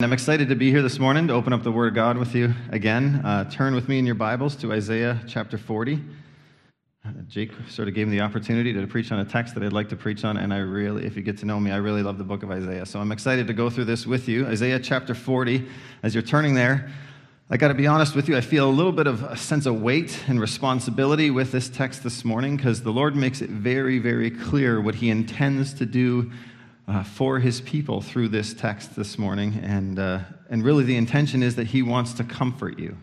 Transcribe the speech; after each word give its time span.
I'm 0.00 0.12
excited 0.12 0.48
to 0.50 0.54
be 0.54 0.70
here 0.70 0.80
this 0.80 1.00
morning 1.00 1.26
to 1.26 1.34
open 1.34 1.52
up 1.52 1.64
the 1.64 1.72
Word 1.72 1.88
of 1.88 1.94
God 1.94 2.18
with 2.18 2.32
you 2.32 2.54
again. 2.70 3.20
Uh, 3.24 3.50
turn 3.50 3.74
with 3.74 3.88
me 3.88 3.98
in 3.98 4.06
your 4.06 4.14
Bibles 4.14 4.54
to 4.58 4.72
Isaiah 4.72 5.20
chapter 5.26 5.58
40. 5.58 6.00
Uh, 7.04 7.10
Jake 7.26 7.50
sort 7.68 7.88
of 7.88 7.94
gave 7.94 8.06
me 8.06 8.16
the 8.16 8.22
opportunity 8.22 8.72
to 8.72 8.86
preach 8.86 9.10
on 9.10 9.18
a 9.18 9.24
text 9.24 9.54
that 9.54 9.64
I'd 9.64 9.72
like 9.72 9.88
to 9.88 9.96
preach 9.96 10.22
on, 10.22 10.36
and 10.36 10.54
I 10.54 10.58
really, 10.58 11.04
if 11.04 11.16
you 11.16 11.22
get 11.22 11.36
to 11.38 11.46
know 11.46 11.58
me, 11.58 11.72
I 11.72 11.78
really 11.78 12.04
love 12.04 12.16
the 12.16 12.22
book 12.22 12.44
of 12.44 12.50
Isaiah. 12.52 12.86
So 12.86 13.00
I'm 13.00 13.10
excited 13.10 13.48
to 13.48 13.52
go 13.52 13.68
through 13.68 13.86
this 13.86 14.06
with 14.06 14.28
you. 14.28 14.46
Isaiah 14.46 14.78
chapter 14.78 15.16
40. 15.16 15.66
As 16.04 16.14
you're 16.14 16.22
turning 16.22 16.54
there, 16.54 16.92
I 17.50 17.56
got 17.56 17.68
to 17.68 17.74
be 17.74 17.88
honest 17.88 18.14
with 18.14 18.28
you, 18.28 18.36
I 18.36 18.40
feel 18.40 18.68
a 18.68 18.70
little 18.70 18.92
bit 18.92 19.08
of 19.08 19.24
a 19.24 19.36
sense 19.36 19.66
of 19.66 19.82
weight 19.82 20.16
and 20.28 20.40
responsibility 20.40 21.32
with 21.32 21.50
this 21.50 21.68
text 21.68 22.04
this 22.04 22.24
morning 22.24 22.56
because 22.56 22.84
the 22.84 22.92
Lord 22.92 23.16
makes 23.16 23.40
it 23.40 23.50
very, 23.50 23.98
very 23.98 24.30
clear 24.30 24.80
what 24.80 24.94
He 24.94 25.10
intends 25.10 25.74
to 25.74 25.86
do 25.86 26.30
uh, 26.88 27.02
for 27.02 27.38
his 27.38 27.60
people 27.60 28.00
through 28.00 28.28
this 28.28 28.54
text 28.54 28.96
this 28.96 29.18
morning. 29.18 29.60
And, 29.62 29.98
uh, 29.98 30.20
and 30.48 30.64
really, 30.64 30.84
the 30.84 30.96
intention 30.96 31.42
is 31.42 31.56
that 31.56 31.68
he 31.68 31.82
wants 31.82 32.14
to 32.14 32.24
comfort 32.24 32.78
you. 32.78 32.96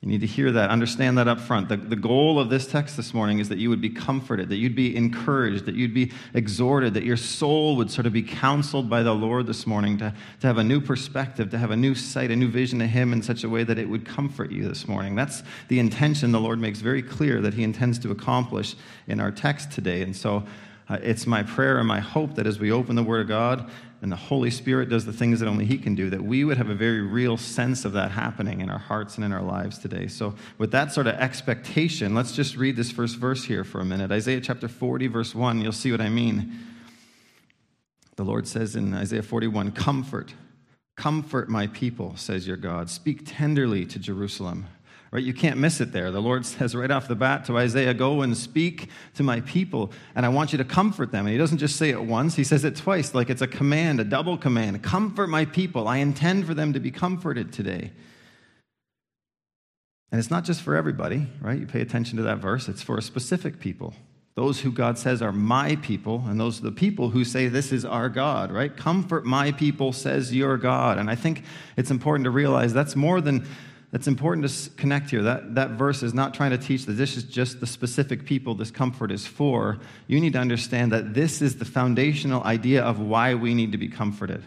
You 0.00 0.08
need 0.08 0.22
to 0.22 0.26
hear 0.26 0.50
that, 0.50 0.70
understand 0.70 1.16
that 1.18 1.28
up 1.28 1.38
front. 1.38 1.68
The, 1.68 1.76
the 1.76 1.94
goal 1.94 2.40
of 2.40 2.50
this 2.50 2.66
text 2.66 2.96
this 2.96 3.14
morning 3.14 3.38
is 3.38 3.48
that 3.50 3.58
you 3.58 3.70
would 3.70 3.80
be 3.80 3.88
comforted, 3.88 4.48
that 4.48 4.56
you'd 4.56 4.74
be 4.74 4.96
encouraged, 4.96 5.64
that 5.66 5.76
you'd 5.76 5.94
be 5.94 6.10
exhorted, 6.34 6.94
that 6.94 7.04
your 7.04 7.16
soul 7.16 7.76
would 7.76 7.88
sort 7.88 8.06
of 8.06 8.12
be 8.12 8.22
counseled 8.22 8.90
by 8.90 9.04
the 9.04 9.14
Lord 9.14 9.46
this 9.46 9.64
morning 9.64 9.98
to, 9.98 10.12
to 10.40 10.46
have 10.48 10.58
a 10.58 10.64
new 10.64 10.80
perspective, 10.80 11.50
to 11.50 11.58
have 11.58 11.70
a 11.70 11.76
new 11.76 11.94
sight, 11.94 12.32
a 12.32 12.36
new 12.36 12.48
vision 12.48 12.80
of 12.80 12.90
Him 12.90 13.12
in 13.12 13.22
such 13.22 13.44
a 13.44 13.48
way 13.48 13.62
that 13.62 13.78
it 13.78 13.88
would 13.88 14.04
comfort 14.04 14.50
you 14.50 14.66
this 14.66 14.88
morning. 14.88 15.14
That's 15.14 15.44
the 15.68 15.78
intention 15.78 16.32
the 16.32 16.40
Lord 16.40 16.58
makes 16.58 16.80
very 16.80 17.02
clear 17.02 17.40
that 17.40 17.54
He 17.54 17.62
intends 17.62 18.00
to 18.00 18.10
accomplish 18.10 18.74
in 19.06 19.20
our 19.20 19.30
text 19.30 19.70
today. 19.70 20.02
And 20.02 20.16
so 20.16 20.44
uh, 20.92 20.98
it's 21.02 21.26
my 21.26 21.42
prayer 21.42 21.78
and 21.78 21.88
my 21.88 22.00
hope 22.00 22.34
that 22.34 22.46
as 22.46 22.58
we 22.58 22.70
open 22.70 22.96
the 22.96 23.02
Word 23.02 23.22
of 23.22 23.28
God 23.28 23.70
and 24.02 24.12
the 24.12 24.16
Holy 24.16 24.50
Spirit 24.50 24.90
does 24.90 25.06
the 25.06 25.12
things 25.12 25.40
that 25.40 25.48
only 25.48 25.64
He 25.64 25.78
can 25.78 25.94
do, 25.94 26.10
that 26.10 26.22
we 26.22 26.44
would 26.44 26.58
have 26.58 26.68
a 26.68 26.74
very 26.74 27.00
real 27.00 27.38
sense 27.38 27.86
of 27.86 27.94
that 27.94 28.10
happening 28.10 28.60
in 28.60 28.68
our 28.68 28.78
hearts 28.78 29.16
and 29.16 29.24
in 29.24 29.32
our 29.32 29.40
lives 29.40 29.78
today. 29.78 30.06
So, 30.06 30.34
with 30.58 30.70
that 30.72 30.92
sort 30.92 31.06
of 31.06 31.14
expectation, 31.14 32.14
let's 32.14 32.32
just 32.32 32.58
read 32.58 32.76
this 32.76 32.90
first 32.90 33.16
verse 33.16 33.42
here 33.42 33.64
for 33.64 33.80
a 33.80 33.86
minute. 33.86 34.12
Isaiah 34.12 34.42
chapter 34.42 34.68
40, 34.68 35.06
verse 35.06 35.34
1, 35.34 35.62
you'll 35.62 35.72
see 35.72 35.90
what 35.90 36.02
I 36.02 36.10
mean. 36.10 36.58
The 38.16 38.24
Lord 38.24 38.46
says 38.46 38.76
in 38.76 38.92
Isaiah 38.92 39.22
41, 39.22 39.72
Comfort, 39.72 40.34
comfort 40.94 41.48
my 41.48 41.68
people, 41.68 42.18
says 42.18 42.46
your 42.46 42.58
God. 42.58 42.90
Speak 42.90 43.22
tenderly 43.24 43.86
to 43.86 43.98
Jerusalem 43.98 44.66
Right? 45.12 45.22
You 45.22 45.34
can't 45.34 45.58
miss 45.58 45.82
it 45.82 45.92
there. 45.92 46.10
The 46.10 46.22
Lord 46.22 46.44
says 46.46 46.74
right 46.74 46.90
off 46.90 47.06
the 47.06 47.14
bat 47.14 47.44
to 47.44 47.58
Isaiah, 47.58 47.94
Go 47.94 48.22
and 48.22 48.36
speak 48.36 48.88
to 49.14 49.22
my 49.22 49.40
people, 49.42 49.92
and 50.16 50.26
I 50.26 50.30
want 50.30 50.52
you 50.52 50.58
to 50.58 50.64
comfort 50.64 51.12
them. 51.12 51.26
And 51.26 51.32
he 51.32 51.38
doesn't 51.38 51.58
just 51.58 51.76
say 51.76 51.90
it 51.90 52.02
once, 52.02 52.34
he 52.34 52.44
says 52.44 52.64
it 52.64 52.74
twice, 52.74 53.14
like 53.14 53.30
it's 53.30 53.42
a 53.42 53.46
command, 53.46 54.00
a 54.00 54.04
double 54.04 54.36
command. 54.36 54.82
Comfort 54.82 55.28
my 55.28 55.44
people. 55.44 55.86
I 55.86 55.98
intend 55.98 56.46
for 56.46 56.54
them 56.54 56.72
to 56.72 56.80
be 56.80 56.90
comforted 56.90 57.52
today. 57.52 57.92
And 60.10 60.18
it's 60.18 60.30
not 60.30 60.44
just 60.44 60.60
for 60.60 60.76
everybody, 60.76 61.26
right? 61.40 61.58
You 61.58 61.66
pay 61.66 61.80
attention 61.80 62.16
to 62.18 62.24
that 62.24 62.38
verse, 62.38 62.68
it's 62.68 62.82
for 62.82 62.98
a 62.98 63.02
specific 63.02 63.60
people. 63.60 63.94
Those 64.34 64.60
who 64.60 64.72
God 64.72 64.98
says 64.98 65.20
are 65.20 65.32
my 65.32 65.76
people, 65.76 66.24
and 66.26 66.40
those 66.40 66.58
are 66.58 66.64
the 66.64 66.72
people 66.72 67.10
who 67.10 67.22
say, 67.22 67.48
This 67.48 67.70
is 67.70 67.84
our 67.84 68.08
God, 68.08 68.50
right? 68.50 68.74
Comfort 68.74 69.26
my 69.26 69.52
people, 69.52 69.92
says 69.92 70.34
your 70.34 70.56
God. 70.56 70.96
And 70.96 71.10
I 71.10 71.14
think 71.16 71.44
it's 71.76 71.90
important 71.90 72.24
to 72.24 72.30
realize 72.30 72.72
that's 72.72 72.96
more 72.96 73.20
than 73.20 73.46
that's 73.92 74.06
important 74.06 74.48
to 74.48 74.70
connect 74.70 75.10
here. 75.10 75.22
That, 75.22 75.54
that 75.54 75.72
verse 75.72 76.02
is 76.02 76.14
not 76.14 76.32
trying 76.32 76.50
to 76.50 76.58
teach 76.58 76.86
that 76.86 76.94
this 76.94 77.14
is 77.14 77.24
just 77.24 77.60
the 77.60 77.66
specific 77.66 78.24
people 78.24 78.54
this 78.54 78.70
comfort 78.70 79.12
is 79.12 79.26
for. 79.26 79.78
You 80.06 80.18
need 80.18 80.32
to 80.32 80.38
understand 80.38 80.90
that 80.92 81.12
this 81.12 81.42
is 81.42 81.56
the 81.56 81.66
foundational 81.66 82.42
idea 82.42 82.82
of 82.82 82.98
why 82.98 83.34
we 83.34 83.52
need 83.52 83.70
to 83.72 83.78
be 83.78 83.88
comforted. 83.88 84.42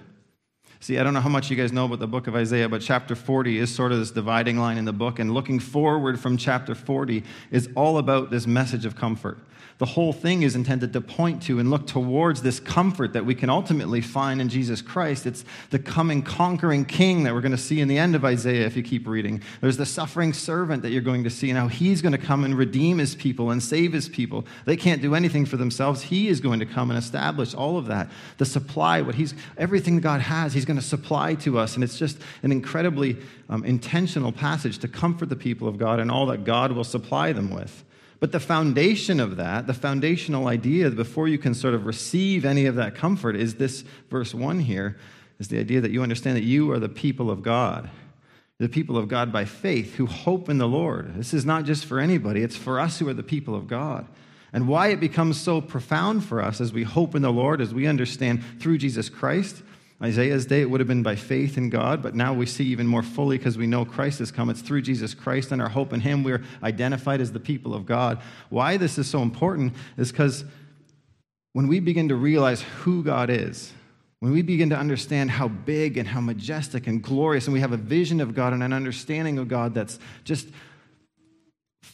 See, 0.79 0.97
I 0.97 1.03
don't 1.03 1.13
know 1.13 1.21
how 1.21 1.29
much 1.29 1.51
you 1.51 1.55
guys 1.55 1.71
know 1.71 1.85
about 1.85 1.99
the 1.99 2.07
book 2.07 2.25
of 2.25 2.35
Isaiah, 2.35 2.67
but 2.67 2.81
chapter 2.81 3.15
40 3.15 3.59
is 3.59 3.73
sort 3.73 3.91
of 3.91 3.99
this 3.99 4.11
dividing 4.11 4.57
line 4.57 4.77
in 4.77 4.85
the 4.85 4.93
book, 4.93 5.19
and 5.19 5.31
looking 5.31 5.59
forward 5.59 6.19
from 6.19 6.37
chapter 6.37 6.73
40 6.73 7.23
is 7.51 7.69
all 7.75 7.99
about 7.99 8.31
this 8.31 8.47
message 8.47 8.85
of 8.85 8.95
comfort. 8.95 9.37
The 9.77 9.85
whole 9.85 10.13
thing 10.13 10.43
is 10.43 10.55
intended 10.55 10.93
to 10.93 11.01
point 11.01 11.43
to 11.43 11.59
and 11.59 11.69
look 11.69 11.85
towards 11.85 12.41
this 12.41 12.61
comfort 12.61 13.11
that 13.11 13.25
we 13.25 13.35
can 13.35 13.49
ultimately 13.49 13.99
find 13.99 14.39
in 14.39 14.47
Jesus 14.47 14.81
Christ. 14.81 15.25
It's 15.25 15.43
the 15.69 15.79
coming 15.79 16.21
conquering 16.21 16.85
king 16.85 17.23
that 17.23 17.33
we're 17.33 17.41
going 17.41 17.51
to 17.51 17.57
see 17.57 17.81
in 17.81 17.89
the 17.89 17.97
end 17.97 18.15
of 18.15 18.23
Isaiah 18.23 18.65
if 18.65 18.77
you 18.77 18.83
keep 18.83 19.05
reading. 19.05 19.41
There's 19.59 19.75
the 19.75 19.85
suffering 19.85 20.31
servant 20.31 20.81
that 20.83 20.91
you're 20.91 21.01
going 21.01 21.25
to 21.25 21.29
see 21.29 21.49
and 21.49 21.59
how 21.59 21.67
he's 21.67 22.01
going 22.01 22.13
to 22.13 22.17
come 22.17 22.45
and 22.45 22.57
redeem 22.57 22.99
his 22.99 23.15
people 23.15 23.51
and 23.51 23.61
save 23.61 23.91
his 23.91 24.07
people. 24.07 24.45
They 24.63 24.77
can't 24.77 25.01
do 25.01 25.13
anything 25.13 25.45
for 25.45 25.57
themselves. 25.57 26.03
He 26.03 26.29
is 26.29 26.39
going 26.39 26.61
to 26.61 26.65
come 26.65 26.89
and 26.89 26.97
establish 26.97 27.53
all 27.53 27.77
of 27.77 27.87
that. 27.87 28.09
The 28.37 28.45
supply, 28.45 29.01
what 29.01 29.15
he's, 29.15 29.33
everything 29.57 29.99
God 29.99 30.21
has, 30.21 30.53
he's 30.53 30.65
going 30.65 30.79
to 30.79 30.85
supply 30.85 31.35
to 31.35 31.59
us. 31.59 31.75
And 31.75 31.83
it's 31.83 31.99
just 31.99 32.17
an 32.43 32.53
incredibly 32.53 33.17
um, 33.49 33.65
intentional 33.65 34.31
passage 34.31 34.77
to 34.79 34.87
comfort 34.87 35.27
the 35.27 35.35
people 35.35 35.67
of 35.67 35.77
God 35.77 35.99
and 35.99 36.09
all 36.09 36.27
that 36.27 36.45
God 36.45 36.71
will 36.71 36.85
supply 36.85 37.33
them 37.33 37.49
with. 37.51 37.83
But 38.19 38.31
the 38.31 38.39
foundation 38.39 39.19
of 39.19 39.37
that, 39.37 39.67
the 39.67 39.73
foundational 39.73 40.47
idea 40.47 40.89
before 40.89 41.27
you 41.27 41.37
can 41.37 41.53
sort 41.53 41.73
of 41.73 41.85
receive 41.85 42.45
any 42.45 42.65
of 42.65 42.75
that 42.75 42.95
comfort 42.95 43.35
is 43.35 43.55
this 43.55 43.83
verse 44.09 44.33
1 44.33 44.59
here 44.59 44.97
is 45.39 45.49
the 45.49 45.59
idea 45.59 45.81
that 45.81 45.91
you 45.91 46.01
understand 46.01 46.37
that 46.37 46.43
you 46.43 46.71
are 46.71 46.79
the 46.79 46.89
people 46.89 47.29
of 47.29 47.41
God. 47.43 47.89
The 48.57 48.69
people 48.69 48.97
of 48.97 49.09
God 49.09 49.33
by 49.33 49.43
faith 49.43 49.95
who 49.95 50.05
hope 50.05 50.47
in 50.47 50.59
the 50.59 50.67
Lord. 50.67 51.15
This 51.15 51.33
is 51.33 51.45
not 51.45 51.65
just 51.65 51.85
for 51.85 51.99
anybody, 51.99 52.41
it's 52.41 52.55
for 52.55 52.79
us 52.79 52.99
who 52.99 53.09
are 53.09 53.13
the 53.13 53.21
people 53.21 53.53
of 53.53 53.67
God. 53.67 54.07
And 54.53 54.69
why 54.69 54.87
it 54.87 55.01
becomes 55.01 55.39
so 55.39 55.59
profound 55.59 56.23
for 56.23 56.41
us 56.41 56.61
as 56.61 56.71
we 56.71 56.83
hope 56.83 57.15
in 57.15 57.21
the 57.21 57.33
Lord, 57.33 57.59
as 57.59 57.73
we 57.73 57.85
understand 57.85 58.41
through 58.61 58.77
Jesus 58.77 59.09
Christ, 59.09 59.61
Isaiah's 60.03 60.45
day, 60.45 60.61
it 60.61 60.69
would 60.69 60.81
have 60.81 60.89
been 60.89 61.03
by 61.03 61.15
faith 61.15 61.57
in 61.57 61.69
God, 61.69 62.03
but 62.03 62.15
now 62.15 62.33
we 62.33 62.45
see 62.45 62.65
even 62.65 62.85
more 62.85 63.01
fully 63.01 63.37
because 63.37 63.57
we 63.57 63.65
know 63.65 63.85
Christ 63.85 64.19
has 64.19 64.29
come. 64.29 64.49
It's 64.49 64.61
through 64.61 64.81
Jesus 64.81 65.13
Christ 65.13 65.51
and 65.51 65.61
our 65.61 65.69
hope 65.69 65.93
in 65.93 66.01
Him. 66.01 66.23
We're 66.23 66.43
identified 66.61 67.21
as 67.21 67.31
the 67.31 67.39
people 67.39 67.73
of 67.73 67.85
God. 67.85 68.21
Why 68.49 68.75
this 68.75 68.97
is 68.97 69.09
so 69.09 69.21
important 69.21 69.73
is 69.95 70.11
because 70.11 70.43
when 71.53 71.67
we 71.67 71.79
begin 71.79 72.09
to 72.09 72.15
realize 72.15 72.61
who 72.61 73.03
God 73.03 73.29
is, 73.29 73.71
when 74.19 74.33
we 74.33 74.41
begin 74.41 74.69
to 74.71 74.77
understand 74.77 75.31
how 75.31 75.47
big 75.47 75.97
and 75.97 76.07
how 76.07 76.19
majestic 76.19 76.87
and 76.87 77.01
glorious, 77.01 77.45
and 77.45 77.53
we 77.53 77.61
have 77.61 77.71
a 77.71 77.77
vision 77.77 78.19
of 78.19 78.35
God 78.35 78.51
and 78.51 78.63
an 78.63 78.73
understanding 78.73 79.37
of 79.37 79.47
God 79.47 79.73
that's 79.73 79.97
just 80.25 80.47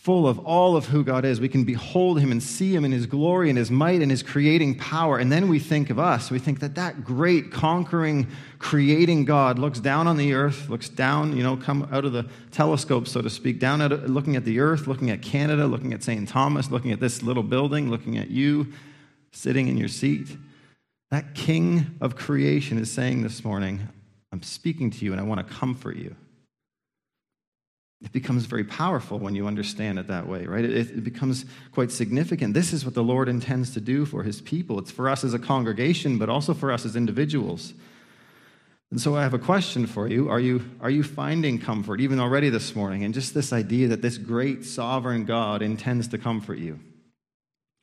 full 0.02 0.28
of 0.28 0.40
all 0.40 0.76
of 0.76 0.88
who 0.88 1.04
God 1.04 1.26
is. 1.26 1.40
We 1.40 1.48
can 1.48 1.64
behold 1.64 2.20
him 2.20 2.32
and 2.32 2.42
see 2.42 2.74
him 2.74 2.84
in 2.84 2.92
his 2.92 3.06
glory 3.06 3.50
and 3.50 3.58
his 3.58 3.70
might 3.70 4.02
and 4.02 4.10
his 4.10 4.24
creating 4.24 4.80
power. 4.80 5.20
And 5.20 5.32
then 5.32 5.48
we 5.48 5.60
think 5.60 5.92
of 5.92 6.00
us. 6.00 6.32
We 6.32 6.40
think 6.40 6.60
that 6.62 6.74
that 6.74 7.04
great, 7.04 7.52
conquering, 7.52 8.28
creating 8.58 9.26
God 9.26 9.60
looks 9.60 9.80
down 9.80 10.08
on 10.08 10.18
the 10.18 10.34
earth, 10.34 10.70
looks 10.70 10.90
down, 10.90 11.38
you 11.38 11.44
know, 11.44 11.56
come 11.56 11.88
out 11.92 12.04
of 12.04 12.14
the 12.14 12.28
telescope, 12.50 13.08
so 13.08 13.22
to 13.22 13.30
speak, 13.30 13.60
down 13.60 13.80
at, 13.80 14.10
looking 14.10 14.36
at 14.36 14.44
the 14.44 14.60
earth, 14.60 14.88
looking 14.88 15.12
at 15.12 15.22
Canada, 15.22 15.68
looking 15.68 15.94
at 15.94 16.02
St. 16.02 16.28
Thomas, 16.28 16.72
looking 16.72 16.92
at 16.92 17.00
this 17.00 17.22
little 17.22 17.44
building, 17.44 17.92
looking 17.92 18.18
at 18.18 18.32
you 18.32 18.74
sitting 19.32 19.68
in 19.68 19.78
your 19.78 19.88
seat. 19.88 20.36
That 21.12 21.36
king 21.36 21.98
of 22.02 22.16
creation 22.16 22.80
is 22.80 22.92
saying 22.92 23.22
this 23.22 23.46
morning, 23.46 23.88
I'm 24.32 24.42
speaking 24.42 24.90
to 24.90 25.06
you 25.06 25.12
and 25.12 25.22
I 25.22 25.24
want 25.24 25.48
to 25.48 25.54
comfort 25.54 25.98
you 25.98 26.16
it 28.04 28.12
becomes 28.12 28.46
very 28.46 28.64
powerful 28.64 29.20
when 29.20 29.36
you 29.36 29.46
understand 29.46 30.00
it 30.00 30.08
that 30.08 30.28
way, 30.28 30.46
right? 30.46 30.66
It, 30.66 30.90
it, 30.90 31.04
becomes 31.04 31.46
quite 31.72 31.92
significant. 31.92 32.56
This 32.56 32.74
is 32.74 32.84
what 32.84 32.96
the 32.96 33.04
Lord 33.04 33.30
intends 33.30 33.72
to 33.76 33.82
do 33.82 34.06
for 34.06 34.24
his 34.24 34.42
people. 34.42 34.80
It's 34.80 34.90
for 34.90 35.08
us 35.08 35.24
as 35.24 35.36
a 35.36 35.40
congregation, 35.40 36.18
but 36.18 36.28
also 36.28 36.54
for 36.56 36.72
us 36.72 36.84
as 36.84 36.96
individuals. 36.96 37.74
And 38.90 39.00
so 39.00 39.16
I 39.16 39.22
have 39.22 39.36
a 39.36 39.40
question 39.40 39.86
for 39.86 40.08
you. 40.08 40.30
Are 40.30 40.40
you, 40.40 40.66
are 40.82 40.90
you 40.90 41.04
finding 41.04 41.60
comfort, 41.60 42.02
even 42.02 42.20
already 42.20 42.50
this 42.50 42.76
morning, 42.76 43.04
in 43.04 43.14
just 43.14 43.34
this 43.34 43.54
idea 43.54 43.88
that 43.90 44.02
this 44.02 44.18
great 44.18 44.66
sovereign 44.66 45.24
God 45.24 45.62
intends 45.62 46.08
to 46.10 46.18
comfort 46.18 46.58
you? 46.58 46.80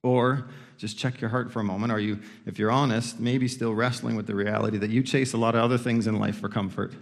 Or 0.03 0.49
just 0.79 0.99
check 0.99 1.21
your 1.21 1.31
heart 1.31 1.53
for 1.53 1.61
a 1.61 1.65
moment. 1.65 1.93
Are 1.93 2.01
you, 2.01 2.19
if 2.45 2.59
you're 2.59 2.71
honest, 2.71 3.21
maybe 3.21 3.47
still 3.47 3.75
wrestling 3.75 4.17
with 4.17 4.27
the 4.27 4.35
reality 4.35 4.79
that 4.79 4.91
you 4.91 5.03
chase 5.03 5.33
a 5.33 5.39
lot 5.39 5.55
of 5.55 5.63
other 5.63 5.79
things 5.79 6.09
in 6.09 6.19
life 6.19 6.41
for 6.41 6.49
comfort? 6.49 6.93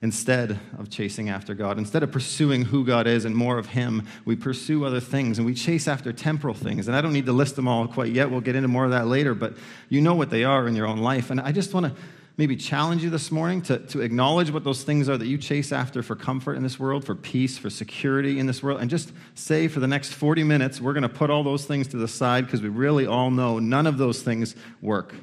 Instead 0.00 0.58
of 0.78 0.88
chasing 0.88 1.28
after 1.28 1.54
God. 1.54 1.76
Instead 1.76 2.02
of 2.02 2.12
pursuing 2.12 2.62
who 2.62 2.84
God 2.84 3.06
is 3.06 3.24
and 3.24 3.34
more 3.34 3.58
of 3.58 3.66
Him, 3.66 4.06
we 4.24 4.36
pursue 4.36 4.84
other 4.84 5.00
things 5.00 5.38
and 5.38 5.46
we 5.46 5.54
chase 5.54 5.88
after 5.88 6.12
temporal 6.12 6.54
things. 6.54 6.86
And 6.86 6.96
I 6.96 7.00
don't 7.00 7.12
need 7.12 7.26
to 7.26 7.32
list 7.32 7.56
them 7.56 7.66
all 7.66 7.88
quite 7.88 8.12
yet. 8.12 8.30
We'll 8.30 8.40
get 8.40 8.54
into 8.54 8.68
more 8.68 8.84
of 8.84 8.92
that 8.92 9.08
later, 9.08 9.34
but 9.34 9.54
you 9.88 10.00
know 10.00 10.14
what 10.14 10.30
they 10.30 10.44
are 10.44 10.68
in 10.68 10.76
your 10.76 10.86
own 10.86 10.98
life. 10.98 11.30
And 11.30 11.40
I 11.40 11.50
just 11.50 11.74
want 11.74 11.86
to 11.86 12.00
maybe 12.36 12.54
challenge 12.54 13.02
you 13.02 13.10
this 13.10 13.32
morning 13.32 13.60
to, 13.60 13.78
to 13.80 14.00
acknowledge 14.00 14.52
what 14.52 14.62
those 14.62 14.84
things 14.84 15.08
are 15.08 15.18
that 15.18 15.26
you 15.26 15.36
chase 15.36 15.72
after 15.72 16.04
for 16.04 16.14
comfort 16.14 16.54
in 16.54 16.62
this 16.62 16.78
world, 16.78 17.04
for 17.04 17.16
peace, 17.16 17.58
for 17.58 17.68
security 17.68 18.38
in 18.38 18.46
this 18.46 18.62
world, 18.62 18.80
and 18.80 18.88
just 18.88 19.12
say 19.34 19.66
for 19.66 19.80
the 19.80 19.88
next 19.88 20.12
40 20.12 20.44
minutes, 20.44 20.80
we're 20.80 20.92
going 20.92 21.02
to 21.02 21.08
put 21.08 21.28
all 21.28 21.42
those 21.42 21.64
things 21.64 21.88
to 21.88 21.96
the 21.96 22.06
side 22.06 22.46
because 22.46 22.62
we 22.62 22.68
really 22.68 23.06
all 23.06 23.32
know 23.32 23.58
none 23.58 23.88
of 23.88 23.98
those 23.98 24.22
things 24.22 24.54
work. 24.80 25.16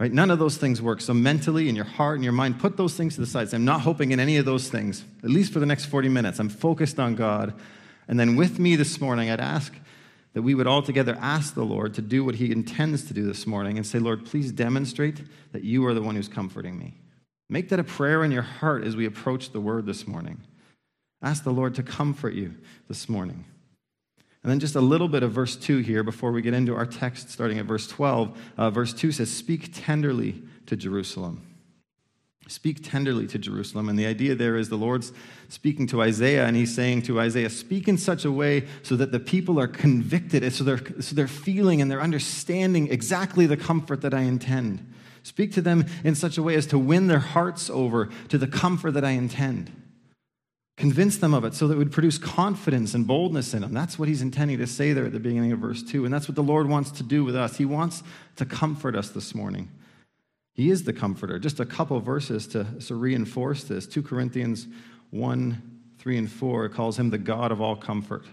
Right? 0.00 0.12
None 0.12 0.30
of 0.30 0.38
those 0.38 0.56
things 0.56 0.80
work. 0.80 1.00
So 1.00 1.12
mentally, 1.12 1.68
in 1.68 1.74
your 1.74 1.84
heart 1.84 2.16
and 2.16 2.24
your 2.24 2.32
mind, 2.32 2.60
put 2.60 2.76
those 2.76 2.94
things 2.94 3.16
to 3.16 3.20
the 3.20 3.26
side. 3.26 3.52
I'm 3.52 3.64
not 3.64 3.80
hoping 3.80 4.12
in 4.12 4.20
any 4.20 4.36
of 4.36 4.44
those 4.44 4.68
things, 4.68 5.04
at 5.24 5.30
least 5.30 5.52
for 5.52 5.58
the 5.58 5.66
next 5.66 5.86
40 5.86 6.08
minutes. 6.08 6.38
I'm 6.38 6.48
focused 6.48 7.00
on 7.00 7.16
God. 7.16 7.52
And 8.06 8.18
then 8.18 8.36
with 8.36 8.60
me 8.60 8.76
this 8.76 9.00
morning, 9.00 9.28
I'd 9.28 9.40
ask 9.40 9.74
that 10.34 10.42
we 10.42 10.54
would 10.54 10.68
all 10.68 10.82
together 10.82 11.18
ask 11.20 11.54
the 11.54 11.64
Lord 11.64 11.94
to 11.94 12.02
do 12.02 12.24
what 12.24 12.36
He 12.36 12.52
intends 12.52 13.04
to 13.04 13.14
do 13.14 13.26
this 13.26 13.44
morning 13.44 13.76
and 13.76 13.84
say, 13.84 13.98
Lord, 13.98 14.24
please 14.24 14.52
demonstrate 14.52 15.20
that 15.52 15.64
you 15.64 15.84
are 15.86 15.94
the 15.94 16.02
one 16.02 16.14
who's 16.14 16.28
comforting 16.28 16.78
me. 16.78 16.94
Make 17.50 17.70
that 17.70 17.80
a 17.80 17.84
prayer 17.84 18.22
in 18.22 18.30
your 18.30 18.42
heart 18.42 18.84
as 18.84 18.94
we 18.94 19.04
approach 19.04 19.50
the 19.50 19.60
word 19.60 19.84
this 19.84 20.06
morning. 20.06 20.42
Ask 21.22 21.42
the 21.42 21.50
Lord 21.50 21.74
to 21.74 21.82
comfort 21.82 22.34
you 22.34 22.54
this 22.86 23.08
morning. 23.08 23.46
And 24.42 24.52
then 24.52 24.60
just 24.60 24.76
a 24.76 24.80
little 24.80 25.08
bit 25.08 25.22
of 25.22 25.32
verse 25.32 25.56
2 25.56 25.78
here 25.78 26.02
before 26.02 26.30
we 26.30 26.42
get 26.42 26.54
into 26.54 26.74
our 26.74 26.86
text, 26.86 27.30
starting 27.30 27.58
at 27.58 27.66
verse 27.66 27.88
12. 27.88 28.38
Uh, 28.56 28.70
verse 28.70 28.94
2 28.94 29.12
says, 29.12 29.30
Speak 29.30 29.70
tenderly 29.74 30.42
to 30.66 30.76
Jerusalem. 30.76 31.44
Speak 32.46 32.82
tenderly 32.82 33.26
to 33.26 33.38
Jerusalem. 33.38 33.88
And 33.88 33.98
the 33.98 34.06
idea 34.06 34.34
there 34.34 34.56
is 34.56 34.68
the 34.68 34.76
Lord's 34.76 35.12
speaking 35.48 35.86
to 35.88 36.00
Isaiah, 36.00 36.46
and 36.46 36.56
he's 36.56 36.74
saying 36.74 37.02
to 37.02 37.20
Isaiah, 37.20 37.50
Speak 37.50 37.88
in 37.88 37.98
such 37.98 38.24
a 38.24 38.32
way 38.32 38.66
so 38.82 38.96
that 38.96 39.12
the 39.12 39.20
people 39.20 39.60
are 39.60 39.68
convicted, 39.68 40.50
so 40.52 40.64
they're, 40.64 40.80
so 41.00 41.14
they're 41.14 41.28
feeling 41.28 41.82
and 41.82 41.90
they're 41.90 42.00
understanding 42.00 42.88
exactly 42.88 43.44
the 43.46 43.56
comfort 43.56 44.00
that 44.00 44.14
I 44.14 44.20
intend. 44.20 44.94
Speak 45.24 45.52
to 45.52 45.60
them 45.60 45.84
in 46.04 46.14
such 46.14 46.38
a 46.38 46.42
way 46.42 46.54
as 46.54 46.66
to 46.68 46.78
win 46.78 47.08
their 47.08 47.18
hearts 47.18 47.68
over 47.68 48.08
to 48.28 48.38
the 48.38 48.46
comfort 48.46 48.92
that 48.92 49.04
I 49.04 49.10
intend. 49.10 49.70
Convince 50.78 51.16
them 51.16 51.34
of 51.34 51.44
it 51.44 51.54
so 51.54 51.66
that 51.66 51.74
it 51.74 51.78
would 51.78 51.90
produce 51.90 52.18
confidence 52.18 52.94
and 52.94 53.04
boldness 53.04 53.52
in 53.52 53.62
them. 53.62 53.74
That's 53.74 53.98
what 53.98 54.06
he's 54.06 54.22
intending 54.22 54.58
to 54.58 54.66
say 54.68 54.92
there 54.92 55.06
at 55.06 55.12
the 55.12 55.18
beginning 55.18 55.50
of 55.50 55.58
verse 55.58 55.82
2. 55.82 56.04
And 56.04 56.14
that's 56.14 56.28
what 56.28 56.36
the 56.36 56.42
Lord 56.42 56.68
wants 56.68 56.92
to 56.92 57.02
do 57.02 57.24
with 57.24 57.34
us. 57.34 57.56
He 57.56 57.64
wants 57.64 58.04
to 58.36 58.46
comfort 58.46 58.94
us 58.94 59.08
this 59.10 59.34
morning. 59.34 59.68
He 60.54 60.70
is 60.70 60.84
the 60.84 60.92
comforter. 60.92 61.40
Just 61.40 61.58
a 61.58 61.66
couple 61.66 61.98
verses 61.98 62.46
to, 62.48 62.64
to 62.86 62.94
reinforce 62.94 63.64
this 63.64 63.88
2 63.88 64.04
Corinthians 64.04 64.68
1 65.10 65.62
3 65.98 66.16
and 66.16 66.30
4 66.30 66.68
calls 66.68 66.96
him 66.96 67.10
the 67.10 67.18
God 67.18 67.50
of 67.50 67.60
all 67.60 67.74
comfort. 67.74 68.24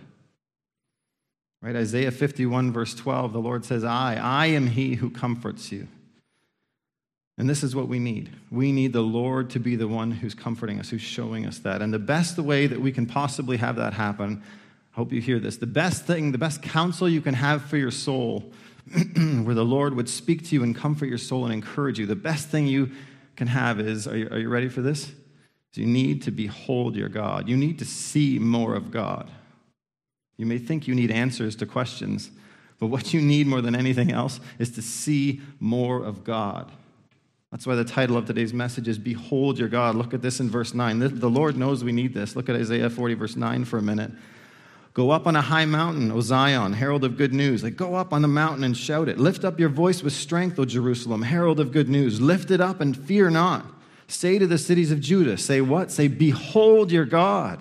Right? 1.64 1.76
Isaiah 1.76 2.12
51, 2.12 2.72
verse 2.72 2.94
12, 2.94 3.34
the 3.34 3.40
Lord 3.40 3.66
says, 3.66 3.84
I, 3.84 4.18
I 4.22 4.46
am 4.48 4.68
he 4.68 4.94
who 4.94 5.10
comforts 5.10 5.72
you. 5.72 5.88
And 7.38 7.50
this 7.50 7.64
is 7.64 7.76
what 7.76 7.88
we 7.90 8.00
need. 8.00 8.32
We 8.50 8.72
need 8.72 8.94
the 8.94 9.02
Lord 9.02 9.50
to 9.52 9.60
be 9.60 9.76
the 9.76 9.88
one 9.88 10.12
who's 10.12 10.34
comforting 10.34 10.80
us, 10.80 10.90
who's 10.90 11.02
showing 11.02 11.46
us 11.46 11.60
that. 11.60 11.82
And 11.82 11.94
the 11.94 12.00
best 12.00 12.38
way 12.38 12.68
that 12.68 12.80
we 12.80 12.92
can 12.92 13.06
possibly 13.06 13.58
have 13.58 13.76
that 13.76 13.94
happen, 13.94 14.42
I 14.94 14.96
hope 14.96 15.12
you 15.12 15.20
hear 15.20 15.40
this, 15.40 15.58
the 15.58 15.68
best 15.68 16.06
thing, 16.06 16.32
the 16.32 16.38
best 16.38 16.62
counsel 16.62 17.10
you 17.10 17.22
can 17.22 17.34
have 17.34 17.64
for 17.64 17.76
your 17.76 17.92
soul, 17.92 18.54
where 19.44 19.56
the 19.56 19.66
Lord 19.66 19.96
would 19.96 20.08
speak 20.08 20.46
to 20.46 20.56
you 20.56 20.64
and 20.64 20.74
comfort 20.74 21.08
your 21.08 21.18
soul 21.18 21.44
and 21.44 21.54
encourage 21.54 22.00
you, 22.00 22.06
the 22.06 22.16
best 22.16 22.48
thing 22.48 22.68
you 22.68 22.92
can 23.36 23.48
have 23.48 23.82
is 23.82 24.08
are 24.08 24.16
you, 24.16 24.30
are 24.30 24.40
you 24.40 24.48
ready 24.48 24.70
for 24.70 24.82
this? 24.82 25.12
Is 25.72 25.78
you 25.78 25.86
need 25.86 26.22
to 26.24 26.32
behold 26.32 26.96
your 26.96 27.10
God. 27.10 27.50
You 27.50 27.58
need 27.58 27.80
to 27.80 27.86
see 27.86 28.40
more 28.40 28.76
of 28.76 28.92
God. 28.92 29.30
You 30.38 30.46
may 30.46 30.58
think 30.58 30.88
you 30.88 30.96
need 30.96 31.12
answers 31.12 31.58
to 31.58 31.66
questions, 31.66 32.32
but 32.80 32.88
what 32.88 33.14
you 33.14 33.20
need 33.20 33.48
more 33.48 33.62
than 33.62 33.76
anything 33.76 34.12
else 34.12 34.40
is 34.58 34.70
to 34.72 34.82
see 34.82 35.42
more 35.60 36.02
of 36.02 36.24
God. 36.24 36.72
That's 37.52 37.66
why 37.66 37.76
the 37.76 37.86
title 37.86 38.18
of 38.18 38.26
today's 38.26 38.54
message 38.54 38.88
is 38.88 38.98
Behold 38.98 39.58
Your 39.60 39.70
God. 39.70 39.96
Look 39.96 40.14
at 40.14 40.22
this 40.22 40.40
in 40.40 40.50
verse 40.50 40.74
9. 40.74 41.20
The 41.20 41.30
Lord 41.30 41.56
knows 41.56 41.84
we 41.84 41.92
need 41.92 42.14
this. 42.14 42.36
Look 42.36 42.50
at 42.50 42.56
Isaiah 42.56 42.90
40, 42.90 43.14
verse 43.14 43.36
9 43.36 43.66
for 43.66 43.78
a 43.78 43.82
minute. 43.82 44.12
Go 44.94 45.12
up 45.12 45.28
on 45.28 45.36
a 45.36 45.42
high 45.42 45.66
mountain, 45.66 46.12
O 46.12 46.22
Zion, 46.22 46.74
herald 46.74 47.04
of 47.04 47.18
good 47.18 47.34
news. 47.34 47.64
Like, 47.64 47.76
go 47.76 47.96
up 47.96 48.14
on 48.14 48.22
the 48.22 48.30
mountain 48.30 48.64
and 48.64 48.76
shout 48.76 49.10
it. 49.10 49.20
Lift 49.20 49.44
up 49.44 49.60
your 49.60 49.70
voice 49.70 50.02
with 50.02 50.14
strength, 50.14 50.58
O 50.58 50.64
Jerusalem, 50.64 51.22
herald 51.22 51.60
of 51.60 51.74
good 51.74 51.90
news. 51.90 52.22
Lift 52.22 52.50
it 52.50 52.62
up 52.62 52.80
and 52.80 52.96
fear 52.96 53.30
not. 53.30 53.66
Say 54.08 54.40
to 54.40 54.48
the 54.48 54.58
cities 54.58 54.92
of 54.92 55.02
Judah, 55.02 55.38
say 55.38 55.60
what? 55.60 55.92
Say, 55.92 56.08
Behold 56.08 56.92
your 56.92 57.06
God. 57.06 57.60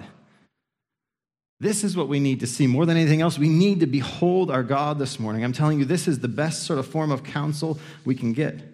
This 1.60 1.82
is 1.82 1.96
what 1.96 2.08
we 2.08 2.20
need 2.20 2.40
to 2.40 2.46
see 2.46 2.66
more 2.66 2.84
than 2.84 2.96
anything 2.96 3.20
else. 3.20 3.38
We 3.38 3.48
need 3.48 3.80
to 3.80 3.86
behold 3.86 4.50
our 4.50 4.62
God 4.62 4.98
this 4.98 5.18
morning. 5.18 5.44
I'm 5.44 5.52
telling 5.52 5.78
you, 5.78 5.84
this 5.84 6.06
is 6.06 6.18
the 6.18 6.28
best 6.28 6.64
sort 6.64 6.78
of 6.78 6.86
form 6.86 7.10
of 7.10 7.24
counsel 7.24 7.78
we 8.04 8.14
can 8.14 8.32
get. 8.32 8.73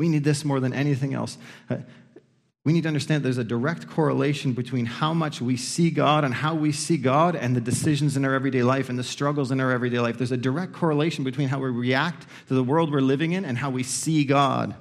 We 0.00 0.08
need 0.08 0.24
this 0.24 0.46
more 0.46 0.60
than 0.60 0.72
anything 0.72 1.12
else. 1.12 1.36
Uh, 1.68 1.76
we 2.64 2.72
need 2.72 2.84
to 2.84 2.88
understand 2.88 3.22
there's 3.22 3.36
a 3.36 3.44
direct 3.44 3.86
correlation 3.86 4.54
between 4.54 4.86
how 4.86 5.12
much 5.12 5.42
we 5.42 5.58
see 5.58 5.90
God 5.90 6.24
and 6.24 6.32
how 6.32 6.54
we 6.54 6.72
see 6.72 6.96
God 6.96 7.36
and 7.36 7.54
the 7.54 7.60
decisions 7.60 8.16
in 8.16 8.24
our 8.24 8.32
everyday 8.32 8.62
life 8.62 8.88
and 8.88 8.98
the 8.98 9.04
struggles 9.04 9.50
in 9.50 9.60
our 9.60 9.70
everyday 9.70 9.98
life. 9.98 10.16
There's 10.16 10.32
a 10.32 10.38
direct 10.38 10.72
correlation 10.72 11.22
between 11.22 11.48
how 11.48 11.58
we 11.58 11.68
react 11.68 12.26
to 12.48 12.54
the 12.54 12.64
world 12.64 12.90
we're 12.90 13.02
living 13.02 13.32
in 13.32 13.44
and 13.44 13.58
how 13.58 13.68
we 13.68 13.82
see 13.82 14.24
God. 14.24 14.74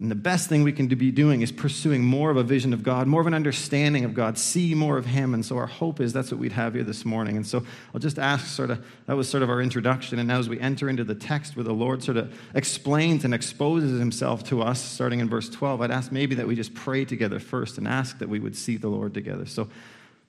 And 0.00 0.10
the 0.10 0.16
best 0.16 0.48
thing 0.48 0.64
we 0.64 0.72
can 0.72 0.88
be 0.88 1.12
doing 1.12 1.42
is 1.42 1.52
pursuing 1.52 2.02
more 2.02 2.30
of 2.30 2.36
a 2.36 2.42
vision 2.42 2.72
of 2.72 2.82
God, 2.82 3.06
more 3.06 3.20
of 3.20 3.28
an 3.28 3.34
understanding 3.34 4.04
of 4.04 4.12
God, 4.12 4.36
see 4.36 4.74
more 4.74 4.98
of 4.98 5.06
Him. 5.06 5.34
And 5.34 5.46
so 5.46 5.56
our 5.56 5.68
hope 5.68 6.00
is 6.00 6.12
that's 6.12 6.32
what 6.32 6.40
we'd 6.40 6.52
have 6.52 6.74
here 6.74 6.82
this 6.82 7.04
morning. 7.04 7.36
And 7.36 7.46
so 7.46 7.64
I'll 7.94 8.00
just 8.00 8.18
ask 8.18 8.46
sort 8.46 8.70
of, 8.70 8.84
that 9.06 9.16
was 9.16 9.28
sort 9.28 9.44
of 9.44 9.50
our 9.50 9.62
introduction. 9.62 10.18
And 10.18 10.26
now 10.26 10.40
as 10.40 10.48
we 10.48 10.58
enter 10.58 10.88
into 10.88 11.04
the 11.04 11.14
text 11.14 11.54
where 11.54 11.62
the 11.62 11.72
Lord 11.72 12.02
sort 12.02 12.16
of 12.16 12.36
explains 12.56 13.24
and 13.24 13.32
exposes 13.32 14.00
Himself 14.00 14.42
to 14.44 14.62
us, 14.62 14.82
starting 14.82 15.20
in 15.20 15.28
verse 15.28 15.48
12, 15.48 15.80
I'd 15.80 15.92
ask 15.92 16.10
maybe 16.10 16.34
that 16.34 16.48
we 16.48 16.56
just 16.56 16.74
pray 16.74 17.04
together 17.04 17.38
first 17.38 17.78
and 17.78 17.86
ask 17.86 18.18
that 18.18 18.28
we 18.28 18.40
would 18.40 18.56
see 18.56 18.76
the 18.76 18.88
Lord 18.88 19.14
together. 19.14 19.46
So 19.46 19.68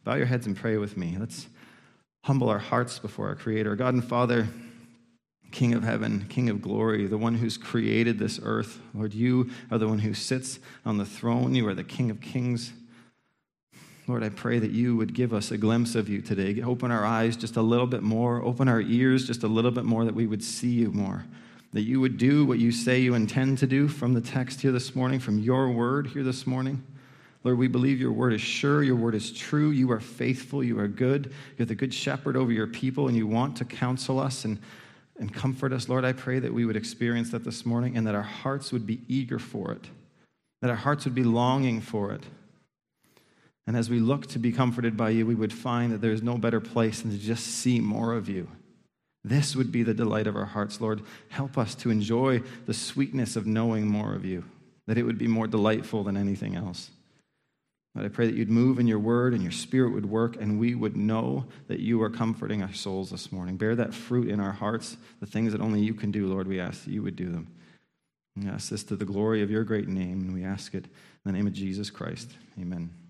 bow 0.04 0.14
your 0.14 0.28
heads 0.28 0.46
and 0.46 0.56
pray 0.56 0.78
with 0.78 0.96
me. 0.96 1.18
Let's 1.20 1.48
humble 2.24 2.50
our 2.50 2.60
hearts 2.60 3.00
before 3.00 3.30
our 3.30 3.36
Creator. 3.36 3.76
God 3.78 3.96
and 3.96 4.06
Father, 4.06 4.48
King 5.56 5.74
of 5.74 5.86
heaven, 5.86 6.26
King 6.28 6.50
of 6.50 6.62
glory, 6.62 7.08
the 7.08 7.18
one 7.18 7.36
who's 7.36 7.58
created 7.58 8.20
this 8.20 8.42
earth. 8.44 8.82
Lord, 8.94 9.14
you 9.14 9.50
are 9.72 9.78
the 9.78 9.88
one 9.88 10.00
who 10.00 10.14
sits 10.14 10.60
on 10.86 10.98
the 10.98 11.06
throne. 11.06 11.56
You 11.56 11.66
are 11.70 11.74
the 11.74 11.82
King 11.82 12.12
of 12.12 12.20
kings. 12.20 12.74
Lord, 14.06 14.22
I 14.22 14.28
pray 14.28 14.60
that 14.60 14.72
you 14.72 14.98
would 14.98 15.14
give 15.14 15.34
us 15.34 15.52
a 15.52 15.58
glimpse 15.58 15.96
of 15.96 16.10
you 16.10 16.22
today. 16.22 16.62
Open 16.62 16.92
our 16.92 17.06
eyes 17.06 17.38
just 17.38 17.56
a 17.56 17.62
little 17.62 17.88
bit 17.88 18.04
more, 18.04 18.44
open 18.44 18.68
our 18.68 18.82
ears 18.82 19.26
just 19.26 19.44
a 19.44 19.48
little 19.48 19.72
bit 19.72 19.86
more, 19.86 20.04
that 20.04 20.14
we 20.14 20.28
would 20.28 20.44
see 20.44 20.72
you 20.72 20.92
more. 20.92 21.24
That 21.72 21.84
you 21.84 22.02
would 22.02 22.18
do 22.18 22.46
what 22.46 22.60
you 22.60 22.74
say 22.74 23.00
you 23.00 23.14
intend 23.14 23.60
to 23.60 23.66
do 23.66 23.88
from 23.88 24.14
the 24.14 24.20
text 24.20 24.60
here 24.60 24.74
this 24.74 24.94
morning, 24.94 25.22
from 25.22 25.40
your 25.40 25.72
word 25.72 26.08
here 26.08 26.24
this 26.24 26.46
morning. 26.46 26.84
Lord, 27.46 27.58
we 27.58 27.70
believe 27.70 28.02
your 28.02 28.12
word 28.12 28.34
is 28.34 28.42
sure, 28.42 28.84
your 28.84 28.98
word 28.98 29.16
is 29.16 29.32
true, 29.32 29.70
you 29.70 29.90
are 29.94 30.02
faithful, 30.02 30.62
you 30.62 30.78
are 30.80 30.90
good, 30.90 31.34
you're 31.58 31.66
the 31.66 31.76
good 31.76 31.94
shepherd 31.94 32.36
over 32.36 32.52
your 32.52 32.68
people, 32.68 33.08
and 33.08 33.16
you 33.16 33.26
want 33.26 33.56
to 33.56 33.64
counsel 33.64 34.20
us 34.20 34.44
and 34.44 34.60
and 35.20 35.34
comfort 35.34 35.72
us. 35.72 35.88
Lord, 35.88 36.06
I 36.06 36.14
pray 36.14 36.40
that 36.40 36.54
we 36.54 36.66
would 36.66 36.76
experience 36.76 37.32
that 37.32 37.44
this 37.44 37.66
morning 37.66 37.98
and 37.98 38.06
that 38.08 38.16
our 38.16 38.22
hearts 38.22 38.72
would 38.72 38.86
be 38.86 39.02
eager 39.08 39.40
for 39.40 39.72
it, 39.72 39.90
that 40.62 40.70
our 40.70 40.76
hearts 40.76 41.06
would 41.06 41.16
be 41.16 41.24
longing 41.24 41.82
for 41.82 42.12
it. 42.12 42.24
And 43.68 43.76
as 43.76 43.90
we 43.90 44.00
look 44.00 44.28
to 44.28 44.40
be 44.40 44.52
comforted 44.52 44.96
by 44.96 45.10
you, 45.10 45.26
we 45.26 45.36
would 45.36 45.54
find 45.54 45.92
that 45.92 46.02
there 46.02 46.12
is 46.12 46.22
no 46.22 46.38
better 46.38 46.60
place 46.60 47.02
than 47.02 47.12
to 47.12 47.18
just 47.18 47.46
see 47.46 47.80
more 47.80 48.14
of 48.14 48.30
you. 48.30 48.48
This 49.24 49.56
would 49.56 49.72
be 49.72 49.82
the 49.82 49.94
delight 49.94 50.28
of 50.28 50.36
our 50.36 50.46
hearts, 50.46 50.80
Lord. 50.80 51.02
Help 51.30 51.58
us 51.58 51.74
to 51.76 51.90
enjoy 51.90 52.44
the 52.68 52.76
sweetness 52.76 53.36
of 53.36 53.48
knowing 53.48 53.88
more 53.88 54.14
of 54.14 54.24
you, 54.24 54.44
that 54.86 55.00
it 55.00 55.04
would 55.04 55.18
be 55.18 55.28
more 55.28 55.48
delightful 55.48 56.04
than 56.04 56.16
anything 56.16 56.56
else. 56.56 56.92
I 57.98 58.10
pray 58.10 58.26
that 58.26 58.36
you'd 58.36 58.50
move 58.50 58.78
in 58.78 58.88
your 58.88 59.00
word 59.00 59.34
and 59.34 59.42
your 59.42 59.54
spirit 59.54 59.94
would 59.94 60.06
work 60.06 60.36
and 60.36 60.60
we 60.60 60.76
would 60.76 60.98
know 60.98 61.46
that 61.68 61.80
you 61.80 62.02
are 62.02 62.10
comforting 62.10 62.62
our 62.62 62.74
souls 62.74 63.10
this 63.10 63.32
morning. 63.32 63.56
Bear 63.56 63.74
that 63.76 63.94
fruit 63.94 64.28
in 64.28 64.42
our 64.42 64.52
hearts, 64.52 64.98
the 65.22 65.26
things 65.26 65.54
that 65.54 65.62
only 65.62 65.80
you 65.80 65.94
can 65.94 66.12
do, 66.12 66.28
Lord. 66.28 66.48
We 66.48 66.60
ask 66.60 66.84
that 66.84 66.92
you 66.92 67.02
would 67.04 67.16
do 67.16 67.30
them. 67.30 67.48
We 68.36 68.50
ask 68.50 68.70
this 68.70 68.84
to 68.86 68.98
the 68.98 69.06
glory 69.06 69.42
of 69.42 69.50
your 69.50 69.64
great 69.64 69.88
name, 69.88 70.20
and 70.20 70.34
we 70.34 70.44
ask 70.44 70.76
it 70.76 70.84
in 70.86 70.92
the 71.24 71.32
name 71.32 71.48
of 71.48 71.54
Jesus 71.54 71.90
Christ. 71.90 72.32
Amen. 72.60 73.05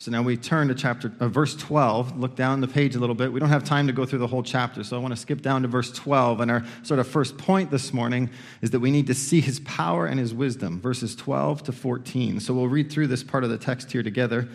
So 0.00 0.10
now 0.10 0.22
we 0.22 0.36
turn 0.36 0.68
to 0.68 0.74
chapter 0.74 1.12
uh, 1.20 1.28
verse 1.28 1.56
12. 1.56 2.18
Look 2.18 2.36
down 2.36 2.60
the 2.60 2.68
page 2.68 2.94
a 2.94 2.98
little 2.98 3.14
bit. 3.14 3.32
We 3.32 3.40
don't 3.40 3.48
have 3.48 3.64
time 3.64 3.86
to 3.86 3.92
go 3.92 4.04
through 4.04 4.18
the 4.18 4.26
whole 4.26 4.42
chapter, 4.42 4.84
so 4.84 4.96
I 4.96 5.00
want 5.00 5.12
to 5.14 5.20
skip 5.20 5.40
down 5.40 5.62
to 5.62 5.68
verse 5.68 5.92
12. 5.92 6.40
And 6.40 6.50
our 6.50 6.64
sort 6.82 7.00
of 7.00 7.06
first 7.06 7.38
point 7.38 7.70
this 7.70 7.92
morning 7.92 8.28
is 8.60 8.70
that 8.72 8.80
we 8.80 8.90
need 8.90 9.06
to 9.06 9.14
see 9.14 9.40
his 9.40 9.60
power 9.60 10.06
and 10.06 10.18
his 10.18 10.34
wisdom, 10.34 10.80
verses 10.80 11.14
12 11.16 11.64
to 11.64 11.72
14. 11.72 12.40
So 12.40 12.52
we'll 12.52 12.68
read 12.68 12.90
through 12.90 13.06
this 13.06 13.22
part 13.22 13.44
of 13.44 13.50
the 13.50 13.58
text 13.58 13.92
here 13.92 14.02
together. 14.02 14.48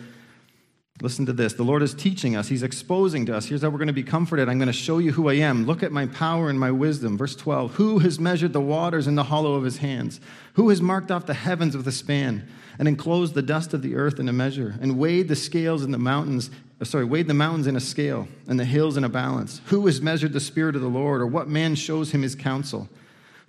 Listen 1.02 1.24
to 1.26 1.32
this. 1.32 1.54
The 1.54 1.62
Lord 1.62 1.82
is 1.82 1.94
teaching 1.94 2.36
us. 2.36 2.48
He's 2.48 2.62
exposing 2.62 3.24
to 3.26 3.34
us. 3.34 3.46
Here's 3.46 3.62
how 3.62 3.70
we're 3.70 3.78
going 3.78 3.86
to 3.86 3.94
be 3.94 4.02
comforted. 4.02 4.50
I'm 4.50 4.58
going 4.58 4.66
to 4.66 4.72
show 4.72 4.98
you 4.98 5.12
who 5.12 5.30
I 5.30 5.34
am. 5.34 5.64
Look 5.64 5.82
at 5.82 5.92
my 5.92 6.06
power 6.06 6.50
and 6.50 6.60
my 6.60 6.70
wisdom. 6.70 7.16
Verse 7.16 7.34
12. 7.34 7.74
Who 7.74 8.00
has 8.00 8.20
measured 8.20 8.52
the 8.52 8.60
waters 8.60 9.06
in 9.06 9.14
the 9.14 9.24
hollow 9.24 9.54
of 9.54 9.64
his 9.64 9.78
hands? 9.78 10.20
Who 10.54 10.68
has 10.68 10.82
marked 10.82 11.10
off 11.10 11.24
the 11.24 11.34
heavens 11.34 11.74
with 11.74 11.88
a 11.88 11.92
span? 11.92 12.46
And 12.80 12.88
enclosed 12.88 13.34
the 13.34 13.42
dust 13.42 13.74
of 13.74 13.82
the 13.82 13.94
earth 13.94 14.18
in 14.18 14.26
a 14.26 14.32
measure, 14.32 14.74
and 14.80 14.98
weighed 14.98 15.28
the 15.28 15.36
scales 15.36 15.84
in 15.84 15.90
the 15.90 15.98
mountains, 15.98 16.50
uh, 16.80 16.84
sorry, 16.86 17.04
weighed 17.04 17.28
the 17.28 17.34
mountains 17.34 17.66
in 17.66 17.76
a 17.76 17.80
scale, 17.80 18.26
and 18.48 18.58
the 18.58 18.64
hills 18.64 18.96
in 18.96 19.04
a 19.04 19.08
balance. 19.08 19.60
Who 19.66 19.84
has 19.84 20.00
measured 20.00 20.32
the 20.32 20.40
Spirit 20.40 20.74
of 20.74 20.80
the 20.80 20.88
Lord, 20.88 21.20
or 21.20 21.26
what 21.26 21.46
man 21.46 21.74
shows 21.74 22.12
him 22.12 22.22
his 22.22 22.34
counsel? 22.34 22.88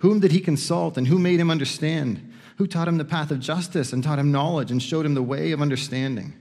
Whom 0.00 0.20
did 0.20 0.32
he 0.32 0.40
consult, 0.40 0.98
and 0.98 1.06
who 1.06 1.18
made 1.18 1.40
him 1.40 1.50
understand? 1.50 2.30
Who 2.58 2.66
taught 2.66 2.88
him 2.88 2.98
the 2.98 3.06
path 3.06 3.30
of 3.30 3.40
justice, 3.40 3.94
and 3.94 4.04
taught 4.04 4.18
him 4.18 4.32
knowledge, 4.32 4.70
and 4.70 4.82
showed 4.82 5.06
him 5.06 5.14
the 5.14 5.22
way 5.22 5.52
of 5.52 5.62
understanding? 5.62 6.34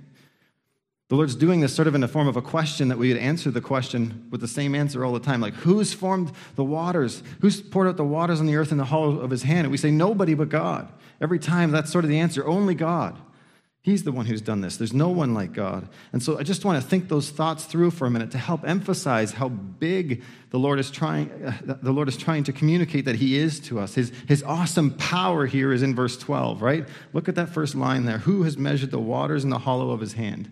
The 1.12 1.18
Lord's 1.18 1.36
doing 1.36 1.60
this 1.60 1.75
sort 1.75 1.89
of 1.89 1.94
in 1.94 2.00
the 2.00 2.08
form 2.08 2.30
of 2.30 2.38
a 2.38 2.41
question 2.41 2.88
that 2.88 2.98
we 2.98 3.10
would 3.10 3.18
answer 3.18 3.51
the 3.51 3.60
question 3.60 4.27
with 4.30 4.39
the 4.39 4.48
same 4.48 4.74
answer 4.74 5.03
all 5.03 5.12
the 5.12 5.20
time. 5.20 5.41
Like, 5.41 5.56
who's 5.56 5.91
formed 5.91 6.32
the 6.56 6.63
waters? 6.63 7.22
Who's 7.41 7.60
poured 7.60 7.89
out 7.89 7.98
the 7.98 8.06
waters 8.06 8.39
on 8.39 8.46
the 8.46 8.56
earth 8.56 8.72
in 8.72 8.77
the 8.77 8.86
hollow 8.86 9.20
of 9.20 9.30
his 9.30 9.44
hand? 9.44 9.65
And 9.65 9.72
we 9.72 9.77
say, 9.77 9.91
nobody 9.91 10.36
but 10.36 10.48
God. 10.48 10.89
Every 11.20 11.38
time, 11.38 11.72
that's 11.72 11.91
sort 11.91 12.06
of 12.06 12.10
the 12.10 12.20
answer 12.22 12.48
only 12.48 12.75
God. 12.75 13.20
He's 13.82 14.03
the 14.03 14.13
one 14.13 14.25
who's 14.25 14.41
done 14.41 14.62
this. 14.62 14.77
There's 14.77 14.94
no 14.94 15.10
one 15.10 15.34
like 15.34 15.51
God. 15.51 15.89
And 16.13 16.24
so 16.24 16.39
I 16.39 16.44
just 16.44 16.63
want 16.63 16.82
to 16.82 16.89
think 16.89 17.10
those 17.10 17.30
thoughts 17.30 17.65
through 17.65 17.91
for 17.91 18.08
a 18.08 18.10
minute 18.10 18.32
to 18.32 18.38
help 18.38 18.65
emphasize 18.65 19.34
how 19.34 19.50
big 19.50 20.24
the 20.51 20.60
Lord 20.60 20.80
is 20.80 20.89
trying, 20.89 21.30
uh, 21.44 21.75
the 21.82 21.91
Lord 21.91 22.08
is 22.08 22.15
trying 22.15 22.46
to 22.46 22.53
communicate 22.53 23.03
that 23.03 23.18
He 23.18 23.38
is 23.38 23.60
to 23.62 23.82
us. 23.82 23.96
His, 23.96 24.13
his 24.30 24.44
awesome 24.44 24.91
power 24.91 25.46
here 25.46 25.74
is 25.74 25.84
in 25.84 25.94
verse 25.94 26.18
12, 26.18 26.62
right? 26.62 26.88
Look 27.12 27.27
at 27.27 27.36
that 27.36 27.50
first 27.50 27.75
line 27.75 28.06
there. 28.06 28.20
Who 28.20 28.44
has 28.44 28.58
measured 28.58 28.91
the 28.91 29.00
waters 29.00 29.44
in 29.44 29.50
the 29.50 29.60
hollow 29.60 29.91
of 29.91 30.00
His 30.00 30.13
hand? 30.13 30.50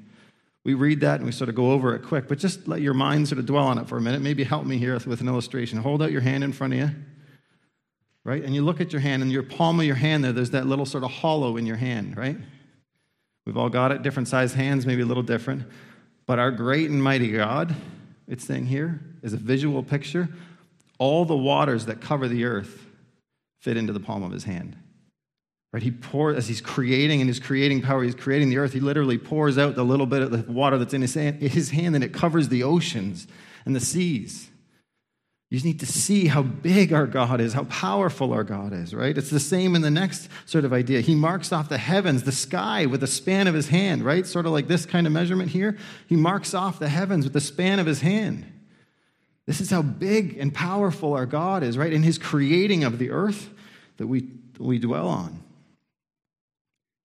We 0.69 0.75
read 0.75 0.99
that 0.99 1.15
and 1.15 1.25
we 1.25 1.31
sort 1.31 1.49
of 1.49 1.55
go 1.55 1.71
over 1.71 1.95
it 1.95 2.03
quick, 2.03 2.27
but 2.27 2.37
just 2.37 2.67
let 2.67 2.79
your 2.79 2.93
mind 2.93 3.27
sort 3.27 3.39
of 3.39 3.47
dwell 3.47 3.65
on 3.65 3.79
it 3.79 3.87
for 3.87 3.97
a 3.97 4.01
minute. 4.01 4.21
Maybe 4.21 4.43
help 4.43 4.67
me 4.67 4.77
here 4.77 4.93
with 4.93 5.19
an 5.19 5.27
illustration. 5.27 5.79
Hold 5.79 6.03
out 6.03 6.11
your 6.11 6.21
hand 6.21 6.43
in 6.43 6.53
front 6.53 6.73
of 6.73 6.79
you, 6.79 6.91
right? 8.23 8.43
And 8.43 8.53
you 8.53 8.61
look 8.61 8.79
at 8.79 8.93
your 8.93 8.99
hand, 8.99 9.23
and 9.23 9.31
your 9.31 9.41
palm 9.41 9.79
of 9.79 9.87
your 9.87 9.95
hand 9.95 10.23
there, 10.23 10.31
there's 10.31 10.51
that 10.51 10.67
little 10.67 10.85
sort 10.85 11.03
of 11.03 11.09
hollow 11.09 11.57
in 11.57 11.65
your 11.65 11.77
hand, 11.77 12.15
right? 12.15 12.37
We've 13.47 13.57
all 13.57 13.69
got 13.69 13.91
it, 13.91 14.03
different 14.03 14.27
sized 14.27 14.53
hands, 14.53 14.85
maybe 14.85 15.01
a 15.01 15.07
little 15.07 15.23
different. 15.23 15.63
But 16.27 16.37
our 16.37 16.51
great 16.51 16.91
and 16.91 17.01
mighty 17.01 17.31
God, 17.31 17.75
it's 18.27 18.45
saying 18.45 18.67
here, 18.67 19.01
is 19.23 19.33
a 19.33 19.37
visual 19.37 19.81
picture. 19.81 20.29
All 20.99 21.25
the 21.25 21.35
waters 21.35 21.87
that 21.87 21.99
cover 21.99 22.27
the 22.27 22.45
earth 22.45 22.85
fit 23.59 23.75
into 23.75 23.91
the 23.91 23.99
palm 23.99 24.21
of 24.21 24.31
his 24.31 24.43
hand. 24.43 24.77
Right? 25.71 25.83
He 25.83 25.91
pours, 25.91 26.35
as 26.37 26.47
he's 26.47 26.61
creating 26.61 27.19
in 27.19 27.27
his 27.27 27.39
creating 27.39 27.81
power, 27.81 28.03
he's 28.03 28.15
creating 28.15 28.49
the 28.49 28.57
earth, 28.57 28.73
he 28.73 28.79
literally 28.79 29.17
pours 29.17 29.57
out 29.57 29.75
the 29.75 29.85
little 29.85 30.07
bit 30.07 30.23
of 30.23 30.31
the 30.31 30.51
water 30.51 30.77
that's 30.77 30.93
in 30.93 31.01
his 31.01 31.13
hand, 31.13 31.41
his 31.41 31.69
hand 31.69 31.95
and 31.95 32.03
it 32.03 32.11
covers 32.11 32.49
the 32.49 32.63
oceans 32.63 33.27
and 33.65 33.75
the 33.75 33.79
seas. 33.79 34.49
You 35.49 35.57
just 35.57 35.65
need 35.65 35.79
to 35.79 35.87
see 35.87 36.27
how 36.27 36.43
big 36.43 36.93
our 36.93 37.07
God 37.07 37.41
is, 37.41 37.53
how 37.53 37.63
powerful 37.65 38.33
our 38.33 38.43
God 38.43 38.71
is, 38.71 38.93
right? 38.93 39.17
It's 39.17 39.31
the 39.31 39.39
same 39.39 39.75
in 39.75 39.81
the 39.81 39.89
next 39.89 40.29
sort 40.45 40.63
of 40.63 40.73
idea. 40.73 41.01
He 41.01 41.15
marks 41.15 41.51
off 41.51 41.69
the 41.69 41.79
heavens, 41.79 42.21
the 42.21 42.31
sky, 42.31 42.85
with 42.85 43.01
the 43.01 43.07
span 43.07 43.47
of 43.47 43.55
his 43.55 43.67
hand, 43.69 44.03
right? 44.03 44.27
Sort 44.27 44.45
of 44.45 44.51
like 44.51 44.67
this 44.67 44.85
kind 44.85 45.07
of 45.07 45.13
measurement 45.13 45.49
here. 45.49 45.75
He 46.07 46.15
marks 46.15 46.53
off 46.53 46.77
the 46.77 46.89
heavens 46.89 47.25
with 47.25 47.33
the 47.33 47.41
span 47.41 47.79
of 47.79 47.87
his 47.87 48.01
hand. 48.01 48.45
This 49.47 49.59
is 49.59 49.71
how 49.71 49.81
big 49.81 50.37
and 50.37 50.53
powerful 50.53 51.13
our 51.13 51.25
God 51.25 51.63
is, 51.63 51.79
right? 51.79 51.91
In 51.91 52.03
his 52.03 52.19
creating 52.19 52.83
of 52.83 52.99
the 52.99 53.09
earth 53.09 53.49
that 53.97 54.05
we, 54.05 54.27
we 54.59 54.77
dwell 54.77 55.07
on. 55.07 55.43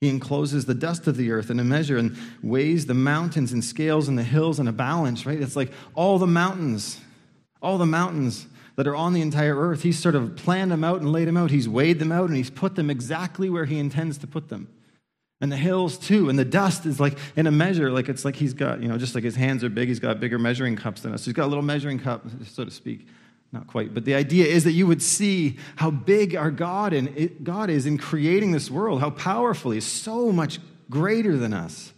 He 0.01 0.09
encloses 0.09 0.67
the 0.67 0.75
dust 0.75 1.07
of 1.07 1.17
the 1.17 1.31
earth 1.31 1.51
in 1.51 1.59
a 1.59 1.65
measure 1.65 1.97
and 1.97 2.17
weighs 2.43 2.87
the 2.87 2.95
mountains 2.95 3.53
in 3.53 3.63
scales 3.63 4.09
and 4.09 4.19
the 4.19 4.23
hills 4.25 4.61
in 4.61 4.69
a 4.69 4.73
balance, 4.73 5.25
right? 5.25 5.41
It's 5.41 5.57
like 5.57 5.73
all 5.95 6.19
the 6.19 6.27
mountains 6.27 7.01
all 7.65 7.79
the 7.79 7.87
mountains 7.87 8.47
that 8.77 8.87
are 8.87 8.95
on 8.95 9.15
the 9.15 9.23
entire 9.23 9.57
earth. 9.57 9.83
He's 9.83 9.99
sort 9.99 10.15
of 10.15 10.37
planned 10.37 10.71
them 10.71 10.85
out 10.85 11.01
and 11.01 11.11
laid 11.11 11.27
them 11.27 11.37
out. 11.37 11.51
He's 11.51 11.69
weighed 11.69 11.99
them 11.99 12.13
out 12.13 12.29
and 12.29 12.37
he's 12.37 12.51
put 12.51 12.77
them 12.77 12.91
exactly 12.91 13.49
where 13.49 13.65
he 13.65 13.79
intends 13.79 14.19
to 14.19 14.27
put 14.27 14.49
them. 14.51 14.69
And 15.41 15.51
the 15.51 15.57
hills 15.57 15.99
too. 15.99 16.29
And 16.29 16.39
the 16.39 16.45
dust 16.45 16.87
is 16.87 17.01
like 17.01 17.19
in 17.35 17.47
a 17.47 17.51
measure, 17.51 17.91
like 17.91 18.09
it's 18.09 18.25
like 18.25 18.37
he's 18.37 18.53
got, 18.53 18.83
you 18.83 18.89
know, 18.89 18.99
just 18.99 19.15
like 19.15 19.25
his 19.25 19.35
hands 19.35 19.65
are 19.65 19.69
big, 19.69 19.89
he's 19.89 19.99
got 19.99 20.21
bigger 20.21 20.39
measuring 20.39 20.77
cups 20.77 21.01
than 21.01 21.13
us. 21.13 21.25
He's 21.25 21.35
got 21.35 21.47
a 21.47 21.49
little 21.49 21.65
measuring 21.65 21.99
cup, 21.99 22.27
so 22.47 22.65
to 22.65 22.71
speak. 22.71 23.07
Not 23.55 23.69
quite. 23.69 23.95
But 23.95 24.05
the 24.05 24.17
idea 24.17 24.47
is 24.47 24.65
that 24.65 24.73
you 24.73 24.85
would 24.89 25.01
see 25.01 25.59
how 25.77 25.93
big 25.93 26.35
our 26.35 26.51
God, 26.51 26.93
and 26.93 27.39
God 27.45 27.71
is 27.71 27.87
in 27.87 27.99
creating 27.99 28.51
this 28.51 28.69
world, 28.69 29.01
how 29.01 29.11
powerful 29.11 29.71
He's 29.71 29.87
so 29.87 30.33
much 30.33 30.59
greater 30.91 31.37
than 31.37 31.53
us. 31.53 31.93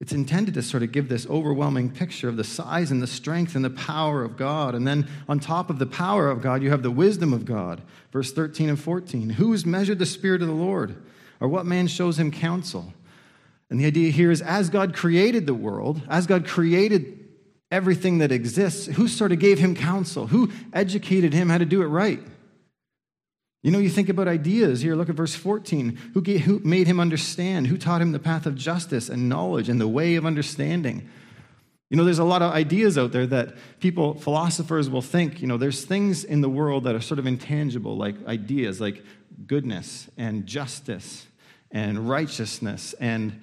It's 0.00 0.12
intended 0.12 0.54
to 0.54 0.62
sort 0.62 0.82
of 0.82 0.90
give 0.90 1.08
this 1.08 1.24
overwhelming 1.28 1.92
picture 1.92 2.28
of 2.28 2.36
the 2.36 2.42
size 2.42 2.90
and 2.90 3.00
the 3.00 3.06
strength 3.06 3.54
and 3.54 3.64
the 3.64 3.70
power 3.70 4.24
of 4.24 4.36
God. 4.36 4.74
And 4.74 4.84
then 4.88 5.06
on 5.28 5.38
top 5.38 5.70
of 5.70 5.78
the 5.78 5.86
power 5.86 6.28
of 6.28 6.42
God, 6.42 6.64
you 6.64 6.70
have 6.70 6.82
the 6.82 6.90
wisdom 6.90 7.32
of 7.32 7.44
God. 7.44 7.80
Verse 8.12 8.32
13 8.32 8.70
and 8.70 8.80
14. 8.80 9.30
Who 9.30 9.52
has 9.52 9.64
measured 9.64 10.00
the 10.00 10.06
Spirit 10.06 10.42
of 10.42 10.48
the 10.48 10.54
Lord? 10.54 11.00
Or 11.38 11.46
what 11.46 11.64
man 11.64 11.86
shows 11.86 12.18
him 12.18 12.32
counsel? 12.32 12.92
And 13.68 13.78
the 13.78 13.86
idea 13.86 14.10
here 14.10 14.32
is 14.32 14.42
as 14.42 14.68
God 14.68 14.96
created 14.96 15.46
the 15.46 15.54
world, 15.54 16.02
as 16.08 16.26
God 16.26 16.44
created 16.44 17.19
everything 17.70 18.18
that 18.18 18.32
exists, 18.32 18.86
who 18.86 19.08
sort 19.08 19.32
of 19.32 19.38
gave 19.38 19.58
him 19.58 19.74
counsel? 19.74 20.26
Who 20.26 20.50
educated 20.72 21.32
him 21.32 21.48
how 21.48 21.58
to 21.58 21.64
do 21.64 21.82
it 21.82 21.86
right? 21.86 22.20
You 23.62 23.70
know, 23.70 23.78
you 23.78 23.90
think 23.90 24.08
about 24.08 24.26
ideas. 24.26 24.80
Here, 24.80 24.94
look 24.94 25.10
at 25.10 25.14
verse 25.14 25.34
14. 25.34 25.96
Who, 26.14 26.22
gave, 26.22 26.40
who 26.42 26.60
made 26.60 26.86
him 26.86 26.98
understand? 26.98 27.66
Who 27.66 27.76
taught 27.76 28.00
him 28.00 28.12
the 28.12 28.18
path 28.18 28.46
of 28.46 28.54
justice 28.54 29.08
and 29.08 29.28
knowledge 29.28 29.68
and 29.68 29.80
the 29.80 29.88
way 29.88 30.14
of 30.14 30.24
understanding? 30.24 31.08
You 31.90 31.96
know, 31.96 32.04
there's 32.04 32.20
a 32.20 32.24
lot 32.24 32.40
of 32.40 32.52
ideas 32.52 32.96
out 32.96 33.12
there 33.12 33.26
that 33.26 33.54
people, 33.80 34.14
philosophers 34.14 34.88
will 34.88 35.02
think, 35.02 35.42
you 35.42 35.46
know, 35.46 35.58
there's 35.58 35.84
things 35.84 36.24
in 36.24 36.40
the 36.40 36.48
world 36.48 36.84
that 36.84 36.94
are 36.94 37.00
sort 37.00 37.18
of 37.18 37.26
intangible, 37.26 37.96
like 37.96 38.14
ideas 38.26 38.80
like 38.80 39.04
goodness 39.46 40.08
and 40.16 40.46
justice 40.46 41.26
and 41.70 42.08
righteousness 42.08 42.94
and, 43.00 43.40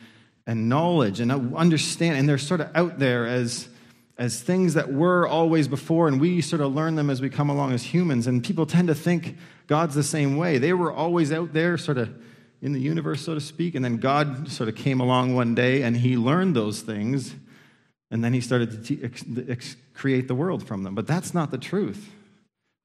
and 0.47 0.69
knowledge 0.69 1.19
and 1.19 1.53
understand. 1.55 2.17
And 2.17 2.27
they're 2.27 2.37
sort 2.37 2.61
of 2.61 2.71
out 2.73 2.99
there 2.99 3.27
as, 3.27 3.67
as 4.17 4.41
things 4.41 4.73
that 4.73 4.91
were 4.91 5.27
always 5.27 5.67
before, 5.67 6.07
and 6.07 6.19
we 6.19 6.41
sort 6.41 6.61
of 6.61 6.73
learn 6.73 6.95
them 6.95 7.09
as 7.09 7.21
we 7.21 7.29
come 7.29 7.49
along 7.49 7.73
as 7.73 7.83
humans. 7.83 8.25
And 8.25 8.43
people 8.43 8.65
tend 8.65 8.87
to 8.87 8.95
think 8.95 9.37
God's 9.67 9.93
the 9.93 10.03
same 10.03 10.37
way. 10.37 10.57
They 10.57 10.73
were 10.73 10.91
always 10.91 11.31
out 11.31 11.53
there, 11.53 11.77
sort 11.77 11.97
of 11.97 12.13
in 12.61 12.73
the 12.73 12.79
universe, 12.79 13.21
so 13.21 13.35
to 13.35 13.41
speak, 13.41 13.75
and 13.75 13.85
then 13.85 13.97
God 13.97 14.49
sort 14.49 14.69
of 14.69 14.75
came 14.75 14.99
along 14.99 15.35
one 15.35 15.53
day 15.53 15.83
and 15.83 15.95
he 15.95 16.17
learned 16.17 16.55
those 16.55 16.81
things, 16.81 17.35
and 18.09 18.23
then 18.23 18.33
he 18.33 18.41
started 18.41 18.71
to 18.71 18.77
te- 18.77 19.03
ex- 19.03 19.23
ex- 19.47 19.75
create 19.93 20.27
the 20.27 20.35
world 20.35 20.65
from 20.65 20.83
them. 20.83 20.95
But 20.95 21.05
that's 21.05 21.33
not 21.33 21.51
the 21.51 21.59
truth. 21.59 22.09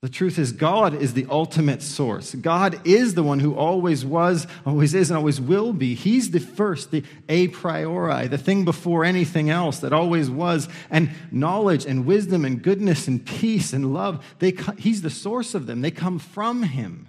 The 0.02 0.08
truth 0.08 0.36
is, 0.36 0.50
God 0.50 0.94
is 0.94 1.14
the 1.14 1.28
ultimate 1.30 1.80
source. 1.80 2.34
God 2.34 2.80
is 2.84 3.14
the 3.14 3.22
one 3.22 3.38
who 3.38 3.54
always 3.54 4.04
was, 4.04 4.48
always 4.66 4.94
is, 4.94 5.10
and 5.10 5.16
always 5.16 5.40
will 5.40 5.72
be. 5.72 5.94
He's 5.94 6.32
the 6.32 6.40
first, 6.40 6.90
the 6.90 7.04
a 7.28 7.46
priori, 7.46 8.26
the 8.26 8.36
thing 8.36 8.64
before 8.64 9.04
anything 9.04 9.48
else 9.48 9.78
that 9.78 9.92
always 9.92 10.28
was. 10.28 10.68
And 10.90 11.12
knowledge 11.30 11.86
and 11.86 12.04
wisdom 12.04 12.44
and 12.44 12.60
goodness 12.60 13.06
and 13.06 13.24
peace 13.24 13.72
and 13.72 13.94
love, 13.94 14.24
they, 14.40 14.56
He's 14.76 15.02
the 15.02 15.10
source 15.10 15.54
of 15.54 15.66
them. 15.66 15.82
They 15.82 15.92
come 15.92 16.18
from 16.18 16.64
Him. 16.64 17.06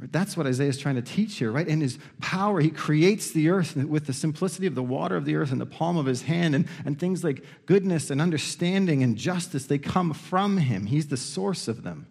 That's 0.00 0.36
what 0.36 0.46
Isaiah 0.46 0.68
is 0.68 0.78
trying 0.78 0.96
to 0.96 1.02
teach 1.02 1.36
here, 1.36 1.52
right? 1.52 1.68
In 1.68 1.80
his 1.80 1.98
power, 2.20 2.60
he 2.60 2.70
creates 2.70 3.30
the 3.30 3.48
earth 3.48 3.76
with 3.76 4.06
the 4.06 4.12
simplicity 4.12 4.66
of 4.66 4.74
the 4.74 4.82
water 4.82 5.16
of 5.16 5.24
the 5.24 5.36
earth 5.36 5.52
in 5.52 5.58
the 5.58 5.66
palm 5.66 5.96
of 5.96 6.06
his 6.06 6.22
hand, 6.22 6.54
and, 6.54 6.66
and 6.84 6.98
things 6.98 7.22
like 7.22 7.44
goodness 7.66 8.10
and 8.10 8.20
understanding 8.20 9.02
and 9.04 9.16
justice, 9.16 9.66
they 9.66 9.78
come 9.78 10.12
from 10.12 10.58
him. 10.58 10.86
He's 10.86 11.06
the 11.06 11.16
source 11.16 11.68
of 11.68 11.84
them. 11.84 12.08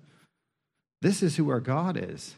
This 1.01 1.21
is 1.21 1.35
who 1.35 1.49
our 1.49 1.59
God 1.59 1.97
is. 1.97 2.35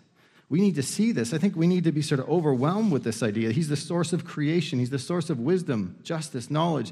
We 0.50 0.62
need 0.62 0.76
to 0.76 0.84
see 0.84 1.12
this. 1.12 1.34
I 1.34 1.38
think 1.38 1.56
we 1.56 1.68
need 1.68 1.84
to 1.86 1.92
be 1.92 2.02
sort 2.02 2.20
of 2.20 2.30
overwhelmed 2.30 2.92
with 2.92 3.04
this 3.04 3.22
idea. 3.22 3.52
He's 3.52 3.70
the 3.70 3.78
source 3.78 4.14
of 4.14 4.26
creation, 4.26 4.80
He's 4.80 4.90
the 4.90 5.00
source 5.00 5.30
of 5.30 5.40
wisdom, 5.40 5.98
justice, 6.02 6.50
knowledge. 6.50 6.92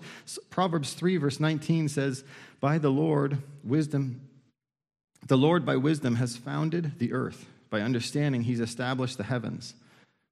Proverbs 0.51 0.93
3, 0.93 1.17
verse 1.17 1.39
19 1.39 1.89
says, 1.89 2.24
By 2.60 2.77
the 2.77 2.91
Lord, 2.91 3.39
wisdom, 3.63 4.22
the 5.27 5.38
Lord 5.38 5.65
by 5.65 5.75
wisdom 5.75 6.15
has 6.15 6.38
founded 6.38 7.00
the 7.00 7.13
earth 7.13 7.48
by 7.73 7.81
understanding 7.81 8.43
he's 8.43 8.59
established 8.59 9.17
the 9.17 9.23
heavens. 9.23 9.73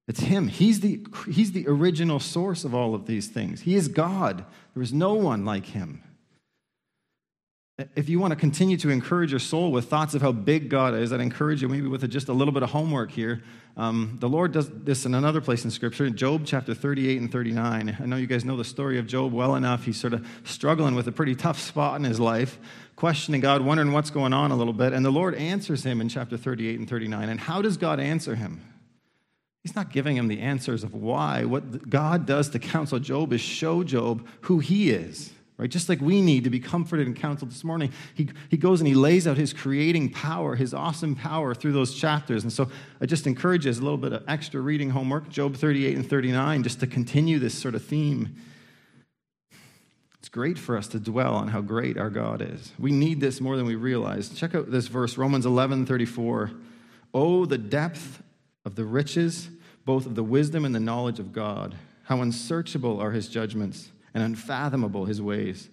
It's 0.07 0.19
him. 0.19 0.47
He's 0.47 0.81
the, 0.81 1.03
he's 1.27 1.53
the 1.53 1.67
original 1.67 2.19
source 2.19 2.63
of 2.63 2.75
all 2.75 2.93
of 2.93 3.07
these 3.07 3.29
things. 3.29 3.61
He 3.61 3.75
is 3.75 3.87
God. 3.87 4.45
There 4.75 4.83
is 4.83 4.93
no 4.93 5.15
one 5.15 5.43
like 5.43 5.65
him. 5.65 6.03
If 7.95 8.09
you 8.09 8.19
want 8.19 8.31
to 8.31 8.35
continue 8.35 8.77
to 8.77 8.91
encourage 8.91 9.31
your 9.31 9.39
soul 9.39 9.71
with 9.71 9.85
thoughts 9.85 10.13
of 10.13 10.21
how 10.21 10.31
big 10.33 10.69
God 10.69 10.93
is, 10.93 11.11
I'd 11.11 11.19
encourage 11.19 11.63
you 11.63 11.67
maybe 11.67 11.87
with 11.87 12.03
a, 12.03 12.07
just 12.07 12.29
a 12.29 12.33
little 12.33 12.53
bit 12.53 12.61
of 12.61 12.69
homework 12.69 13.09
here. 13.09 13.41
Um, 13.75 14.17
the 14.19 14.29
Lord 14.29 14.51
does 14.51 14.69
this 14.69 15.07
in 15.07 15.15
another 15.15 15.41
place 15.41 15.65
in 15.65 15.71
Scripture, 15.71 16.07
Job 16.11 16.43
chapter 16.45 16.75
38 16.75 17.21
and 17.21 17.31
39. 17.31 17.97
I 17.99 18.05
know 18.05 18.17
you 18.17 18.27
guys 18.27 18.45
know 18.45 18.57
the 18.57 18.63
story 18.63 18.99
of 18.99 19.07
Job 19.07 19.33
well 19.33 19.55
enough. 19.55 19.85
He's 19.85 19.99
sort 19.99 20.13
of 20.13 20.27
struggling 20.43 20.93
with 20.93 21.07
a 21.07 21.11
pretty 21.11 21.33
tough 21.33 21.59
spot 21.59 21.95
in 21.95 22.03
his 22.03 22.19
life 22.19 22.59
questioning 23.01 23.41
God, 23.41 23.63
wondering 23.63 23.93
what's 23.93 24.11
going 24.11 24.31
on 24.31 24.51
a 24.51 24.55
little 24.55 24.73
bit. 24.73 24.93
And 24.93 25.03
the 25.03 25.09
Lord 25.09 25.33
answers 25.33 25.83
him 25.83 26.01
in 26.01 26.07
chapter 26.07 26.37
38 26.37 26.77
and 26.77 26.87
39. 26.87 27.29
And 27.29 27.39
how 27.39 27.59
does 27.59 27.75
God 27.75 27.99
answer 27.99 28.35
him? 28.35 28.61
He's 29.63 29.75
not 29.75 29.91
giving 29.91 30.15
him 30.15 30.27
the 30.27 30.39
answers 30.39 30.83
of 30.83 30.93
why. 30.93 31.45
What 31.45 31.89
God 31.89 32.27
does 32.27 32.51
to 32.51 32.59
counsel 32.59 32.99
Job 32.99 33.33
is 33.33 33.41
show 33.41 33.83
Job 33.83 34.27
who 34.41 34.59
he 34.59 34.91
is. 34.91 35.33
Right? 35.57 35.67
Just 35.67 35.89
like 35.89 35.99
we 35.99 36.21
need 36.21 36.43
to 36.43 36.51
be 36.51 36.59
comforted 36.59 37.07
and 37.07 37.15
counseled 37.15 37.49
this 37.49 37.63
morning, 37.63 37.91
he, 38.13 38.29
he 38.51 38.57
goes 38.57 38.79
and 38.81 38.87
he 38.87 38.93
lays 38.93 39.25
out 39.25 39.35
his 39.35 39.51
creating 39.51 40.11
power, 40.11 40.55
his 40.55 40.71
awesome 40.71 41.15
power 41.15 41.55
through 41.55 41.71
those 41.71 41.95
chapters. 41.95 42.43
And 42.43 42.53
so 42.53 42.69
I 43.01 43.07
just 43.07 43.25
encourage 43.25 43.65
you 43.65 43.71
as 43.71 43.79
a 43.79 43.81
little 43.81 43.97
bit 43.97 44.13
of 44.13 44.23
extra 44.27 44.61
reading 44.61 44.91
homework, 44.91 45.27
Job 45.27 45.55
38 45.55 45.97
and 45.97 46.07
39, 46.07 46.61
just 46.61 46.79
to 46.81 46.85
continue 46.85 47.39
this 47.39 47.57
sort 47.57 47.73
of 47.73 47.83
theme 47.83 48.35
great 50.31 50.57
for 50.57 50.77
us 50.77 50.87
to 50.87 50.99
dwell 50.99 51.35
on 51.35 51.49
how 51.49 51.61
great 51.61 51.97
our 51.97 52.09
God 52.09 52.41
is. 52.41 52.71
We 52.79 52.91
need 52.91 53.19
this 53.19 53.41
more 53.41 53.57
than 53.57 53.65
we 53.65 53.75
realize. 53.75 54.29
Check 54.29 54.55
out 54.55 54.71
this 54.71 54.87
verse, 54.87 55.17
Romans 55.17 55.45
11 55.45 55.85
34. 55.85 56.51
Oh, 57.13 57.45
the 57.45 57.57
depth 57.57 58.23
of 58.65 58.75
the 58.75 58.85
riches, 58.85 59.49
both 59.85 60.05
of 60.05 60.15
the 60.15 60.23
wisdom 60.23 60.63
and 60.63 60.73
the 60.73 60.79
knowledge 60.79 61.19
of 61.19 61.33
God. 61.33 61.75
How 62.03 62.21
unsearchable 62.21 62.99
are 62.99 63.11
his 63.11 63.27
judgments 63.27 63.91
and 64.13 64.23
unfathomable 64.23 65.05
his 65.05 65.21
ways. 65.21 65.69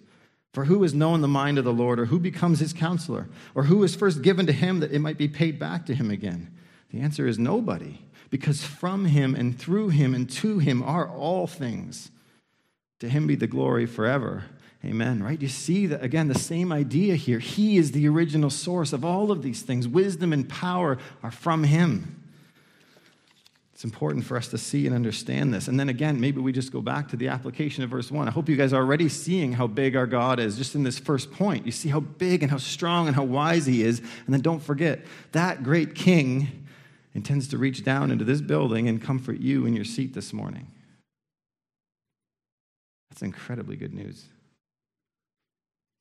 For 0.53 0.65
who 0.65 0.81
has 0.81 0.93
known 0.93 1.21
the 1.21 1.27
mind 1.27 1.57
of 1.57 1.63
the 1.63 1.73
Lord, 1.73 1.99
or 1.99 2.05
who 2.05 2.19
becomes 2.19 2.59
his 2.59 2.73
counselor, 2.73 3.29
or 3.53 3.63
who 3.63 3.83
is 3.83 3.95
first 3.95 4.21
given 4.23 4.47
to 4.47 4.51
him 4.51 4.79
that 4.79 4.91
it 4.91 4.99
might 4.99 5.17
be 5.17 5.27
paid 5.27 5.59
back 5.59 5.85
to 5.85 5.95
him 5.95 6.09
again? 6.09 6.51
The 6.91 7.01
answer 7.01 7.27
is 7.27 7.37
nobody. 7.37 7.99
because 8.29 8.63
from 8.63 9.05
him 9.05 9.33
and 9.33 9.57
through 9.57 9.89
him 9.89 10.13
and 10.13 10.29
to 10.29 10.59
him 10.59 10.83
are 10.83 11.09
all 11.09 11.47
things. 11.47 12.11
To 12.99 13.09
him 13.09 13.27
be 13.27 13.35
the 13.35 13.47
glory 13.47 13.85
forever. 13.85 14.45
Amen, 14.85 15.21
right? 15.21 15.41
You 15.41 15.49
see 15.49 15.87
that, 15.87 16.03
again, 16.03 16.29
the 16.29 16.39
same 16.39 16.71
idea 16.71 17.15
here. 17.15 17.39
He 17.39 17.77
is 17.77 17.91
the 17.91 18.07
original 18.07 18.49
source 18.49 18.93
of 18.93 19.03
all 19.03 19.31
of 19.31 19.41
these 19.41 19.61
things. 19.61 19.87
Wisdom 19.87 20.31
and 20.31 20.47
power 20.47 20.97
are 21.21 21.31
from 21.31 21.65
him. 21.65 22.15
It's 23.73 23.85
important 23.85 24.25
for 24.25 24.35
us 24.35 24.49
to 24.49 24.57
see 24.57 24.85
and 24.87 24.95
understand 24.95 25.53
this. 25.53 25.69
And 25.69 25.79
then 25.79 25.87
again, 25.87 26.19
maybe 26.19 26.41
we 26.41 26.51
just 26.51 26.71
go 26.71 26.81
back 26.81 27.07
to 27.09 27.17
the 27.17 27.29
application 27.29 27.81
of 27.81 27.89
verse 27.89 28.11
1. 28.11 28.27
I 28.27 28.31
hope 28.31 28.49
you 28.49 28.57
guys 28.57 28.73
are 28.73 28.81
already 28.81 29.07
seeing 29.07 29.53
how 29.53 29.67
big 29.67 29.95
our 29.95 30.05
God 30.05 30.39
is 30.39 30.57
just 30.57 30.75
in 30.75 30.83
this 30.83 30.99
first 30.99 31.31
point. 31.31 31.65
You 31.65 31.71
see 31.71 31.87
how 31.87 32.01
big 32.01 32.41
and 32.43 32.51
how 32.51 32.57
strong 32.57 33.07
and 33.07 33.15
how 33.15 33.23
wise 33.23 33.65
he 33.65 33.83
is. 33.83 33.99
And 33.99 34.33
then 34.33 34.41
don't 34.41 34.61
forget, 34.61 35.05
that 35.31 35.63
great 35.63 35.95
king 35.95 36.65
intends 37.13 37.47
to 37.49 37.57
reach 37.57 37.85
down 37.85 38.11
into 38.11 38.25
this 38.25 38.41
building 38.41 38.89
and 38.89 39.01
comfort 39.01 39.39
you 39.39 39.65
in 39.65 39.73
your 39.73 39.85
seat 39.85 40.13
this 40.13 40.33
morning. 40.33 40.67
That's 43.09 43.21
incredibly 43.21 43.75
good 43.75 43.93
news. 43.93 44.25